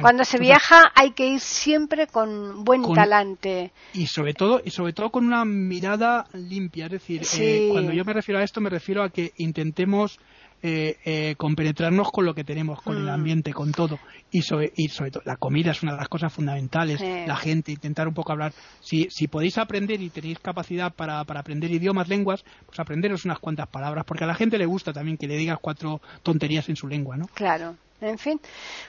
Cuando 0.01 0.25
se 0.25 0.39
viaja 0.39 0.91
hay 0.95 1.11
que 1.11 1.27
ir 1.27 1.39
siempre 1.39 2.07
con 2.07 2.63
buen 2.63 2.81
talante. 2.91 3.71
Y 3.93 4.07
sobre 4.07 4.33
todo, 4.33 4.59
y 4.65 4.71
sobre 4.71 4.93
todo 4.93 5.11
con 5.11 5.27
una 5.27 5.45
mirada 5.45 6.25
limpia, 6.33 6.85
es 6.85 6.91
decir, 6.93 7.21
eh, 7.37 7.69
cuando 7.71 7.93
yo 7.93 8.03
me 8.03 8.13
refiero 8.13 8.39
a 8.39 8.43
esto 8.43 8.61
me 8.61 8.71
refiero 8.71 9.03
a 9.03 9.09
que 9.09 9.31
intentemos 9.37 10.19
eh, 10.65 10.97
eh, 11.03 11.35
compenetrarnos 11.37 12.09
con 12.09 12.25
lo 12.25 12.33
que 12.33 12.45
tenemos, 12.45 12.81
con 12.81 12.95
el 12.95 13.03
mm. 13.03 13.09
ambiente, 13.09 13.53
con 13.53 13.73
todo. 13.73 13.99
Y 14.31 14.43
sobre, 14.43 14.71
y 14.77 14.87
sobre 14.87 15.11
todo, 15.11 15.23
la 15.25 15.35
comida 15.35 15.71
es 15.71 15.83
una 15.83 15.91
de 15.91 15.97
las 15.97 16.07
cosas 16.07 16.31
fundamentales. 16.31 17.01
La 17.01 17.35
gente, 17.35 17.73
intentar 17.73 18.07
un 18.07 18.13
poco 18.13 18.31
hablar. 18.31 18.53
Si, 18.79 19.07
si 19.09 19.27
podéis 19.27 19.57
aprender 19.57 20.01
y 20.01 20.09
tenéis 20.09 20.39
capacidad 20.39 20.93
para, 20.93 21.25
para 21.25 21.41
aprender 21.41 21.69
idiomas, 21.69 22.07
lenguas, 22.07 22.45
pues 22.65 22.79
aprenderos 22.79 23.25
unas 23.25 23.39
cuantas 23.39 23.67
palabras, 23.67 24.05
porque 24.05 24.23
a 24.23 24.27
la 24.27 24.35
gente 24.35 24.57
le 24.57 24.65
gusta 24.65 24.93
también 24.93 25.17
que 25.17 25.27
le 25.27 25.35
digas 25.35 25.59
cuatro 25.61 26.01
tonterías 26.23 26.69
en 26.69 26.77
su 26.77 26.87
lengua, 26.87 27.17
¿no? 27.17 27.27
Claro. 27.33 27.75
En 28.03 28.17
fin, 28.17 28.39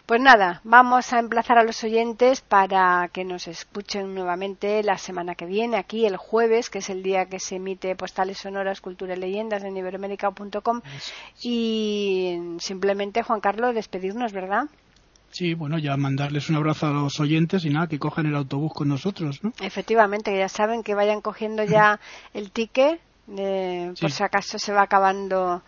pues 0.07 0.21
nada, 0.21 0.61
vamos 0.65 1.13
a 1.13 1.21
emplazar 1.21 1.57
a 1.59 1.63
los 1.63 1.85
oyentes 1.85 2.41
para 2.41 3.09
que 3.13 3.25
nos 3.25 3.47
escuchen 3.47 4.13
nuevamente 4.13 4.83
la 4.83 4.99
semana 4.99 5.37
que 5.37 5.47
viene, 5.47 5.77
aquí 5.77 6.05
el 6.05 6.17
jueves, 6.17 6.69
que 6.69 6.79
es 6.79 6.91
el 6.91 7.03
día 7.05 7.27
que 7.27 7.39
se 7.39 7.57
emite 7.57 7.95
Postales 7.95 8.39
Sonoras, 8.39 8.81
Cultura 8.81 9.15
y 9.15 9.21
Leyendas 9.21 9.63
en 9.63 9.77
iberoamérica.com. 9.77 10.81
Y 11.43 12.39
simplemente, 12.59 13.23
Juan 13.23 13.41
Carlos, 13.41 13.75
despedirnos, 13.75 14.33
¿verdad? 14.33 14.65
Sí, 15.31 15.55
bueno, 15.55 15.79
ya 15.79 15.97
mandarles 15.97 16.49
un 16.51 16.57
abrazo 16.57 16.87
a 16.87 16.91
los 16.91 17.19
oyentes 17.21 17.65
y 17.65 17.71
nada, 17.71 17.87
que 17.87 17.99
cojan 17.99 18.27
el 18.27 18.37
autobús 18.37 18.73
con 18.73 18.89
nosotros, 18.89 19.43
¿no? 19.43 19.53
Efectivamente, 19.61 20.33
que 20.33 20.39
ya 20.39 20.49
saben 20.49 20.83
que 20.83 20.95
vayan 20.95 21.21
cogiendo 21.21 21.65
ya 21.65 22.01
el 22.35 22.51
ticket, 22.51 23.01
por 23.27 24.11
si 24.11 24.23
acaso 24.23 24.59
se 24.59 24.73
va 24.73 24.83
acabando 24.83 25.63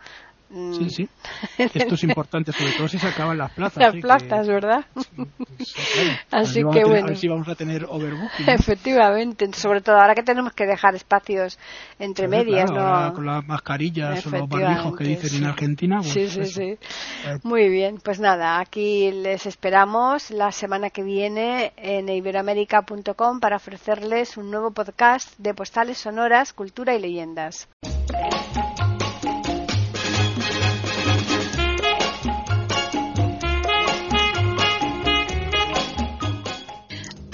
Sí, 0.49 0.85
mm. 0.85 0.89
sí. 0.91 1.09
Esto 1.59 1.95
es 1.95 2.05
importante, 2.05 2.53
sobre 2.53 2.73
todo 2.73 2.89
si 2.89 2.99
se 2.99 3.09
acaban 3.09 3.37
las 3.37 3.51
plazas. 3.53 3.79
Las 3.79 3.97
plazas, 3.97 4.47
¿verdad? 4.47 4.85
Así 6.31 6.61
que 6.61 6.85
bueno. 6.85 7.07
A 7.07 7.09
ver 7.09 7.17
si 7.17 7.29
vamos 7.29 7.49
a 7.49 7.55
tener 7.55 7.85
overbooking. 7.85 8.49
Efectivamente, 8.49 9.53
sobre 9.55 9.81
todo 9.81 9.97
ahora 9.97 10.15
que 10.15 10.23
tenemos 10.23 10.53
que 10.53 10.67
dejar 10.67 10.95
espacios 10.95 11.59
entre 11.99 12.29
medias, 12.29 12.71
¿no? 12.71 13.13
con 13.13 13.27
las 13.27 13.47
mascarillas 13.47 14.25
o 14.27 14.31
los 14.31 14.49
barbijos 14.49 14.97
que 14.97 15.05
dicen 15.05 15.43
en 15.43 15.49
Argentina. 15.49 15.99
Pues 15.99 16.13
sí, 16.13 16.29
sí, 16.29 16.45
sí. 16.45 16.79
Muy 17.43 17.69
bien, 17.69 17.99
pues 18.03 18.21
nada, 18.21 18.61
aquí 18.61 19.11
les 19.11 19.47
esperamos 19.47 20.31
la 20.31 20.53
semana 20.53 20.91
que 20.91 21.03
viene 21.03 21.73
en 21.77 22.09
iberoamérica.com 22.09 23.41
para 23.41 23.57
ofrecerles 23.57 24.37
un 24.37 24.51
nuevo 24.51 24.71
podcast 24.71 25.37
de 25.39 25.55
postales 25.55 25.99
sonoras, 25.99 26.53
cultura 26.53 26.95
y 26.95 27.01
leyendas. 27.01 27.69